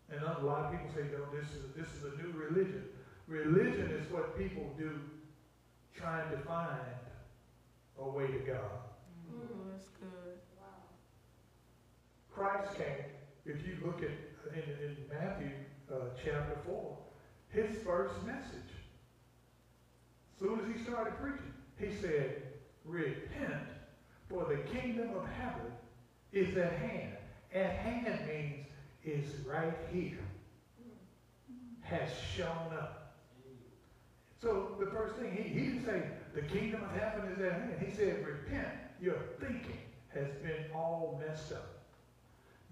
And 0.10 0.22
a 0.22 0.46
lot 0.46 0.66
of 0.66 0.72
people 0.72 0.88
say, 0.96 1.04
no, 1.12 1.26
this 1.38 1.50
is, 1.52 1.76
this 1.76 1.88
is 1.96 2.04
a 2.04 2.22
new 2.22 2.34
religion. 2.34 2.84
Religion 3.28 3.92
is 3.92 4.12
what 4.12 4.38
people 4.38 4.74
do 4.78 5.00
trying 5.94 6.30
to 6.32 6.38
find 6.38 6.80
a 8.00 8.10
way 8.10 8.28
to 8.28 8.40
God. 8.40 8.80
Oh, 9.32 9.72
that's 9.72 9.88
good. 10.00 10.40
Wow. 10.58 10.66
Christ 12.34 12.78
came, 12.78 13.06
if 13.46 13.66
you 13.66 13.78
look 13.86 14.02
at 14.04 14.10
in, 14.54 14.86
in 14.86 14.98
Matthew 15.10 15.52
uh, 15.92 16.10
chapter 16.24 16.58
4, 16.66 16.98
his 17.50 17.78
first 17.84 18.14
message, 18.26 18.72
soon 20.40 20.60
as 20.60 20.76
he 20.76 20.84
started 20.84 21.14
preaching, 21.20 21.54
he 21.78 21.94
said, 22.02 22.44
repent, 22.86 23.64
for 24.30 24.46
the 24.46 24.58
kingdom 24.80 25.10
of 25.16 25.26
heaven 25.28 25.72
is 26.32 26.56
at 26.58 26.74
hand. 26.74 27.14
At 27.54 27.72
hand 27.72 28.20
means 28.28 28.66
is 29.04 29.46
right 29.46 29.74
here, 29.92 30.20
has 31.82 32.10
shown 32.36 32.74
up. 32.78 33.16
So 34.42 34.76
the 34.80 34.88
first 34.88 35.16
thing, 35.16 35.32
he, 35.32 35.44
he 35.44 35.66
didn't 35.66 35.86
say 35.86 36.04
the 36.38 36.44
kingdom 36.44 36.84
of 36.84 36.92
heaven 36.92 37.32
is 37.32 37.40
at 37.44 37.52
hand. 37.54 37.74
He 37.84 37.92
said, 37.96 38.24
repent, 38.24 38.68
your 39.02 39.16
thinking 39.40 39.80
has 40.10 40.28
been 40.44 40.70
all 40.76 41.20
messed 41.26 41.52
up. 41.52 41.80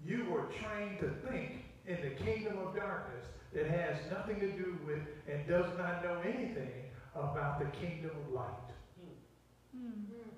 You 0.06 0.24
were 0.30 0.44
trained 0.62 1.00
to 1.00 1.10
think 1.28 1.64
in 1.84 1.98
the 2.00 2.10
kingdom 2.24 2.58
of 2.58 2.76
darkness 2.76 3.24
that 3.52 3.66
has 3.66 3.96
nothing 4.08 4.38
to 4.38 4.52
do 4.52 4.78
with 4.86 5.00
and 5.28 5.48
does 5.48 5.66
not 5.76 6.04
know 6.04 6.20
anything 6.24 6.70
about 7.16 7.58
the 7.58 7.64
kingdom 7.76 8.12
of 8.24 8.32
light. 8.32 8.70
Hmm. 9.76 9.90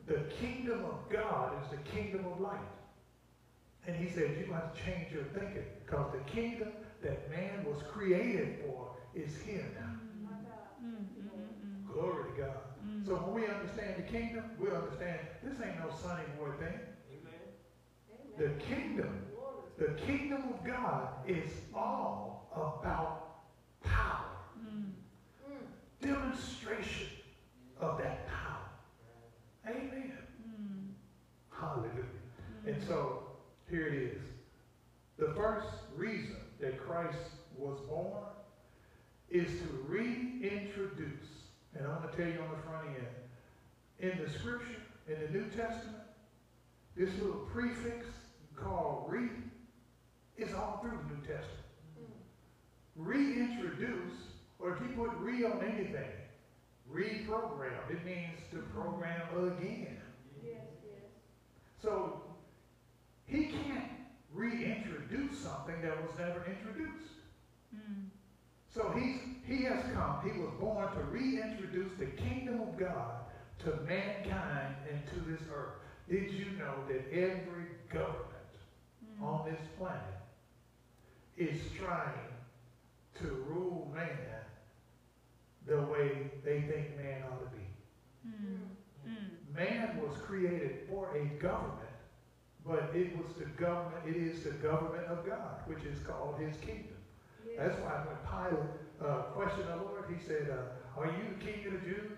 The 0.07 0.21
kingdom 0.41 0.87
of 0.87 1.11
God 1.13 1.53
is 1.63 1.71
the 1.71 1.91
kingdom 1.91 2.25
of 2.33 2.41
light. 2.41 2.61
And 3.87 3.95
he 3.95 4.09
said, 4.09 4.37
you 4.39 4.51
have 4.55 4.75
to 4.75 4.83
change 4.83 5.13
your 5.13 5.25
thinking 5.35 5.65
because 5.85 6.13
the 6.13 6.31
kingdom 6.31 6.69
that 7.03 7.31
man 7.31 7.67
was 7.67 7.83
created 7.93 8.61
for 8.65 8.89
is 9.15 9.37
here 9.45 9.67
now. 9.79 9.97
Mm, 10.83 11.93
Glory 11.93 12.33
to 12.33 12.41
God. 12.43 12.68
So 13.09 13.15
when 13.15 13.41
we 13.41 13.49
understand 13.49 13.95
the 13.97 14.03
kingdom, 14.03 14.45
we 14.61 14.69
understand 14.69 15.21
this 15.43 15.55
ain't 15.65 15.79
no 15.79 15.91
sunny 16.03 16.25
boy 16.39 16.51
thing. 16.59 16.79
Amen. 17.11 18.29
The 18.37 18.63
kingdom, 18.63 19.23
the 19.79 19.95
kingdom 20.07 20.43
of 20.53 20.63
God 20.63 21.09
is 21.27 21.49
all 21.75 22.51
about 22.55 23.47
power. 23.83 24.27
Mm. 24.63 24.91
Demonstration 26.03 27.07
of 27.81 27.97
that 27.97 28.29
power. 28.29 28.69
Amen. 29.67 30.13
Mm. 30.47 30.89
Hallelujah. 31.51 32.05
Mm. 32.67 32.75
And 32.75 32.87
so 32.87 33.23
here 33.71 33.87
it 33.87 33.95
is. 33.95 34.23
The 35.19 35.33
first 35.35 35.69
reason 35.97 36.37
that 36.61 36.79
Christ 36.79 37.17
was 37.57 37.81
born 37.89 38.25
is 39.31 39.49
to 39.61 39.85
reintroduce, 39.87 41.38
and 41.79 41.87
I'm 41.87 42.03
going 42.03 42.11
to 42.11 42.17
tell 42.17 42.27
you 42.27 42.41
on 42.41 42.51
the 42.51 42.63
front 42.63 42.89
end, 42.89 43.07
in 44.01 44.25
the 44.25 44.31
scripture, 44.31 44.83
in 45.07 45.15
the 45.21 45.39
New 45.39 45.45
Testament, 45.51 46.03
this 46.97 47.11
little 47.21 47.47
prefix 47.53 48.07
called 48.57 49.07
re 49.09 49.29
is 50.37 50.53
all 50.55 50.79
through 50.83 50.99
the 50.99 51.15
New 51.15 51.21
Testament. 51.21 51.67
Mm. 51.99 52.07
Reintroduce, 52.97 54.15
or 54.59 54.75
if 54.75 54.81
you 54.81 54.89
put 54.97 55.17
re 55.19 55.45
on 55.45 55.63
anything, 55.65 56.11
reprogram, 56.93 57.91
it 57.91 58.05
means 58.05 58.39
to 58.51 58.59
program 58.75 59.23
again. 59.37 60.01
Yes, 60.45 60.57
yes. 60.85 61.03
So 61.81 62.23
he 63.27 63.47
can't 63.47 63.91
reintroduce 64.33 65.39
something 65.39 65.81
that 65.83 66.03
was 66.03 66.11
never 66.19 66.45
introduced. 66.45 67.13
Mm. 67.75 68.08
So 68.75 68.93
he's, 68.97 69.17
he 69.47 69.65
has 69.65 69.83
come, 69.95 70.21
he 70.23 70.39
was 70.39 70.51
born 70.61 70.93
to 70.93 71.03
reintroduce 71.05 71.93
the 71.99 72.07
kingdom 72.07 72.61
of 72.61 72.77
God 72.79 73.21
to 73.65 73.77
mankind 73.87 74.75
and 74.91 75.01
to 75.13 75.31
this 75.31 75.41
earth. 75.53 75.75
Did 76.09 76.31
you 76.33 76.47
know 76.59 76.75
that 76.89 77.11
every 77.13 77.67
government 77.91 78.27
mm. 79.05 79.25
on 79.25 79.51
this 79.51 79.61
planet 79.79 80.03
is 81.37 81.59
trying 81.79 82.13
to 83.21 83.45
rule 83.49 83.91
man 83.95 84.09
the 85.67 85.83
way 85.83 86.31
they 86.45 86.61
think 86.63 86.97
man 86.97 87.23
ought 87.31 87.41
to 87.41 87.57
be? 87.57 87.65
Mm. 88.29 88.59
Mm. 89.09 89.57
Man 89.57 90.01
was 90.01 90.17
created 90.19 90.81
for 90.89 91.17
a 91.17 91.25
government, 91.41 91.75
but 92.65 92.91
it 92.95 93.17
was 93.17 93.35
the 93.39 93.47
government, 93.61 94.05
it 94.07 94.17
is 94.17 94.45
the 94.45 94.51
government 94.51 95.07
of 95.09 95.27
God, 95.27 95.61
which 95.67 95.85
is 95.85 95.99
called 96.07 96.39
his 96.39 96.57
kingdom. 96.59 96.98
That's 97.59 97.75
why 97.83 98.07
when 98.07 98.19
Pilate 98.23 98.71
uh, 99.03 99.35
questioned 99.35 99.67
the 99.67 99.83
Lord, 99.83 100.07
he 100.07 100.23
said, 100.23 100.47
uh, 100.47 101.01
Are 101.01 101.11
you 101.11 101.35
the 101.35 101.43
king 101.43 101.67
of 101.67 101.73
the 101.75 101.83
Jews? 101.83 102.15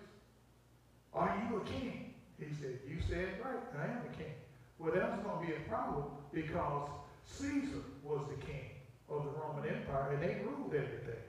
Are 1.14 1.32
you 1.40 1.56
a 1.56 1.64
king? 1.64 2.12
He 2.38 2.52
said, 2.60 2.76
You 2.84 3.00
said 3.08 3.40
right, 3.40 3.64
I 3.80 3.84
am 3.88 4.04
a 4.04 4.12
king. 4.12 4.36
Well, 4.78 4.92
that 4.92 5.16
was 5.16 5.24
going 5.24 5.40
to 5.40 5.46
be 5.48 5.56
a 5.56 5.64
problem 5.68 6.12
because 6.32 6.88
Caesar 7.24 7.80
was 8.04 8.20
the 8.28 8.40
king 8.44 8.84
of 9.08 9.24
the 9.24 9.32
Roman 9.32 9.64
Empire 9.64 10.12
and 10.12 10.22
they 10.22 10.44
ruled 10.44 10.76
everything. 10.76 11.24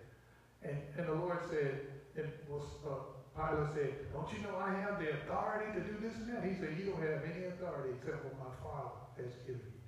And, 0.61 0.77
and 0.99 1.07
the 1.07 1.15
Lord 1.15 1.39
said, 1.49 1.79
and 2.19 2.27
was, 2.51 2.67
uh, 2.83 3.15
Pilate 3.31 3.71
said, 3.73 3.91
Don't 4.11 4.27
you 4.35 4.43
know 4.43 4.59
I 4.59 4.75
have 4.75 4.99
the 4.99 5.07
authority 5.23 5.71
to 5.71 5.81
do 5.87 5.95
this 6.03 6.19
and 6.19 6.35
that? 6.35 6.43
He 6.43 6.59
said, 6.59 6.75
You 6.75 6.91
don't 6.91 7.01
have 7.01 7.23
any 7.23 7.47
authority 7.47 7.95
except 7.95 8.27
what 8.27 8.35
my 8.43 8.51
Father 8.59 8.91
has 9.23 9.31
given 9.47 9.71
you. 9.71 9.79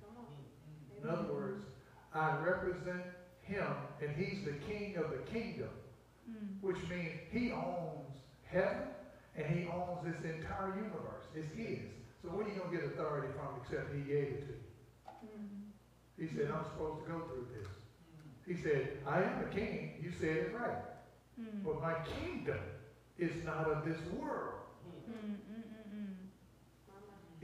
In 1.04 1.10
other 1.12 1.28
words, 1.28 1.60
I 2.14 2.40
represent 2.40 3.04
him 3.46 3.66
and 4.00 4.10
he's 4.16 4.44
the 4.44 4.52
king 4.72 4.96
of 4.96 5.10
the 5.10 5.18
kingdom, 5.32 5.68
mm. 6.30 6.60
which 6.60 6.78
means 6.88 7.12
he 7.30 7.52
owns 7.52 8.16
heaven 8.44 8.88
and 9.36 9.46
he 9.46 9.66
owns 9.68 10.04
this 10.04 10.16
entire 10.24 10.74
universe. 10.76 11.24
It's 11.34 11.52
his. 11.54 11.90
So 12.22 12.28
where 12.30 12.46
are 12.46 12.48
you 12.48 12.54
going 12.56 12.70
to 12.70 12.76
get 12.76 12.86
authority 12.86 13.28
from 13.34 13.60
except 13.62 13.94
he 13.94 14.00
gave 14.00 14.24
it 14.24 14.46
to 14.46 14.52
you? 14.52 14.60
Mm. 15.26 15.64
He 16.18 16.36
said, 16.36 16.50
I'm 16.50 16.64
supposed 16.72 17.04
to 17.04 17.10
go 17.10 17.18
through 17.26 17.46
this. 17.58 17.68
He 18.46 18.62
said, 18.62 18.98
I 19.06 19.22
am 19.22 19.44
a 19.44 19.54
king. 19.54 19.94
You 20.02 20.12
said 20.20 20.36
it 20.36 20.54
right. 20.54 20.84
Mm. 21.40 21.64
But 21.64 21.80
my 21.80 21.94
kingdom 22.20 22.60
is 23.18 23.32
not 23.44 23.70
of 23.70 23.84
this 23.84 23.98
world. 24.18 24.54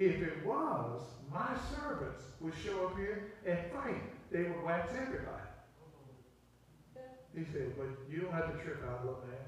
If 0.00 0.22
it 0.22 0.46
was, 0.46 1.02
my 1.30 1.50
servants 1.76 2.22
would 2.40 2.54
show 2.64 2.86
up 2.86 2.96
here 2.96 3.32
and 3.44 3.58
fight. 3.70 4.02
They 4.32 4.44
would 4.44 4.62
wax 4.64 4.94
everybody. 4.94 5.49
He 7.36 7.44
said, 7.52 7.72
but 7.78 7.86
you 8.10 8.22
don't 8.22 8.32
have 8.32 8.50
to 8.50 8.58
trip 8.64 8.82
out, 8.88 9.04
little 9.04 9.22
man. 9.26 9.46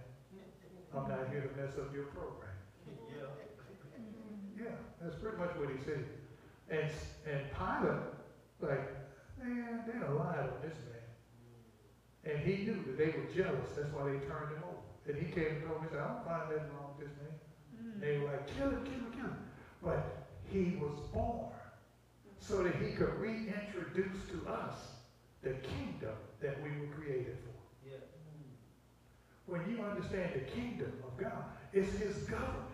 I'm 0.94 1.08
not 1.08 1.32
here 1.32 1.40
to 1.40 1.52
mess 1.60 1.72
up 1.80 1.92
your 1.94 2.04
program. 2.12 2.52
Yeah, 3.08 3.26
Yeah, 4.60 4.76
that's 5.00 5.16
pretty 5.16 5.38
much 5.38 5.56
what 5.56 5.70
he 5.70 5.78
said. 5.84 6.04
And, 6.68 6.90
and 7.26 7.40
Pilate, 7.56 8.12
like, 8.60 8.92
man, 9.42 9.84
they 9.86 9.98
done 9.98 10.16
lied 10.16 10.52
on 10.52 10.60
this 10.62 10.76
man. 10.86 11.02
And 12.24 12.38
he 12.44 12.64
knew 12.64 12.84
that 12.86 12.96
they 12.98 13.10
were 13.18 13.26
jealous. 13.34 13.72
That's 13.76 13.92
why 13.92 14.04
they 14.04 14.20
turned 14.28 14.54
him 14.54 14.62
over. 14.68 14.84
And 15.08 15.16
he 15.16 15.32
came 15.32 15.58
and 15.58 15.66
told 15.66 15.82
me, 15.82 15.88
said, 15.90 16.00
I 16.00 16.08
don't 16.12 16.24
find 16.24 16.44
nothing 16.52 16.70
wrong 16.78 16.94
with 16.96 17.08
this 17.08 17.16
man. 17.18 17.34
Mm. 17.74 18.00
They 18.00 18.18
were 18.18 18.30
like, 18.30 18.46
kill 18.54 18.70
him, 18.70 18.84
kill 18.84 19.02
him, 19.02 19.12
kill 19.12 19.32
him. 19.32 19.38
But 19.82 20.28
he 20.46 20.78
was 20.78 20.94
born 21.12 21.50
so 22.38 22.62
that 22.62 22.74
he 22.76 22.92
could 22.92 23.14
reintroduce 23.18 24.22
to 24.30 24.50
us 24.50 24.76
the 25.42 25.54
kingdom 25.74 26.14
that 26.40 26.62
we 26.62 26.70
were 26.78 26.92
created 26.94 27.36
for. 27.42 27.51
When 29.46 29.60
you 29.68 29.82
understand 29.82 30.30
the 30.34 30.50
kingdom 30.52 30.92
of 31.04 31.16
God, 31.18 31.44
it's 31.72 31.92
his 31.98 32.16
government. 32.24 32.70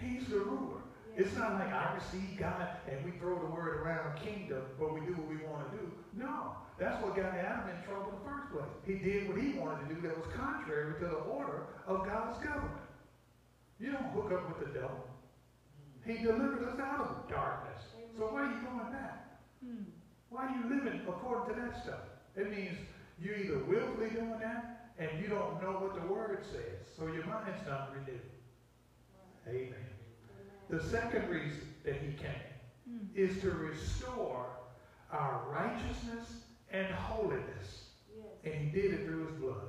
He's 0.00 0.26
the 0.28 0.40
ruler. 0.40 0.80
It's 1.16 1.34
not 1.36 1.54
like 1.54 1.72
I 1.72 1.94
receive 1.94 2.38
God 2.38 2.68
and 2.90 3.04
we 3.04 3.12
throw 3.18 3.38
the 3.38 3.46
word 3.46 3.76
around 3.80 4.18
kingdom, 4.18 4.62
but 4.78 4.92
we 4.92 5.00
do 5.00 5.12
what 5.12 5.28
we 5.28 5.36
want 5.46 5.70
to 5.70 5.78
do. 5.78 5.92
No, 6.12 6.56
that's 6.78 7.00
what 7.02 7.14
got 7.14 7.34
Adam 7.34 7.70
in 7.70 7.78
trouble 7.86 8.10
in 8.10 8.18
the 8.18 8.24
first 8.26 8.50
place. 8.50 8.72
He 8.84 8.98
did 8.98 9.28
what 9.28 9.38
he 9.38 9.58
wanted 9.58 9.88
to 9.88 9.94
do 9.94 10.00
that 10.02 10.16
was 10.16 10.26
contrary 10.34 10.98
to 10.98 11.06
the 11.06 11.22
order 11.30 11.68
of 11.86 12.04
God's 12.04 12.42
government. 12.42 12.82
You 13.78 13.92
don't 13.92 14.10
hook 14.10 14.32
up 14.32 14.48
with 14.48 14.66
the 14.66 14.74
devil. 14.74 15.06
He 16.04 16.18
delivered 16.18 16.64
us 16.64 16.80
out 16.80 17.00
of 17.00 17.28
darkness. 17.28 17.82
So 18.18 18.26
why 18.26 18.42
are 18.42 18.50
you 18.50 18.60
doing 18.60 18.90
that? 18.92 19.38
Mm. 19.64 19.84
Why 20.30 20.46
are 20.46 20.54
you 20.56 20.76
living 20.76 21.00
according 21.08 21.54
to 21.54 21.60
that 21.60 21.82
stuff? 21.82 22.02
It 22.36 22.50
means 22.50 22.76
you're 23.20 23.36
either 23.36 23.58
willfully 23.64 24.10
doing 24.10 24.38
that 24.40 24.83
and 24.98 25.10
you 25.20 25.28
don't 25.28 25.62
know 25.62 25.72
what 25.72 25.94
the 26.00 26.12
word 26.12 26.44
says. 26.50 26.86
So 26.96 27.06
your 27.06 27.24
mind's 27.26 27.66
not 27.66 27.92
renewed. 27.94 28.20
Amen. 29.48 29.74
The 30.70 30.82
second 30.82 31.28
reason 31.28 31.74
that 31.84 31.96
he 31.96 32.12
came 32.14 32.30
Mm. 32.88 33.16
is 33.16 33.40
to 33.40 33.50
restore 33.50 34.46
our 35.10 35.42
righteousness 35.50 36.44
and 36.70 36.86
holiness. 36.94 37.88
And 38.44 38.52
he 38.52 38.68
did 38.70 38.92
it 38.92 39.06
through 39.06 39.26
his 39.28 39.36
blood. 39.36 39.68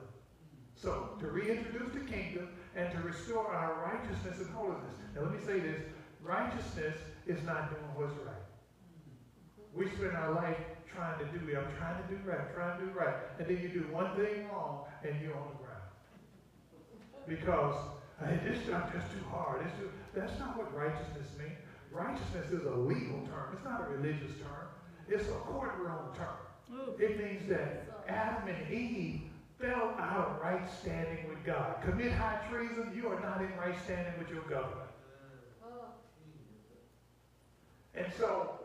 So, 0.76 1.16
to 1.22 1.28
reintroduce 1.28 1.94
the 1.94 2.02
kingdom 2.02 2.50
and 2.76 2.92
to 2.92 3.00
restore 3.08 3.48
our 3.48 3.82
righteousness 3.90 4.40
and 4.40 4.50
holiness. 4.54 4.92
Now, 5.16 5.22
let 5.22 5.32
me 5.32 5.40
say 5.46 5.60
this 5.62 5.82
righteousness 6.22 6.98
is 7.26 7.42
not 7.44 7.70
doing 7.70 7.96
what's 7.96 8.18
right. 8.26 8.36
We 9.74 9.90
spend 9.92 10.12
our 10.18 10.32
life 10.34 10.58
trying 10.96 11.20
to 11.20 11.26
do, 11.26 11.40
I'm 11.58 11.76
trying 11.78 12.02
to 12.02 12.08
do 12.10 12.18
right, 12.26 12.40
I'm 12.40 12.54
trying 12.56 12.80
to 12.80 12.86
do 12.86 12.92
right. 12.92 13.16
And 13.40 13.48
then 13.48 13.60
you 13.62 13.70
do 13.70 13.86
one 13.92 14.16
thing 14.16 14.48
wrong 14.50 14.86
and 15.04 15.14
you're 15.22 15.36
on 15.36 15.48
the 15.52 15.64
ground. 15.64 15.92
Because 17.28 17.76
hey, 18.24 18.40
this 18.48 18.64
stuff 18.64 18.96
is 18.96 19.04
too 19.12 19.24
hard. 19.30 19.62
Too, 19.80 19.90
that's 20.16 20.38
not 20.40 20.58
what 20.58 20.74
righteousness 20.76 21.28
means. 21.38 21.58
Righteousness 21.92 22.52
is 22.52 22.66
a 22.66 22.76
legal 22.76 23.20
term. 23.28 23.54
It's 23.54 23.64
not 23.64 23.82
a 23.82 23.92
religious 23.92 24.36
term. 24.40 24.68
It's 25.08 25.28
a 25.28 25.40
courtroom 25.52 26.16
term. 26.16 26.40
It 27.00 27.20
means 27.20 27.48
that 27.50 27.88
Adam 28.08 28.48
and 28.48 28.74
Eve 28.74 29.22
fell 29.60 29.96
out 30.00 30.18
of 30.18 30.42
right 30.42 30.62
standing 30.82 31.30
with 31.30 31.44
God. 31.46 31.76
Commit 31.84 32.12
high 32.12 32.40
treason, 32.50 32.92
you 32.96 33.08
are 33.08 33.20
not 33.22 33.42
in 33.42 33.56
right 33.58 33.76
standing 33.84 34.14
with 34.20 34.30
your 34.30 34.42
government. 34.44 34.90
Oh. 35.64 35.86
And 37.94 38.08
so 38.18 38.60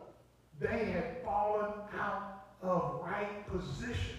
they 0.60 0.84
had 0.92 1.22
fallen 1.24 1.72
out 1.98 2.44
of 2.62 3.00
right 3.02 3.48
position, 3.48 4.16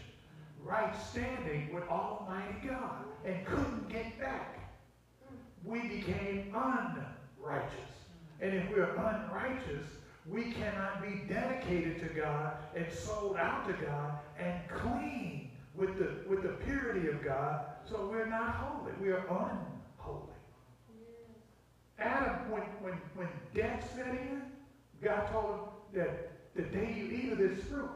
right 0.63 0.93
standing 1.09 1.73
with 1.73 1.87
Almighty 1.87 2.67
God, 2.67 3.05
and 3.23 3.45
couldn't 3.45 3.89
get 3.89 4.19
back. 4.19 4.59
We 5.63 5.81
became 5.81 6.53
unrighteous. 6.55 7.71
And 8.41 8.55
if 8.55 8.69
we're 8.71 8.95
unrighteous, 8.95 9.85
we 10.27 10.51
cannot 10.51 11.03
be 11.03 11.31
dedicated 11.31 11.99
to 11.99 12.07
God 12.07 12.53
and 12.75 12.85
sold 12.91 13.37
out 13.37 13.67
to 13.67 13.73
God 13.85 14.19
and 14.39 14.67
clean 14.67 15.51
with 15.75 15.99
the, 15.99 16.27
with 16.27 16.41
the 16.41 16.49
purity 16.65 17.07
of 17.07 17.23
God. 17.23 17.65
So 17.87 18.07
we're 18.11 18.27
not 18.27 18.55
holy. 18.55 18.93
We 18.99 19.09
are 19.09 19.25
unholy. 19.27 20.33
Adam, 21.99 22.49
when, 22.49 22.63
when, 22.81 22.93
when 23.15 23.27
death 23.53 23.91
set 23.95 24.07
in, 24.07 24.41
God 25.03 25.31
told 25.31 25.45
him 25.45 25.59
that 25.93 26.31
the 26.55 26.63
day 26.63 26.93
you 26.97 27.17
eat 27.17 27.31
of 27.31 27.37
this 27.37 27.63
fruit, 27.65 27.89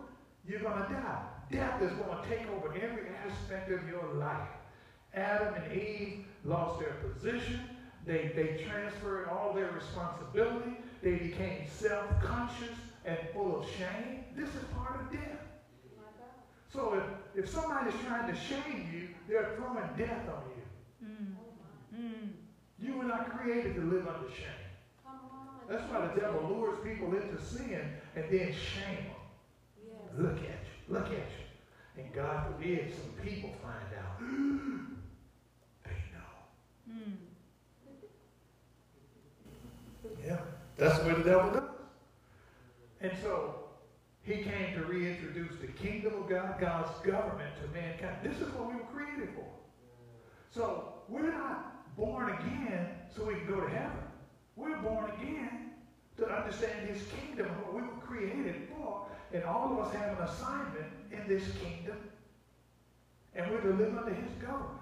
you're 0.48 0.62
going 0.62 0.82
to 0.84 0.90
die. 0.94 1.22
Death 1.52 1.82
is 1.82 1.92
going 1.94 2.22
to 2.22 2.30
take 2.30 2.48
over 2.50 2.74
every 2.74 3.08
aspect 3.26 3.72
of 3.72 3.88
your 3.88 4.14
life. 4.16 4.50
Adam 5.14 5.54
and 5.54 5.74
Eve 5.74 6.26
lost 6.44 6.80
their 6.80 6.94
position. 6.94 7.60
They, 8.06 8.32
they 8.36 8.64
transferred 8.64 9.30
all 9.30 9.54
their 9.54 9.72
responsibility. 9.72 10.78
They 11.02 11.16
became 11.16 11.68
self-conscious 11.68 12.76
and 13.06 13.18
full 13.34 13.62
of 13.62 13.68
shame. 13.78 14.26
This 14.36 14.50
is 14.50 14.64
part 14.76 15.02
of 15.02 15.12
death. 15.12 15.40
So 16.72 17.02
if, 17.36 17.46
if 17.46 17.50
somebody's 17.50 17.94
trying 18.06 18.34
to 18.34 18.40
shame 18.40 18.90
you, 18.94 19.08
they're 19.30 19.56
throwing 19.56 19.88
death 19.98 20.28
on 20.28 20.44
you. 20.52 21.08
Mm. 21.08 22.00
Mm. 22.00 22.30
You 22.80 22.98
were 22.98 23.06
not 23.06 23.38
created 23.38 23.76
to 23.76 23.82
live 23.82 24.08
under 24.08 24.30
shame. 24.30 24.65
That's 25.70 25.84
why 25.92 26.08
the 26.08 26.20
devil 26.20 26.48
lures 26.50 26.80
people 26.84 27.14
into 27.16 27.42
sin 27.42 27.94
and 28.16 28.26
then 28.30 28.54
shame 28.54 29.06
them. 29.06 29.16
Look 30.18 30.38
at 30.38 30.44
you. 30.44 30.50
Look 30.90 31.08
at 31.08 31.12
you. 31.12 31.46
And 31.98 32.14
God 32.14 32.48
forbid 32.48 32.94
some 32.94 33.26
people 33.26 33.52
find 33.62 33.94
out. 34.00 34.20
they 35.84 36.00
know. 36.14 36.34
Mm. 36.92 37.16
Yeah. 40.26 40.40
That's 40.78 41.04
what 41.04 41.18
the 41.18 41.30
devil 41.30 41.52
does. 41.52 41.64
And 43.02 43.12
so 43.22 43.56
he 44.24 44.36
came 44.36 44.74
to 44.76 44.86
reintroduce 44.86 45.60
the 45.62 45.68
kingdom 45.68 46.14
of 46.16 46.30
God, 46.30 46.60
God's 46.60 47.00
government 47.00 47.52
to 47.62 47.68
mankind. 47.80 48.18
This 48.24 48.36
is 48.40 48.54
what 48.54 48.68
we 48.68 48.76
were 48.76 48.88
created 48.94 49.30
for. 49.36 49.46
So 50.52 50.94
we're 51.08 51.32
not 51.32 51.96
born 51.96 52.32
again 52.32 52.88
so 53.16 53.26
we 53.26 53.36
can 53.36 53.48
go 53.48 53.62
to 53.62 53.70
heaven. 53.70 53.98
We're 54.56 54.78
born 54.78 55.12
again 55.20 55.72
to 56.18 56.28
understand 56.28 56.88
his 56.88 57.02
kingdom, 57.08 57.48
what 57.48 57.74
we 57.74 57.82
were 57.82 58.02
created 58.06 58.70
for. 58.70 59.08
And 59.34 59.44
all 59.44 59.74
of 59.74 59.86
us 59.86 59.94
have 59.96 60.18
an 60.18 60.24
assignment 60.24 60.86
in 61.12 61.28
this 61.28 61.44
kingdom. 61.62 61.98
And 63.36 63.52
we're 63.52 63.62
to 63.62 63.74
live 63.74 63.98
under 63.98 64.14
his 64.14 64.32
government. 64.42 64.80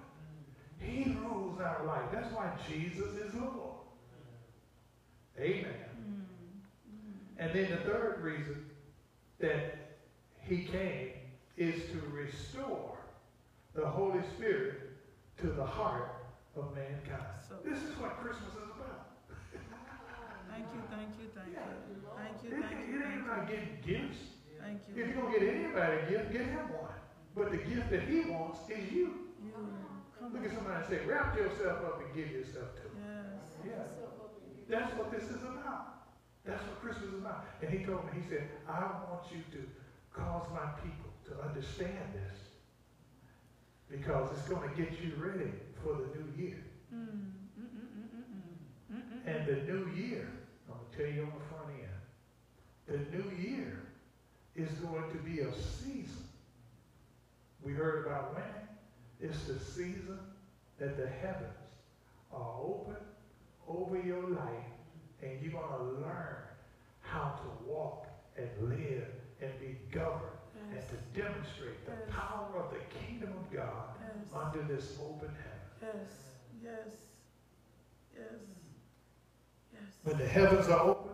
He 0.79 1.15
rules 1.21 1.59
our 1.59 1.85
life. 1.85 2.03
That's 2.11 2.31
why 2.33 2.51
Jesus 2.69 3.15
is 3.15 3.33
Lord. 3.33 3.77
Amen. 5.39 5.73
Mm. 5.99 6.23
And 7.39 7.53
then 7.53 7.71
the 7.71 7.77
third 7.77 8.19
reason 8.21 8.69
that 9.39 9.97
he 10.41 10.65
came 10.65 11.09
is 11.57 11.75
to 11.91 12.01
restore 12.11 12.97
the 13.73 13.87
Holy 13.87 14.21
Spirit 14.35 14.75
to 15.41 15.47
the 15.47 15.65
heart 15.65 16.11
of 16.55 16.75
mankind. 16.75 17.23
This 17.63 17.77
is 17.77 17.97
what 17.97 18.19
Christmas 18.19 18.49
is 18.49 18.55
about. 18.63 18.72
Thank 20.53 20.69
you, 20.69 20.81
thank 20.93 21.09
you, 21.17 21.25
thank 21.34 21.49
you. 21.49 21.65
Thank 22.13 22.38
It, 22.38 22.53
you, 22.53 22.61
thank 22.61 22.77
you, 22.85 22.93
it 22.93 23.01
ain't 23.01 23.25
thank 23.25 23.25
about 23.25 23.49
getting 23.49 23.73
gifts. 23.81 24.21
Thank 24.61 24.85
you. 24.85 24.93
If 24.93 24.97
you. 24.97 25.03
you're 25.09 25.17
going 25.17 25.34
to 25.34 25.39
get 25.41 25.49
anybody 25.49 25.93
a 25.97 26.05
gift, 26.13 26.25
get 26.30 26.45
him 26.45 26.69
one. 26.69 26.93
But 27.34 27.49
the 27.49 27.57
gift 27.57 27.89
that 27.89 28.05
he 28.05 28.30
wants 28.30 28.69
is 28.69 28.85
you. 28.93 29.34
You. 29.41 29.57
Come 30.21 30.30
Look 30.30 30.45
at 30.45 30.53
somebody 30.53 30.77
and 30.77 30.85
say, 30.85 30.99
wrap 31.09 31.34
yourself 31.34 31.81
up 31.81 32.05
and 32.05 32.13
give 32.13 32.30
yourself 32.30 32.69
to 32.77 32.85
him. 32.85 33.01
Yes. 33.01 33.65
Yeah. 33.65 33.89
That's 34.69 34.93
what 34.93 35.09
this 35.09 35.25
is 35.25 35.41
about. 35.41 36.05
That's 36.45 36.61
what 36.69 36.77
Christmas 36.85 37.09
is 37.09 37.17
about. 37.17 37.49
And 37.65 37.73
he 37.73 37.81
told 37.81 38.05
me, 38.05 38.21
he 38.21 38.30
said, 38.30 38.45
I 38.69 38.93
want 39.09 39.25
you 39.34 39.41
to 39.57 39.61
cause 40.13 40.45
my 40.53 40.69
people 40.85 41.09
to 41.34 41.41
understand 41.41 42.13
this 42.13 42.53
because 43.89 44.30
it's 44.38 44.47
going 44.47 44.69
to 44.69 44.75
get 44.77 45.01
you 45.01 45.17
ready 45.17 45.49
for 45.81 45.97
the 45.97 46.13
new 46.13 46.30
year. 46.38 46.61
Mm. 46.93 47.41
Mm, 47.57 47.65
mm, 47.65 47.89
mm, 47.89 48.05
mm, 48.13 48.25
mm. 48.30 48.53
Mm, 48.93 49.01
mm, 49.01 49.27
And 49.27 49.47
the 49.47 49.55
new 49.71 49.89
year, 49.89 50.21
I'm 50.21 50.30
going 50.30 50.38
to 50.38 50.42
tell 50.97 51.07
you 51.07 51.23
on 51.23 51.33
the 51.37 51.45
front 51.55 51.69
end, 51.79 53.11
the 53.11 53.17
new 53.17 53.31
year 53.49 53.79
is 54.55 54.69
going 54.79 55.09
to 55.11 55.17
be 55.17 55.39
a 55.39 55.51
season. 55.53 56.27
We 57.63 57.73
heard 57.73 58.05
about 58.05 58.35
when? 58.35 58.43
It's 59.29 59.43
the 59.45 59.59
season 59.59 60.19
that 60.79 60.97
the 60.97 61.07
heavens 61.07 61.53
are 62.33 62.55
open 62.61 62.97
over 63.67 63.97
your 63.99 64.21
life 64.29 64.49
and 65.21 65.41
you're 65.41 65.53
going 65.53 65.69
to 65.79 66.01
learn 66.01 66.35
how 67.01 67.39
to 67.41 67.69
walk 67.71 68.07
and 68.37 68.47
live 68.69 69.07
and 69.41 69.49
be 69.59 69.77
governed 69.91 70.19
and 70.71 70.81
to 70.89 71.19
demonstrate 71.21 71.85
the 71.85 71.91
Yes. 71.91 72.09
power 72.09 72.49
of 72.57 72.71
the 72.73 72.79
kingdom 72.99 73.29
of 73.31 73.51
God 73.51 73.95
Yes. 74.01 74.27
under 74.33 74.61
this 74.63 74.97
open 74.99 75.29
heaven. 75.29 75.99
Yes. 75.99 76.11
Yes. 76.63 76.87
Yes. 78.15 78.39
When 80.03 80.18
the 80.18 80.27
heavens 80.27 80.68
are 80.68 80.81
open, 80.81 81.11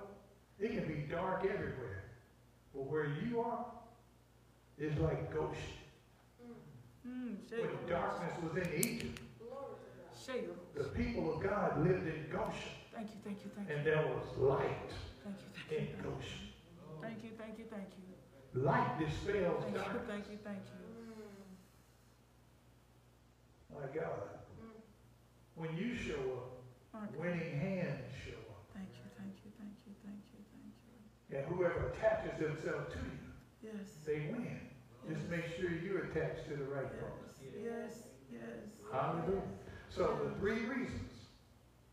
it 0.60 0.72
can 0.72 0.88
be 0.88 1.06
dark 1.10 1.46
everywhere. 1.46 2.04
But 2.74 2.84
where 2.86 3.08
you 3.24 3.42
are, 3.42 3.66
it's 4.78 5.00
like 5.00 5.34
Goshen. 5.34 5.56
Mm. 7.08 7.38
Shake 7.50 7.62
When 7.62 7.90
darkness 7.90 8.34
was 8.44 8.68
in 8.68 8.74
Egypt, 8.74 9.20
the 10.76 10.84
people 10.84 11.34
of 11.34 11.42
God 11.42 11.84
lived 11.84 12.06
in 12.08 12.26
Goshen. 12.32 12.76
Thank 12.94 13.10
you, 13.10 13.20
thank 13.24 13.40
you, 13.44 13.52
thank 13.56 13.70
you. 13.70 13.76
And 13.76 13.86
there 13.86 14.06
was 14.06 14.38
light 14.38 14.92
Thank 15.24 15.38
you, 15.40 15.50
thank 15.70 15.82
in 15.82 15.88
you. 15.88 16.04
Goshen. 16.04 16.40
Thank 17.02 17.24
you, 17.24 17.30
thank 17.38 17.58
you, 17.58 17.66
thank 17.70 17.90
you. 17.98 18.62
Light 18.62 19.00
dispels 19.00 19.64
Thank 19.64 19.76
you, 19.76 20.02
thank 20.08 20.26
you, 20.30 20.38
thank 20.44 20.64
you. 20.66 20.90
my 23.74 23.88
God. 23.94 24.40
When 25.56 25.76
you 25.78 25.96
show 25.96 26.20
up, 26.94 27.16
winning 27.18 27.60
hands 27.60 28.06
show 28.26 28.40
up. 28.52 28.66
Thank 28.74 28.90
you, 28.96 29.08
thank 29.18 29.36
you, 29.44 29.52
thank 29.60 29.76
you, 29.86 29.94
thank 30.04 30.24
you, 30.34 30.42
thank 30.52 30.76
you. 30.88 31.10
And 31.32 31.46
whoever 31.46 31.94
attaches 31.94 32.40
themselves 32.40 32.94
to 32.94 33.00
you, 33.00 33.72
Yes. 33.72 34.00
they 34.06 34.30
win. 34.32 34.60
Just 35.08 35.30
make 35.30 35.46
sure 35.58 35.70
you're 35.70 36.06
attached 36.06 36.48
to 36.50 36.56
the 36.56 36.66
right 36.66 36.90
folks. 37.00 37.34
Yes, 37.42 37.64
yes, 37.64 38.04
yes. 38.32 38.42
Hallelujah. 38.92 39.42
So 39.90 40.20
the 40.24 40.40
three 40.40 40.66
reasons, 40.66 41.12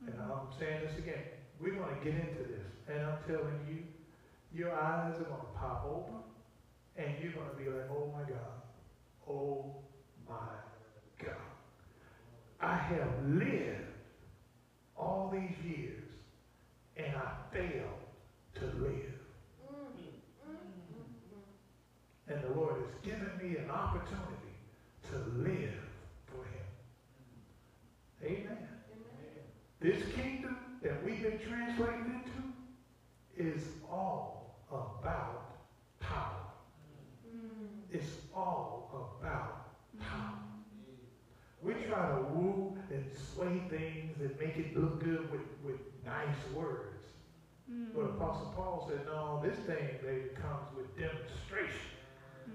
and 0.07 0.15
mm-hmm. 0.15 0.33
I'm 0.33 0.49
saying 0.59 0.83
this 0.87 0.99
again, 0.99 1.23
we 1.61 1.73
want 1.73 1.99
to 1.99 2.05
get 2.05 2.19
into 2.19 2.43
this. 2.45 2.67
And 2.89 3.03
I'm 3.05 3.19
telling 3.27 3.59
you, 3.69 3.83
your 4.53 4.73
eyes 4.73 5.15
are 5.21 5.25
going 5.25 5.41
to 5.41 5.59
pop 5.59 5.87
open, 5.87 6.21
and 6.97 7.15
you're 7.23 7.33
going 7.33 7.51
to 7.51 7.57
be 7.57 7.69
like, 7.71 7.91
oh 7.91 8.13
my 8.17 8.29
God, 8.29 8.63
oh 9.29 9.75
my 10.29 11.25
God. 11.25 11.35
I 12.61 12.77
have 12.77 13.09
lived 13.27 13.83
all 14.97 15.31
these 15.33 15.57
years, 15.65 16.05
and 16.97 17.15
I 17.17 17.33
failed 17.53 18.01
to 18.57 18.65
live. 18.79 19.16
And 22.29 22.43
the 22.43 22.59
Lord 22.59 22.77
has 22.77 22.95
given 23.05 23.31
me 23.41 23.57
an 23.57 23.71
opportunity 23.71 24.57
to 25.11 25.17
live 25.39 25.79
for 26.27 26.45
him. 26.45 26.67
Amen. 28.25 28.59
This 29.81 30.03
kingdom 30.15 30.57
that 30.83 31.05
we've 31.05 31.23
been 31.23 31.39
translated 31.39 32.07
into 32.07 32.43
is 33.37 33.63
all 33.91 34.57
about 34.71 35.57
power. 36.01 36.41
It's 37.93 38.17
all 38.35 38.91
about 39.15 39.69
power. 40.01 40.33
We 41.63 41.75
try 41.75 42.09
to 42.11 42.23
woo 42.35 42.77
and 42.91 43.05
sway 43.35 43.63
things 43.71 44.21
and 44.21 44.31
make 44.41 44.57
it 44.57 44.77
look 44.77 45.03
good 45.03 45.31
with, 45.31 45.41
with 45.65 45.81
nice 46.05 46.55
words. 46.55 47.05
But 47.95 48.03
Apostle 48.03 48.53
Paul 48.55 48.89
said, 48.89 49.01
no, 49.07 49.43
this 49.45 49.57
thing, 49.67 49.89
baby, 50.03 50.29
comes 50.35 50.77
with 50.77 50.97
demonstration. 50.97 51.96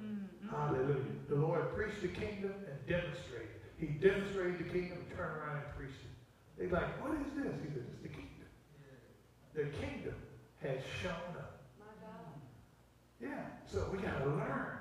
Mm-hmm. 0.02 0.50
Hallelujah. 0.50 1.16
The 1.30 1.36
Lord 1.36 1.76
preached 1.76 2.02
the 2.02 2.10
kingdom 2.10 2.54
and 2.54 2.78
demonstrated. 2.88 3.62
He 3.78 3.88
demonstrated 3.88 4.60
the 4.60 4.70
kingdom 4.70 4.98
and 4.98 5.10
turned 5.18 5.38
around 5.38 5.64
and 5.64 5.76
preached 5.78 6.02
it. 6.02 6.14
They're 6.58 6.70
like, 6.70 7.02
what 7.02 7.18
is 7.22 7.32
this? 7.34 7.54
He 7.62 7.70
said, 7.74 7.86
it's 7.88 8.02
the 8.02 8.10
kingdom. 8.10 8.50
The 9.54 9.66
kingdom 9.78 10.16
has 10.62 10.80
shown 11.02 11.36
up. 11.38 11.62
Yeah. 13.22 13.46
So 13.72 13.88
we 13.92 14.00
got 14.00 14.24
to 14.24 14.30
learn 14.30 14.78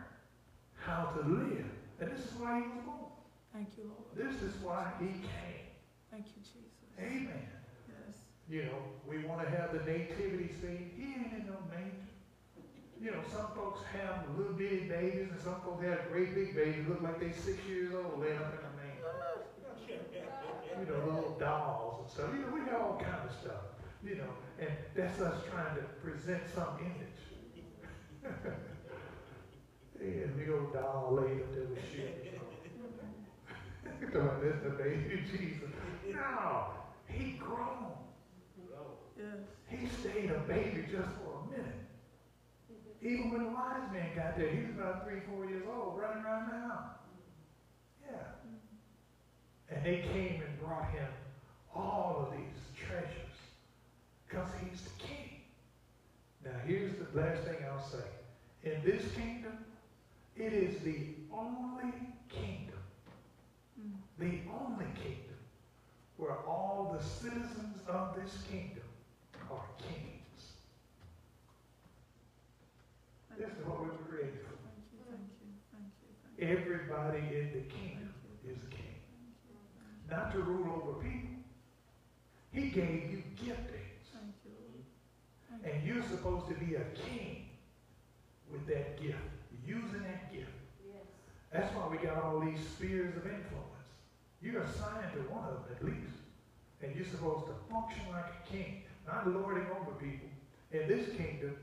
how 0.75 1.13
to 1.17 1.29
live. 1.29 1.67
And 2.01 2.11
this 2.11 2.25
is 2.25 2.33
why 2.41 2.61
he 2.61 2.65
was 2.65 2.85
born. 2.87 3.13
Thank 3.53 3.69
you, 3.77 3.85
Lord. 3.85 4.09
This 4.17 4.43
is 4.43 4.57
why 4.63 4.93
he 4.99 5.07
came. 5.07 5.69
Thank 6.11 6.27
you, 6.29 6.41
Jesus. 6.41 6.81
Amen. 6.99 7.49
Yes. 7.89 8.17
You 8.49 8.65
know, 8.65 8.81
we 9.07 9.19
want 9.25 9.43
to 9.45 9.51
have 9.51 9.73
the 9.73 9.81
nativity 9.91 10.51
scene. 10.61 10.91
He 10.97 11.13
ain't 11.13 11.33
in 11.33 11.47
no 11.47 11.59
manger. 11.69 12.10
You 13.01 13.13
know, 13.13 13.23
some 13.33 13.47
folks 13.57 13.81
have 13.97 14.29
little 14.37 14.53
bitty 14.53 14.81
babies, 14.81 15.29
and 15.33 15.41
some 15.41 15.57
folks 15.65 15.83
have 15.85 16.13
great 16.13 16.35
big 16.35 16.55
babies, 16.55 16.85
look 16.87 17.01
like 17.01 17.19
they're 17.19 17.33
six 17.33 17.57
years 17.67 17.95
old, 17.95 18.21
laying 18.21 18.37
up 18.37 18.53
in 18.53 18.61
a 18.61 18.73
manger. 18.77 19.09
You 20.79 20.87
know, 20.87 21.15
little 21.15 21.37
dolls 21.41 22.01
and 22.01 22.11
stuff. 22.11 22.29
You 22.35 22.41
know, 22.45 22.53
we 22.53 22.61
got 22.61 22.81
all 22.81 23.01
kind 23.01 23.27
of 23.27 23.35
stuff. 23.41 23.73
You 24.05 24.17
know, 24.17 24.33
and 24.59 24.71
that's 24.95 25.19
us 25.21 25.43
trying 25.51 25.77
to 25.77 25.83
present 26.05 26.43
some 26.55 26.77
image. 26.81 27.21
yeah, 30.01 30.27
big 30.37 30.51
old 30.51 30.75
doll 30.75 31.19
laid 31.21 31.41
up 31.41 31.55
there 31.55 31.65
with 31.65 31.79
shit. 31.91 32.27
Come 34.13 34.29
on, 34.29 34.41
this 34.43 34.57
the 34.63 34.71
baby 34.71 35.23
Jesus. 35.31 35.71
No, 36.13 36.67
he 37.07 37.33
grown. 37.33 37.93
Yes. 39.17 39.27
He 39.69 39.87
stayed 40.01 40.31
a 40.31 40.39
baby 40.41 40.85
just 40.91 41.09
for 41.17 41.25
a 41.25 41.25
minute. 41.25 41.30
Even 43.03 43.31
when 43.31 43.45
the 43.45 43.51
wise 43.51 43.91
man 43.93 44.11
got 44.15 44.37
there, 44.37 44.49
he 44.49 44.63
was 44.63 44.71
about 44.79 45.07
three, 45.07 45.21
four 45.29 45.47
years 45.47 45.65
old, 45.67 45.99
running 45.99 46.23
around 46.23 46.51
the 46.51 46.59
house. 46.69 46.97
Yeah. 48.11 49.75
And 49.75 49.85
they 49.85 50.03
came 50.13 50.43
and 50.43 50.61
brought 50.61 50.91
him 50.91 51.09
all 51.75 52.27
of 52.29 52.37
these 52.37 52.87
treasures 52.87 53.37
because 54.29 54.49
he's 54.61 54.83
the 54.83 54.91
king. 54.99 55.41
Now, 56.45 56.51
here's 56.67 56.93
the 56.97 57.21
last 57.21 57.43
thing 57.45 57.57
I'll 57.71 57.87
say. 57.87 58.05
In 58.65 58.83
this 58.85 59.03
kingdom, 59.13 59.65
it 60.37 60.53
is 60.53 60.81
the 60.83 61.15
only 61.33 61.93
kingdom, 62.29 62.79
the 64.19 64.41
only 64.63 64.87
kingdom 65.03 65.31
where 66.17 66.37
all 66.47 66.95
the 66.99 67.05
citizens 67.05 67.79
of 67.89 68.15
this 68.15 68.43
kingdom 68.51 68.85
are 69.51 69.65
kings. 69.79 70.20
This 73.41 73.49
is 73.57 73.65
what 73.65 73.81
we 73.81 73.87
were 73.87 74.05
created 74.05 74.45
for. 74.45 74.53
Thank 74.69 74.85
you, 74.93 75.01
thank 75.09 75.25
you, 75.41 75.49
thank 75.73 75.89
you, 76.05 76.13
thank 76.21 76.37
you. 76.37 76.61
Everybody 76.61 77.25
in 77.41 77.49
the 77.57 77.65
kingdom 77.73 78.13
is 78.45 78.59
a 78.61 78.69
king. 78.69 79.01
Not 80.11 80.31
to 80.33 80.41
rule 80.41 80.69
over 80.77 81.01
people. 81.01 81.41
He 82.53 82.69
gave 82.69 83.09
you 83.09 83.23
giftings. 83.41 84.13
Thank 84.13 84.37
you, 84.45 85.73
And 85.73 85.89
you're 85.89 86.03
supposed 86.03 86.49
to 86.49 86.55
be 86.55 86.75
a 86.75 86.85
king 87.09 87.49
with 88.53 88.67
that 88.67 89.01
gift, 89.01 89.17
using 89.65 90.03
that 90.03 90.31
gift. 90.31 90.53
That's 91.51 91.75
why 91.75 91.89
we 91.89 91.97
got 91.97 92.23
all 92.23 92.41
these 92.41 92.61
spheres 92.77 93.17
of 93.17 93.25
influence. 93.25 93.89
You're 94.43 94.61
assigned 94.65 95.15
to 95.15 95.21
one 95.33 95.45
of 95.49 95.65
them 95.65 95.77
at 95.81 95.83
least. 95.83 96.13
And 96.83 96.95
you're 96.95 97.09
supposed 97.09 97.47
to 97.47 97.55
function 97.73 98.05
like 98.13 98.27
a 98.37 98.53
king, 98.53 98.83
not 99.07 99.27
lording 99.33 99.65
over 99.81 99.93
people. 99.93 100.29
In 100.73 100.87
this 100.89 101.09
kingdom, 101.17 101.57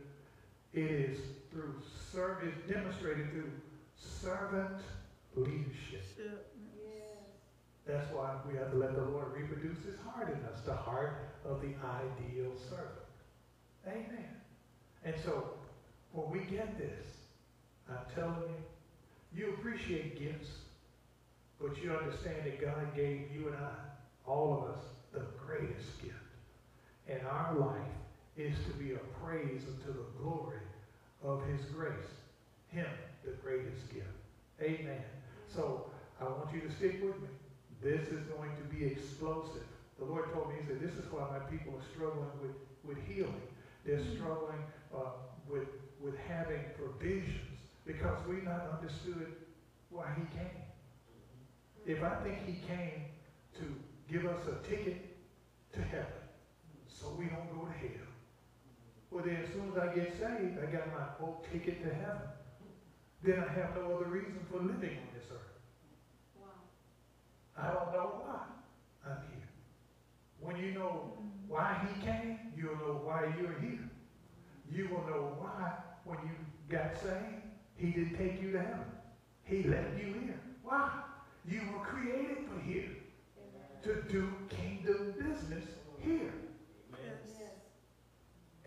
it 0.74 0.92
is 0.92 1.18
through 1.58 1.74
service, 2.14 2.54
demonstrated 2.70 3.32
through 3.32 3.50
servant 3.98 4.80
leadership. 5.36 6.06
Ship. 6.16 6.54
That's 7.88 8.14
why 8.14 8.36
we 8.48 8.56
have 8.58 8.70
to 8.72 8.78
let 8.78 8.94
the 8.94 9.02
Lord 9.02 9.34
reproduce 9.34 9.84
his 9.84 9.96
heart 10.06 10.30
in 10.30 10.46
us, 10.46 10.60
the 10.66 10.76
heart 10.76 11.18
of 11.46 11.62
the 11.62 11.70
ideal 11.70 12.52
servant. 12.70 12.92
Amen. 13.88 14.36
And 15.04 15.16
so, 15.26 15.52
when 16.12 16.30
we 16.30 16.40
get 16.40 16.78
this, 16.78 17.06
I'm 17.90 18.06
telling 18.14 18.50
you, 18.50 19.40
you 19.40 19.54
appreciate 19.54 20.20
gifts, 20.20 20.50
but 21.60 21.82
you 21.82 21.92
understand 21.92 22.46
that 22.46 22.62
God 22.62 22.96
gave 22.96 23.32
you 23.34 23.48
and 23.48 23.56
I, 23.56 24.30
all 24.30 24.62
of 24.62 24.76
us, 24.76 24.84
the 25.14 25.24
greatest 25.44 26.02
gift. 26.04 26.14
And 27.08 27.22
our 27.26 27.56
life 27.56 27.80
is 28.36 28.54
to 28.68 28.74
be 28.74 28.94
a 28.94 29.00
praise 29.24 29.62
unto 29.68 29.94
the 29.94 30.06
glory 30.22 30.60
of 31.28 31.46
his 31.46 31.66
grace. 31.66 31.94
Him, 32.70 32.88
the 33.26 33.32
greatest 33.44 33.94
gift. 33.94 34.08
Amen. 34.62 35.04
So, 35.54 35.92
I 36.20 36.24
want 36.24 36.54
you 36.54 36.62
to 36.62 36.72
stick 36.76 37.04
with 37.04 37.22
me. 37.22 37.30
This 37.84 38.08
is 38.08 38.26
going 38.28 38.52
to 38.58 38.76
be 38.76 38.86
explosive. 38.86 39.68
The 40.00 40.06
Lord 40.06 40.34
told 40.34 40.50
me, 40.50 40.56
He 40.62 40.68
said, 40.68 40.80
this 40.80 40.94
is 40.94 41.12
why 41.12 41.28
my 41.30 41.40
people 41.46 41.74
are 41.74 41.86
struggling 41.94 42.32
with, 42.42 42.56
with 42.84 42.98
healing. 43.06 43.42
They're 43.86 44.04
struggling 44.16 44.64
uh, 44.96 45.12
with, 45.50 45.68
with 46.02 46.16
having 46.28 46.64
provisions 46.76 47.60
because 47.86 48.18
we 48.28 48.42
not 48.42 48.80
understood 48.80 49.36
why 49.90 50.08
He 50.16 50.38
came. 50.38 50.64
If 51.86 52.04
I 52.04 52.16
think 52.24 52.46
He 52.46 52.60
came 52.68 53.06
to 53.60 53.66
give 54.12 54.26
us 54.26 54.42
a 54.48 54.68
ticket 54.68 55.16
to 55.74 55.82
heaven 55.82 56.24
so 56.88 57.14
we 57.18 57.26
don't 57.26 57.54
go 57.54 57.66
to 57.66 57.72
hell, 57.72 58.07
well 59.18 59.26
then 59.26 59.38
as 59.44 59.52
soon 59.52 59.72
as 59.72 59.78
I 59.80 59.96
get 59.96 60.14
saved, 60.14 60.60
I 60.62 60.72
got 60.72 60.94
my 60.94 61.04
old 61.20 61.44
ticket 61.52 61.82
to 61.84 61.90
heaven. 61.92 62.30
Then 63.24 63.44
I 63.44 63.52
have 63.52 63.76
no 63.76 63.96
other 63.96 64.06
reason 64.06 64.38
for 64.52 64.58
living 64.58 64.96
on 64.96 65.10
this 65.16 65.26
earth. 65.32 65.58
I 67.58 67.74
don't 67.74 67.92
know 67.94 68.22
why 68.22 68.42
I'm 69.04 69.18
here. 69.32 69.50
When 70.40 70.58
you 70.58 70.72
know 70.74 71.14
why 71.48 71.82
he 71.82 72.06
came, 72.06 72.38
you'll 72.56 72.76
know 72.76 73.02
why 73.04 73.34
you're 73.40 73.60
here. 73.60 73.90
You 74.72 74.90
will 74.90 75.08
know 75.08 75.36
why, 75.40 75.72
when 76.06 76.20
you 76.20 76.36
got 76.70 76.94
saved, 77.02 77.42
he 77.76 77.88
didn't 77.88 78.18
take 78.18 78.40
you 78.40 78.52
to 78.52 78.60
heaven. 78.60 78.86
He 79.46 79.64
left 79.64 79.98
you 79.98 80.14
here. 80.14 80.40
Why? 80.64 80.92
You 81.50 81.62
were 81.74 81.84
created 81.84 82.38
for 82.48 82.60
here 82.60 82.92
to 83.82 83.96
do 84.12 84.32
kingdom 84.50 85.16
business 85.18 85.66
here. 86.00 86.34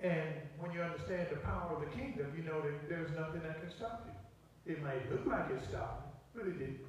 And 0.02 0.28
when 0.59 0.72
you 0.72 0.81
understand 0.81 1.28
the 1.31 1.36
power 1.36 1.77
of 1.77 1.81
the 1.81 1.97
kingdom, 1.97 2.32
you 2.36 2.43
know 2.43 2.60
that 2.60 2.89
there's 2.89 3.10
nothing 3.18 3.43
that 3.43 3.60
can 3.60 3.70
stop 3.70 4.06
you. 4.06 4.72
It 4.72 4.82
may 4.82 4.97
look 5.10 5.27
like 5.27 5.47
it's 5.55 5.68
stopping, 5.68 6.10
but 6.35 6.47
it 6.47 6.59
didn't. 6.59 6.81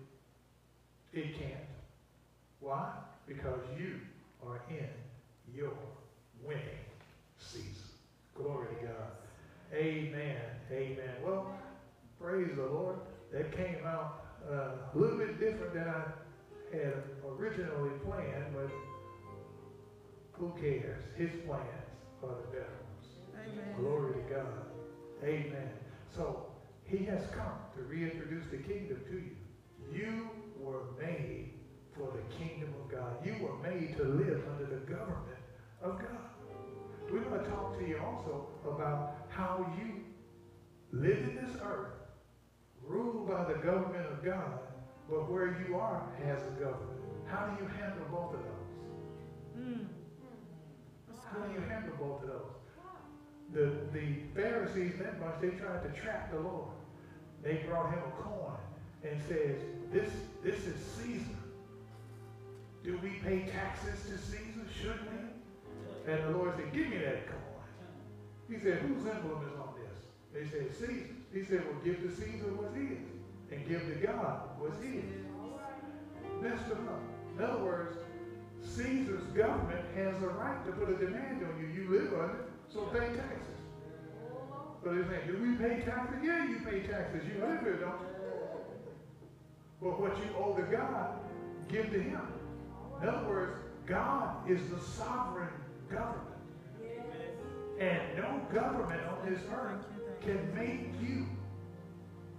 It 1.13 1.38
can't. 1.38 1.67
Why? 2.59 2.91
Because 3.27 3.59
you 3.77 3.99
are 4.45 4.61
in 4.69 4.88
your 5.53 5.73
winning 6.43 6.61
season. 7.38 7.89
Glory 8.35 8.67
to 8.75 8.88
God. 8.88 9.11
Amen. 9.73 10.41
Amen. 10.71 11.15
Well, 11.23 11.53
praise 12.19 12.55
the 12.55 12.63
Lord. 12.63 12.97
That 13.33 13.55
came 13.55 13.85
out 13.85 14.25
uh, 14.49 14.71
a 14.93 14.97
little 14.97 15.17
bit 15.17 15.39
different 15.39 15.73
than 15.73 15.88
I 15.88 16.03
had 16.73 16.93
originally 17.25 17.91
planned, 18.05 18.53
but 18.53 18.69
who 20.33 20.51
cares? 20.59 21.03
His 21.17 21.29
plans 21.45 21.65
are 22.23 22.29
the 22.29 22.47
better. 22.51 22.80
Amen. 23.41 23.76
Glory 23.77 24.13
to 24.13 24.34
God. 24.34 24.65
Amen. 25.23 25.69
So 26.15 26.45
he 26.85 27.05
has 27.05 27.26
come 27.31 27.57
to 27.76 27.84
reintroduce 27.84 28.45
the 28.51 28.57
kingdom 28.57 29.01
to 29.09 29.15
you. 29.15 29.35
You 29.93 30.30
were 30.59 30.84
made 30.99 31.53
for 31.95 32.11
the 32.11 32.43
kingdom 32.43 32.73
of 32.81 32.91
God. 32.91 33.26
You 33.26 33.35
were 33.41 33.57
made 33.57 33.97
to 33.97 34.03
live 34.03 34.43
under 34.51 34.65
the 34.65 34.81
government 34.85 35.39
of 35.81 35.99
God. 35.99 36.31
We're 37.11 37.22
going 37.22 37.43
to 37.43 37.49
talk 37.49 37.77
to 37.77 37.85
you 37.85 37.99
also 37.99 38.47
about 38.63 39.15
how 39.30 39.69
you 39.77 40.01
live 40.93 41.18
in 41.18 41.35
this 41.35 41.55
earth, 41.63 41.91
ruled 42.85 43.27
by 43.27 43.43
the 43.45 43.59
government 43.59 44.05
of 44.11 44.23
God, 44.23 44.59
but 45.09 45.30
where 45.30 45.57
you 45.68 45.76
are 45.76 46.03
has 46.26 46.41
a 46.41 46.51
government. 46.59 46.99
How 47.26 47.47
do 47.47 47.63
you 47.63 47.69
handle 47.69 48.05
both 48.11 48.34
of 48.34 48.41
those? 48.43 48.61
Mm. 49.59 49.88
How 51.31 51.45
do 51.45 51.53
you 51.53 51.61
handle 51.68 51.95
both 51.99 52.23
of 52.23 52.30
those? 52.30 52.60
The, 53.53 53.72
the 53.91 54.15
Pharisees, 54.34 54.94
that 54.99 55.19
bunch, 55.19 55.36
they 55.41 55.49
tried 55.49 55.84
to 55.84 56.02
trap 56.02 56.32
the 56.32 56.40
Lord. 56.40 56.69
They 57.44 57.56
brought 57.68 57.90
him 57.90 57.99
a 57.99 58.22
coin 58.23 58.57
and 59.03 59.19
says, 59.28 59.57
this, 59.91 60.10
this 60.44 60.60
is 60.65 60.76
Caesar. 60.98 61.26
Do 62.84 62.98
we 63.03 63.10
pay 63.23 63.49
taxes 63.52 63.99
to 64.10 64.18
Caesar? 64.18 64.65
Should 64.82 64.99
we? 65.11 66.11
And 66.11 66.23
the 66.23 66.38
Lord 66.38 66.56
said, 66.56 66.72
give 66.73 66.88
me 66.88 66.98
that 66.98 67.28
coin. 67.28 67.38
He 68.49 68.60
said, 68.60 68.80
whose 68.80 69.06
emblem 69.06 69.44
is 69.48 69.60
on 69.60 69.73
this? 69.76 69.99
They 70.34 70.57
said, 70.57 70.73
Caesar. 70.80 71.15
He 71.34 71.44
said, 71.44 71.64
well, 71.65 71.80
give 71.84 72.02
to 72.02 72.10
Caesar 72.15 72.52
what's 72.56 72.76
his 72.76 72.99
and 73.52 73.68
give 73.68 73.82
to 73.88 73.95
God 74.06 74.49
what's 74.60 74.82
his. 74.84 75.03
Messed 76.41 76.69
them 76.69 76.88
up. 76.90 77.02
In 77.38 77.45
other 77.45 77.64
words, 77.64 77.98
Caesar's 78.64 79.23
government 79.36 79.86
has 79.95 80.15
a 80.23 80.28
right 80.28 80.65
to 80.65 80.72
put 80.72 80.90
a 80.90 80.95
demand 80.95 81.44
on 81.44 81.60
you. 81.60 81.68
You 81.68 81.90
live 81.90 82.14
under, 82.14 82.45
so 82.73 82.81
pay 82.93 82.99
taxes. 82.99 83.41
But 84.84 84.95
they're 84.95 85.07
saying, 85.07 85.27
do 85.27 85.38
we 85.41 85.56
pay 85.56 85.81
taxes? 85.81 86.18
Yeah, 86.23 86.48
you 86.48 86.60
pay 86.60 86.81
taxes. 86.81 87.22
You 87.27 87.45
live 87.45 87.61
here, 87.61 87.77
don't 87.77 87.99
you? 87.99 88.07
But 89.81 89.99
what 89.99 90.18
you 90.18 90.23
owe 90.38 90.53
to 90.53 90.64
God, 90.64 91.19
give 91.69 91.91
to 91.91 92.02
him. 92.02 92.22
In 93.02 93.10
other 93.10 93.27
words, 93.27 93.57
God 93.85 94.49
is 94.49 94.60
the 94.69 94.80
sovereign 94.80 95.49
government. 95.89 96.27
And 97.80 98.02
no 98.18 98.41
government 98.53 99.02
on 99.07 99.31
this 99.31 99.41
earth 99.52 99.84
can 100.23 100.53
make 100.56 100.88
you 101.02 101.26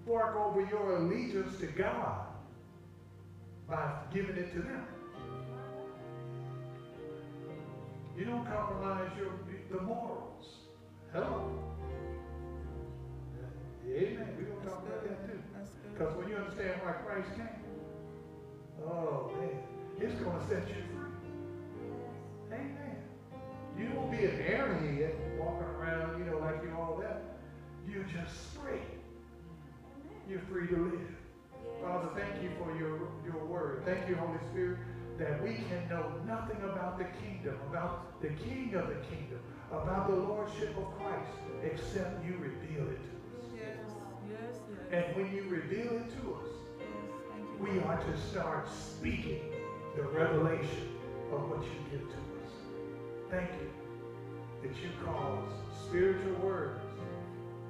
fork 0.07 0.37
over 0.37 0.61
your 0.61 0.99
allegiance 0.99 1.59
to 1.59 1.67
God 1.67 2.27
by 3.69 3.93
giving 4.15 4.37
it 4.37 4.53
to 4.53 4.63
them. 4.63 4.87
You 8.17 8.25
don't 8.25 8.47
compromise 8.47 9.11
your 9.19 9.31
the 9.73 9.81
morals. 9.81 10.45
Hello. 11.13 11.51
Amen. 13.89 14.29
We're 14.37 14.45
gonna 14.45 14.69
talk 14.69 14.87
about 14.87 15.03
that 15.03 15.27
too. 15.27 15.39
Because 15.93 16.17
when 16.17 16.29
you 16.29 16.37
understand 16.37 16.81
why 16.83 16.93
Christ 16.93 17.29
came, 17.37 17.49
oh 18.85 19.33
man, 19.39 19.51
it's 19.99 20.21
gonna 20.21 20.47
set 20.49 20.69
you 20.69 20.83
free. 20.93 21.13
Amen. 22.53 22.97
You 23.79 23.89
won't 23.97 24.11
be 24.11 24.25
an 24.25 24.37
airhead 24.39 25.39
walking 25.39 25.67
around, 25.81 26.19
you 26.19 26.31
know, 26.31 26.39
like 26.39 26.63
you 26.63 26.75
all 26.79 27.01
that. 27.01 27.23
You're 27.89 28.05
just 28.05 28.35
free. 28.55 28.81
You're 30.29 30.41
free 30.51 30.69
to 30.69 30.77
live. 30.77 31.17
Father, 31.83 32.09
thank 32.15 32.43
you 32.43 32.51
for 32.59 32.77
your, 32.79 33.09
your 33.25 33.45
word. 33.47 33.83
Thank 33.85 34.09
you, 34.09 34.15
Holy 34.17 34.39
Spirit, 34.53 34.79
that 35.19 35.43
we 35.43 35.55
can 35.55 35.89
know 35.91 36.13
nothing 36.27 36.63
about 36.63 36.97
the 36.99 37.07
kingdom, 37.21 37.57
about 37.69 38.21
the 38.23 38.29
king 38.29 38.75
of 38.75 38.87
the 38.87 39.01
kingdom, 39.11 39.41
about 39.73 40.09
the 40.09 40.17
lordship 40.17 40.77
of 40.77 40.87
Christ, 40.99 41.33
except 41.65 42.25
you 42.25 42.35
reveal 42.35 42.89
it 42.89 43.01
to 43.01 43.13
us. 43.39 43.47
Yes, 43.57 43.77
yes, 44.29 44.55
yes. 44.71 45.05
And 45.07 45.17
when 45.17 45.35
you 45.35 45.45
reveal 45.49 45.97
it 45.97 46.09
to 46.21 46.35
us, 46.35 46.51
Yes, 46.79 46.89
we 47.61 47.79
are 47.81 47.97
to 47.97 48.19
start 48.31 48.69
speaking 48.69 49.41
the 49.97 50.03
revelation 50.03 50.89
of 51.33 51.49
what 51.51 51.63
you 51.63 51.71
give 51.91 52.07
to 52.09 52.17
us. 52.17 52.53
Thank 53.31 53.51
you 53.61 53.71
that 54.63 54.77
you 54.83 54.91
cause 55.05 55.49
spiritual 55.87 56.35
words 56.47 56.81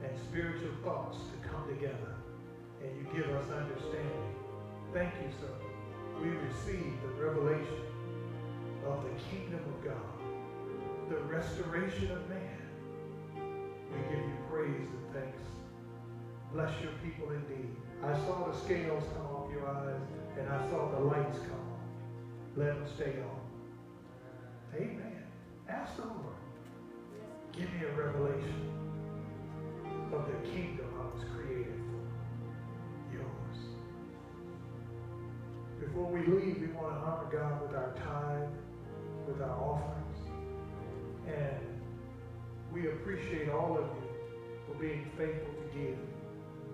and 0.05 0.13
spiritual 0.29 0.71
thoughts 0.85 1.19
to 1.19 1.49
come 1.49 1.67
together 1.69 2.15
and 2.83 2.91
you 2.97 3.05
give 3.15 3.31
us 3.31 3.47
understanding. 3.51 4.35
Thank 4.93 5.15
you, 5.23 5.31
sir. 5.41 5.55
We 6.23 6.31
receive 6.31 6.93
the 7.03 7.25
revelation 7.25 7.81
of 8.87 9.03
the 9.05 9.15
kingdom 9.31 9.61
of 9.65 9.85
God, 9.85 10.13
the 11.09 11.19
restoration 11.25 12.11
of 12.13 12.29
man. 12.29 12.59
We 13.91 13.99
give 14.15 14.25
you 14.25 14.37
praise 14.51 14.89
and 14.89 15.15
thanks. 15.15 15.43
Bless 16.53 16.73
your 16.83 16.93
people 17.05 17.31
indeed. 17.31 17.75
I 18.05 18.15
saw 18.27 18.51
the 18.51 18.59
scales 18.59 19.05
come 19.15 19.27
off 19.27 19.51
your 19.53 19.67
eyes 19.67 20.01
and 20.39 20.49
I 20.49 20.71
saw 20.71 20.91
the 20.91 21.01
lights 21.05 21.39
come 21.39 21.53
on. 21.53 21.79
Let 22.57 22.75
them 22.75 22.87
stay 22.95 23.17
on. 23.21 23.41
Amen. 24.75 25.23
Ask 25.69 25.97
the 25.97 26.03
Lord. 26.03 26.37
Give 27.53 27.73
me 27.73 27.85
a 27.85 27.93
revelation 27.95 28.69
of 30.13 30.27
the 30.27 30.49
kingdom 30.51 30.87
I 30.99 31.15
was 31.15 31.25
created 31.35 31.75
for. 31.75 33.15
Yours. 33.15 33.59
Before 35.81 36.07
we 36.07 36.21
leave, 36.21 36.61
we 36.61 36.69
want 36.69 36.95
to 36.95 37.01
honor 37.01 37.29
God 37.31 37.63
with 37.63 37.77
our 37.77 37.95
tithe, 37.97 38.49
with 39.27 39.41
our 39.43 39.51
offerings. 39.51 40.12
And 41.27 41.81
we 42.73 42.89
appreciate 42.89 43.49
all 43.49 43.79
of 43.79 43.85
you 43.85 44.09
for 44.67 44.75
being 44.81 45.11
faithful 45.17 45.53
to 45.53 45.79
give. 45.79 45.99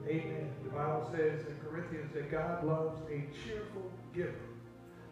Amen. 0.07 0.51
The 0.65 0.71
Bible 0.71 1.09
says 1.11 1.47
in 1.47 1.57
Corinthians 1.69 2.13
that 2.15 2.31
God 2.31 2.65
loves 2.65 3.01
a 3.11 3.29
cheerful 3.45 3.91
giver. 4.15 4.35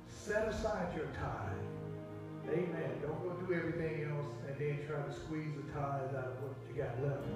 Set 0.09 0.49
aside 0.49 0.95
your 0.97 1.07
tithe. 1.07 1.67
Amen. 2.49 2.91
Don't 3.03 3.23
go 3.23 3.35
do 3.47 3.53
everything 3.53 4.09
else 4.11 4.27
and 4.49 4.57
then 4.59 4.79
try 4.87 5.03
to 5.03 5.13
squeeze 5.13 5.53
the 5.57 5.73
tithe 5.73 6.15
out 6.17 6.33
of 6.33 6.43
what 6.43 6.55
you 6.69 6.83
got 6.83 7.03
left. 7.03 7.27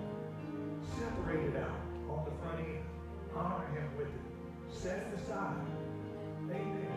Separate 0.98 1.44
it 1.50 1.56
out 1.56 1.80
on 2.08 2.24
the 2.24 2.30
front 2.42 2.60
end. 2.60 2.84
Honor 3.34 3.66
him 3.74 3.90
with 3.98 4.06
it. 4.06 4.72
Set 4.72 4.98
it 4.98 5.20
aside. 5.20 5.56
Amen. 6.48 6.96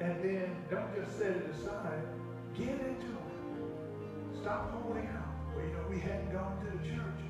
And 0.00 0.22
then 0.22 0.56
don't 0.70 0.94
just 0.94 1.18
set 1.18 1.32
it 1.32 1.50
aside. 1.50 2.02
Give 2.56 2.68
it 2.68 3.00
to. 3.00 3.17
Stop 4.42 4.70
holding 4.70 5.06
out. 5.08 5.34
Well, 5.54 5.64
you 5.64 5.72
know, 5.72 5.84
we 5.90 5.98
hadn't 5.98 6.32
gone 6.32 6.58
to 6.62 6.78
the 6.78 6.82
church. 6.86 7.20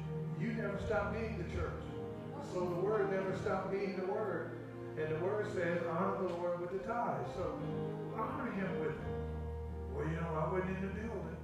You 0.40 0.52
never 0.52 0.78
stopped 0.86 1.14
being 1.14 1.40
the 1.40 1.48
church. 1.56 1.82
So 2.52 2.60
the 2.60 2.80
word 2.80 3.10
never 3.10 3.36
stopped 3.38 3.72
being 3.72 3.96
the 3.96 4.06
word. 4.06 4.50
And 4.98 5.08
the 5.08 5.24
word 5.24 5.46
says, 5.54 5.80
honor 5.88 6.18
the 6.18 6.34
Lord 6.34 6.60
with 6.60 6.72
the 6.72 6.84
tithe. 6.86 7.24
So 7.36 7.56
honor 8.16 8.50
him 8.52 8.80
with 8.80 8.92
it. 8.92 9.14
Well, 9.94 10.04
you 10.04 10.20
know, 10.20 10.36
I 10.36 10.52
wasn't 10.52 10.76
in 10.76 10.82
the 10.82 10.94
building. 11.00 11.38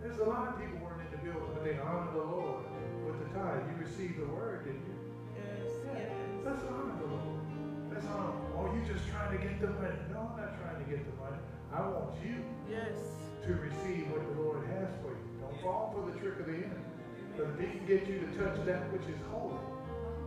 There's 0.00 0.18
a 0.18 0.24
lot 0.24 0.48
of 0.48 0.60
people 0.60 0.78
weren't 0.78 1.02
in 1.02 1.10
the 1.10 1.22
building, 1.24 1.50
but 1.52 1.64
they 1.64 1.78
honor 1.82 2.12
the 2.14 2.24
Lord 2.24 2.64
with 3.04 3.18
the 3.18 3.28
tithe. 3.34 3.66
You 3.74 3.84
received 3.84 4.20
the 4.20 4.28
word, 4.30 4.64
didn't 4.64 4.86
you? 4.86 4.98
Yes, 5.34 5.66
yes. 5.94 6.12
Let's 6.44 6.62
honor 6.62 6.94
the 6.94 7.10
Lord. 7.10 7.42
Let's 7.90 8.06
honor. 8.06 8.38
Oh, 8.54 8.70
you 8.70 8.86
just 8.86 9.02
trying 9.10 9.34
to 9.34 9.40
get 9.42 9.60
the 9.60 9.74
money. 9.74 9.98
No, 10.14 10.30
I'm 10.30 10.38
not 10.38 10.54
trying 10.62 10.78
to 10.78 10.86
get 10.86 11.02
the 11.02 11.16
money. 11.18 11.42
I 11.74 11.80
want 11.82 12.14
you 12.22 12.44
Yes. 12.70 13.27
To 13.48 13.56
receive 13.64 14.04
what 14.12 14.20
the 14.28 14.36
Lord 14.44 14.60
has 14.76 14.92
for 15.00 15.08
you. 15.08 15.24
Don't 15.40 15.56
fall 15.64 15.88
for 15.96 16.04
the 16.04 16.12
trick 16.20 16.36
of 16.36 16.44
the 16.52 16.68
enemy. 16.68 16.84
But 17.32 17.48
if 17.48 17.64
he 17.64 17.80
can 17.80 17.86
get 17.88 18.04
you 18.04 18.20
to 18.20 18.28
touch 18.36 18.60
that 18.68 18.92
which 18.92 19.08
is 19.08 19.16
holy, 19.32 19.56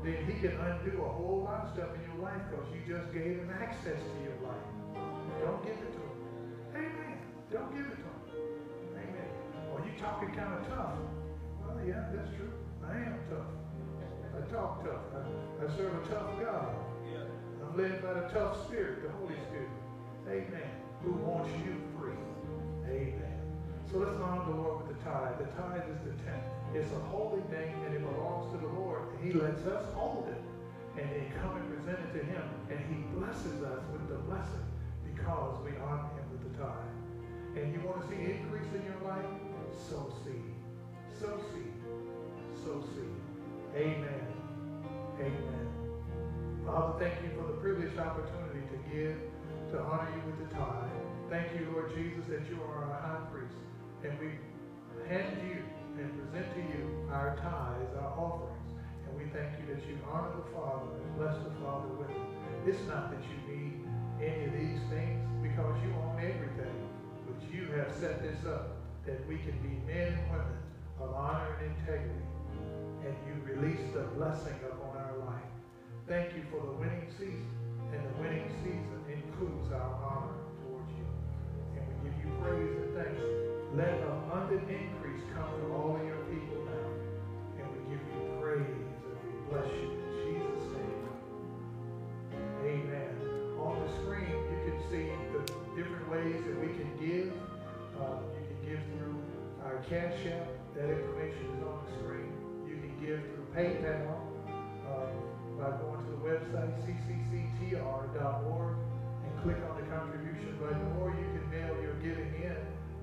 then 0.02 0.26
he 0.26 0.34
can 0.42 0.58
undo 0.58 1.06
a 1.06 1.12
whole 1.22 1.46
lot 1.46 1.70
of 1.70 1.78
stuff 1.78 1.94
in 1.94 2.02
your 2.10 2.18
life 2.26 2.42
because 2.50 2.66
you 2.74 2.82
just 2.82 3.14
gave 3.14 3.38
him 3.38 3.54
access 3.62 4.02
to 4.02 4.18
your 4.26 4.34
life. 4.42 4.66
Don't 5.38 5.62
give 5.62 5.78
it 5.78 5.94
to 5.94 6.02
him. 6.02 6.18
Amen. 6.74 7.18
Don't 7.54 7.70
give 7.70 7.86
it 7.94 8.02
to 8.02 8.10
him. 8.10 8.22
Amen. 8.98 9.30
Well, 9.70 9.86
you 9.86 9.94
talking 10.02 10.34
kind 10.34 10.58
of 10.58 10.66
tough. 10.74 10.98
Well, 11.62 11.78
yeah, 11.86 12.10
that's 12.10 12.34
true. 12.34 12.50
I 12.82 13.06
am 13.06 13.22
tough. 13.30 13.54
I 14.34 14.42
talk 14.50 14.82
tough. 14.82 15.06
I, 15.14 15.22
I 15.62 15.78
serve 15.78 15.94
a 15.94 16.04
tough 16.10 16.42
God. 16.42 16.74
I'm 17.62 17.78
led 17.78 18.02
by 18.02 18.18
the 18.18 18.26
tough 18.34 18.66
spirit, 18.66 19.06
the 19.06 19.14
Holy 19.22 19.38
Spirit. 19.46 19.70
Amen. 20.26 20.74
Who 21.06 21.14
wants 21.22 21.54
you. 21.62 21.91
Amen. 22.92 23.40
So 23.92 24.00
let's 24.00 24.20
honor 24.20 24.44
the 24.52 24.58
Lord 24.60 24.84
with 24.84 24.98
the 24.98 25.04
tithe. 25.04 25.40
The 25.40 25.48
tithe 25.56 25.88
is 25.88 26.00
the 26.04 26.16
tenth. 26.28 26.44
It's 26.76 26.92
a 26.92 27.00
holy 27.08 27.42
thing 27.48 27.72
and 27.88 27.96
it 27.96 28.04
belongs 28.04 28.52
to 28.52 28.58
the 28.60 28.68
Lord. 28.68 29.02
He 29.24 29.32
lets 29.32 29.66
us 29.66 29.88
hold 29.96 30.28
it. 30.28 30.42
And 31.00 31.08
then 31.08 31.32
come 31.40 31.56
and 31.56 31.68
present 31.72 32.00
it 32.04 32.20
to 32.20 32.24
him. 32.24 32.44
And 32.70 32.80
he 32.92 33.08
blesses 33.16 33.64
us 33.64 33.80
with 33.92 34.08
the 34.10 34.20
blessing 34.28 34.68
because 35.08 35.56
we 35.64 35.72
honor 35.80 36.12
him 36.20 36.28
with 36.36 36.44
the 36.52 36.54
tithe. 36.60 36.92
And 37.56 37.74
you 37.74 37.80
want 37.88 38.04
to 38.04 38.08
see 38.08 38.20
increase 38.20 38.68
in 38.76 38.84
your 38.84 39.00
life? 39.08 39.28
Sow 39.90 40.12
seed. 40.24 40.52
Sow 41.20 41.40
seed. 41.52 41.74
Sow 42.64 42.84
seed. 42.92 43.16
Amen. 43.76 44.28
Amen. 45.20 45.68
Father, 46.66 47.00
thank 47.00 47.16
you 47.24 47.32
for 47.40 47.48
the 47.48 47.58
privileged 47.60 47.98
opportunity 47.98 48.64
to 48.68 48.78
give 48.92 49.16
to 49.72 49.80
honor 49.80 50.08
you 50.16 50.32
with 50.32 50.50
the 50.50 50.56
tithe. 50.56 51.11
Thank 51.32 51.56
you, 51.56 51.66
Lord 51.72 51.96
Jesus, 51.96 52.28
that 52.28 52.44
you 52.52 52.60
are 52.60 52.92
our 52.92 53.00
high 53.00 53.24
priest. 53.32 53.56
And 54.04 54.20
we 54.20 54.36
hand 55.08 55.32
you 55.48 55.64
and 55.96 56.12
present 56.12 56.44
to 56.44 56.60
you 56.60 57.08
our 57.08 57.40
tithes, 57.40 57.88
our 58.04 58.12
offerings. 58.20 58.76
And 59.08 59.16
we 59.16 59.32
thank 59.32 59.48
you 59.56 59.64
that 59.72 59.80
you 59.88 59.96
honor 60.12 60.36
the 60.36 60.52
Father 60.52 60.92
and 60.92 61.16
bless 61.16 61.40
the 61.40 61.56
Father 61.64 61.88
with 61.96 62.12
it. 62.12 62.68
It's 62.68 62.84
not 62.84 63.16
that 63.16 63.24
you 63.24 63.38
need 63.48 63.80
any 64.20 64.44
of 64.44 64.52
these 64.60 64.84
things 64.92 65.24
because 65.40 65.72
you 65.80 65.96
own 66.04 66.20
everything. 66.20 66.76
But 67.24 67.40
you 67.48 67.72
have 67.80 67.96
set 67.96 68.20
this 68.20 68.44
up 68.44 68.84
that 69.08 69.24
we 69.24 69.40
can 69.40 69.56
be 69.64 69.80
men 69.88 70.12
and 70.12 70.32
women 70.36 70.60
of 71.00 71.16
honor 71.16 71.56
and 71.64 71.72
integrity. 71.80 72.28
And 73.08 73.16
you 73.24 73.40
release 73.48 73.80
the 73.96 74.04
blessing 74.20 74.60
upon 74.68 75.00
our 75.00 75.16
life. 75.32 75.52
Thank 76.12 76.36
you 76.36 76.44
for 76.52 76.60
the 76.60 76.76
winning 76.76 77.08
season. 77.16 77.48
And 77.96 78.04
the 78.04 78.20
winning 78.20 78.52
season 78.68 79.00
includes 79.08 79.72
our 79.72 79.96
honor 80.04 80.41
praise 82.40 82.72
and 82.72 82.96
thanks. 82.96 83.22
Let 83.76 84.00
abundant 84.04 84.68
increase 84.70 85.24
come 85.34 85.52
to 85.60 85.74
all 85.74 85.96
of 85.96 86.04
your 86.06 86.24
people 86.28 86.64
now. 86.66 86.90
And 87.60 87.68
we 87.72 87.80
give 87.92 88.04
you 88.04 88.22
praise 88.40 88.68
and 88.68 89.18
we 89.24 89.32
bless 89.50 89.68
you 89.72 89.92
in 89.92 90.10
Jesus' 90.24 90.68
name. 90.76 91.04
Amen. 92.64 93.14
On 93.60 93.80
the 93.80 93.90
screen, 94.02 94.28
you 94.28 94.60
can 94.66 94.78
see 94.90 95.08
the 95.34 95.42
different 95.76 96.10
ways 96.10 96.36
that 96.46 96.58
we 96.60 96.68
can 96.76 96.92
give. 97.00 97.32
Uh, 98.00 98.20
you 98.36 98.44
can 98.48 98.60
give 98.68 98.82
through 98.98 99.18
our 99.64 99.78
Cash 99.90 100.26
App. 100.28 100.48
That 100.76 100.90
information 100.90 101.46
is 101.58 101.64
on 101.64 101.80
the 101.86 101.92
screen. 102.00 102.32
You 102.68 102.76
can 102.76 102.94
give 103.00 103.20
through 103.20 103.48
PayPal 103.56 104.20
uh, 104.88 105.12
by 105.60 105.78
going 105.78 106.04
to 106.06 106.12
the 106.12 106.22
website 106.24 106.74
ccctr.org 106.84 108.76
click 109.44 109.58
on 109.70 109.76
the 109.76 109.88
contribution 109.90 110.54
button, 110.62 110.86
or 111.02 111.10
you 111.10 111.26
can 111.34 111.50
mail 111.50 111.74
your 111.82 111.98
giving 111.98 112.30
in, 112.46 112.58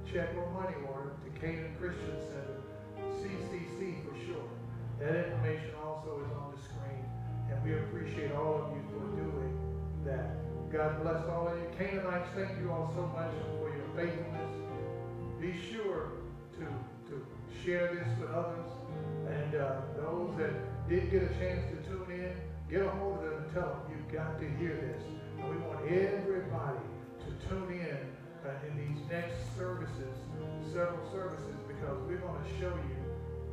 check 0.06 0.30
or 0.38 0.46
money 0.54 0.76
order 0.86 1.10
to 1.24 1.30
Canaan 1.40 1.74
Christian 1.80 2.14
Center, 2.30 2.62
CCC 3.18 4.06
for 4.06 4.14
short. 4.22 4.50
That 5.00 5.26
information 5.26 5.74
also 5.82 6.22
is 6.22 6.30
on 6.38 6.54
the 6.54 6.60
screen, 6.62 7.02
and 7.50 7.58
we 7.64 7.74
appreciate 7.74 8.32
all 8.32 8.62
of 8.62 8.70
you 8.70 8.82
for 8.94 9.04
doing 9.18 9.58
that. 10.06 10.38
God 10.70 11.02
bless 11.02 11.26
all 11.26 11.48
of 11.48 11.58
you. 11.58 11.66
Canaanites, 11.76 12.28
thank 12.36 12.58
you 12.60 12.70
all 12.70 12.92
so 12.94 13.02
much 13.18 13.32
for 13.58 13.74
your 13.74 13.88
faithfulness. 13.96 14.54
Be 15.40 15.54
sure 15.72 16.12
to, 16.58 16.66
to 17.10 17.26
share 17.64 17.94
this 17.94 18.06
with 18.20 18.30
others. 18.30 18.68
And 19.26 19.54
uh, 19.54 19.80
those 19.96 20.36
that 20.38 20.88
didn't 20.88 21.10
get 21.10 21.22
a 21.22 21.34
chance 21.40 21.64
to 21.70 21.88
tune 21.88 22.10
in, 22.10 22.32
get 22.70 22.82
a 22.82 22.90
hold 22.90 23.18
of 23.18 23.24
them 23.24 23.42
and 23.42 23.54
tell 23.54 23.68
them 23.68 23.80
you've 23.90 24.12
got 24.12 24.38
to 24.38 24.48
hear 24.56 24.76
this. 24.76 25.17
And 25.38 25.50
we 25.50 25.56
want 25.66 25.80
everybody 25.86 26.84
to 27.24 27.48
tune 27.48 27.70
in 27.72 27.98
uh, 28.46 28.66
in 28.66 28.76
these 28.76 28.98
next 29.10 29.34
services, 29.56 30.14
several 30.72 31.10
services, 31.10 31.56
because 31.66 31.98
we're 32.06 32.18
going 32.18 32.42
to 32.42 32.50
show 32.60 32.74
you 32.74 32.98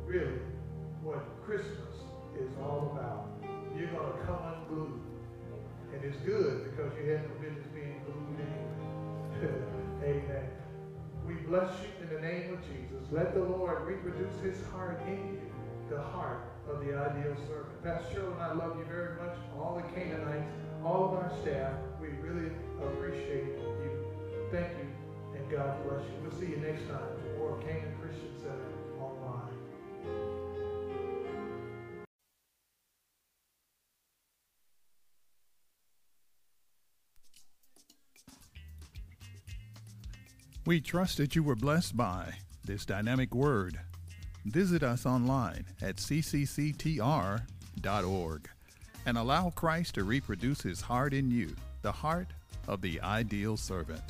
really 0.06 0.40
what 1.02 1.24
Christmas 1.44 1.96
is 2.38 2.50
all 2.62 2.92
about. 2.92 3.30
You're 3.76 3.90
going 3.92 4.12
to 4.12 4.24
come 4.24 4.38
unglued. 4.42 5.00
And 5.94 6.04
it's 6.04 6.18
good 6.18 6.70
because 6.70 6.92
you 6.98 7.10
had 7.10 7.22
no 7.24 7.34
business 7.40 7.66
being 7.74 8.00
glued 8.04 8.36
anyway. 8.40 9.56
Amen. 10.04 10.48
We 11.26 11.34
bless 11.46 11.72
you 11.80 11.88
in 12.02 12.14
the 12.14 12.20
name 12.20 12.52
of 12.54 12.60
Jesus. 12.62 13.02
Let 13.10 13.34
the 13.34 13.42
Lord 13.42 13.82
reproduce 13.86 14.38
his 14.40 14.64
heart 14.68 15.00
in 15.06 15.38
you, 15.38 15.40
the 15.90 16.00
heart 16.00 16.44
of 16.70 16.80
the 16.80 16.96
ideal 16.96 17.36
servant. 17.48 17.82
Pastor 17.82 18.20
Cheryl 18.20 18.32
and 18.32 18.42
I 18.42 18.52
love 18.52 18.76
you 18.78 18.84
very 18.84 19.16
much. 19.16 19.36
All 19.58 19.76
the 19.76 19.82
Canaanites, 19.94 20.52
all 20.86 21.06
of 21.06 21.14
our 21.14 21.32
staff, 21.42 21.72
we 22.00 22.08
really 22.22 22.52
appreciate 22.80 23.58
you. 23.82 23.90
Thank 24.52 24.68
you, 24.78 24.86
and 25.36 25.50
God 25.50 25.82
bless 25.84 26.02
you. 26.04 26.12
We'll 26.22 26.30
see 26.30 26.46
you 26.46 26.58
next 26.58 26.86
time 26.86 27.00
for 27.36 27.58
Canaan 27.58 27.96
Christian 28.00 28.30
Center 28.40 28.70
online. 29.02 29.50
We 40.64 40.80
trust 40.80 41.16
that 41.16 41.34
you 41.34 41.42
were 41.42 41.56
blessed 41.56 41.96
by 41.96 42.34
this 42.64 42.86
dynamic 42.86 43.34
word. 43.34 43.80
Visit 44.44 44.84
us 44.84 45.04
online 45.04 45.66
at 45.82 45.96
ccctr.org 45.96 47.40
and 49.06 49.16
allow 49.16 49.50
Christ 49.50 49.94
to 49.94 50.04
reproduce 50.04 50.60
his 50.60 50.80
heart 50.82 51.14
in 51.14 51.30
you, 51.30 51.54
the 51.82 51.92
heart 51.92 52.28
of 52.68 52.82
the 52.82 53.00
ideal 53.00 53.56
servant. 53.56 54.02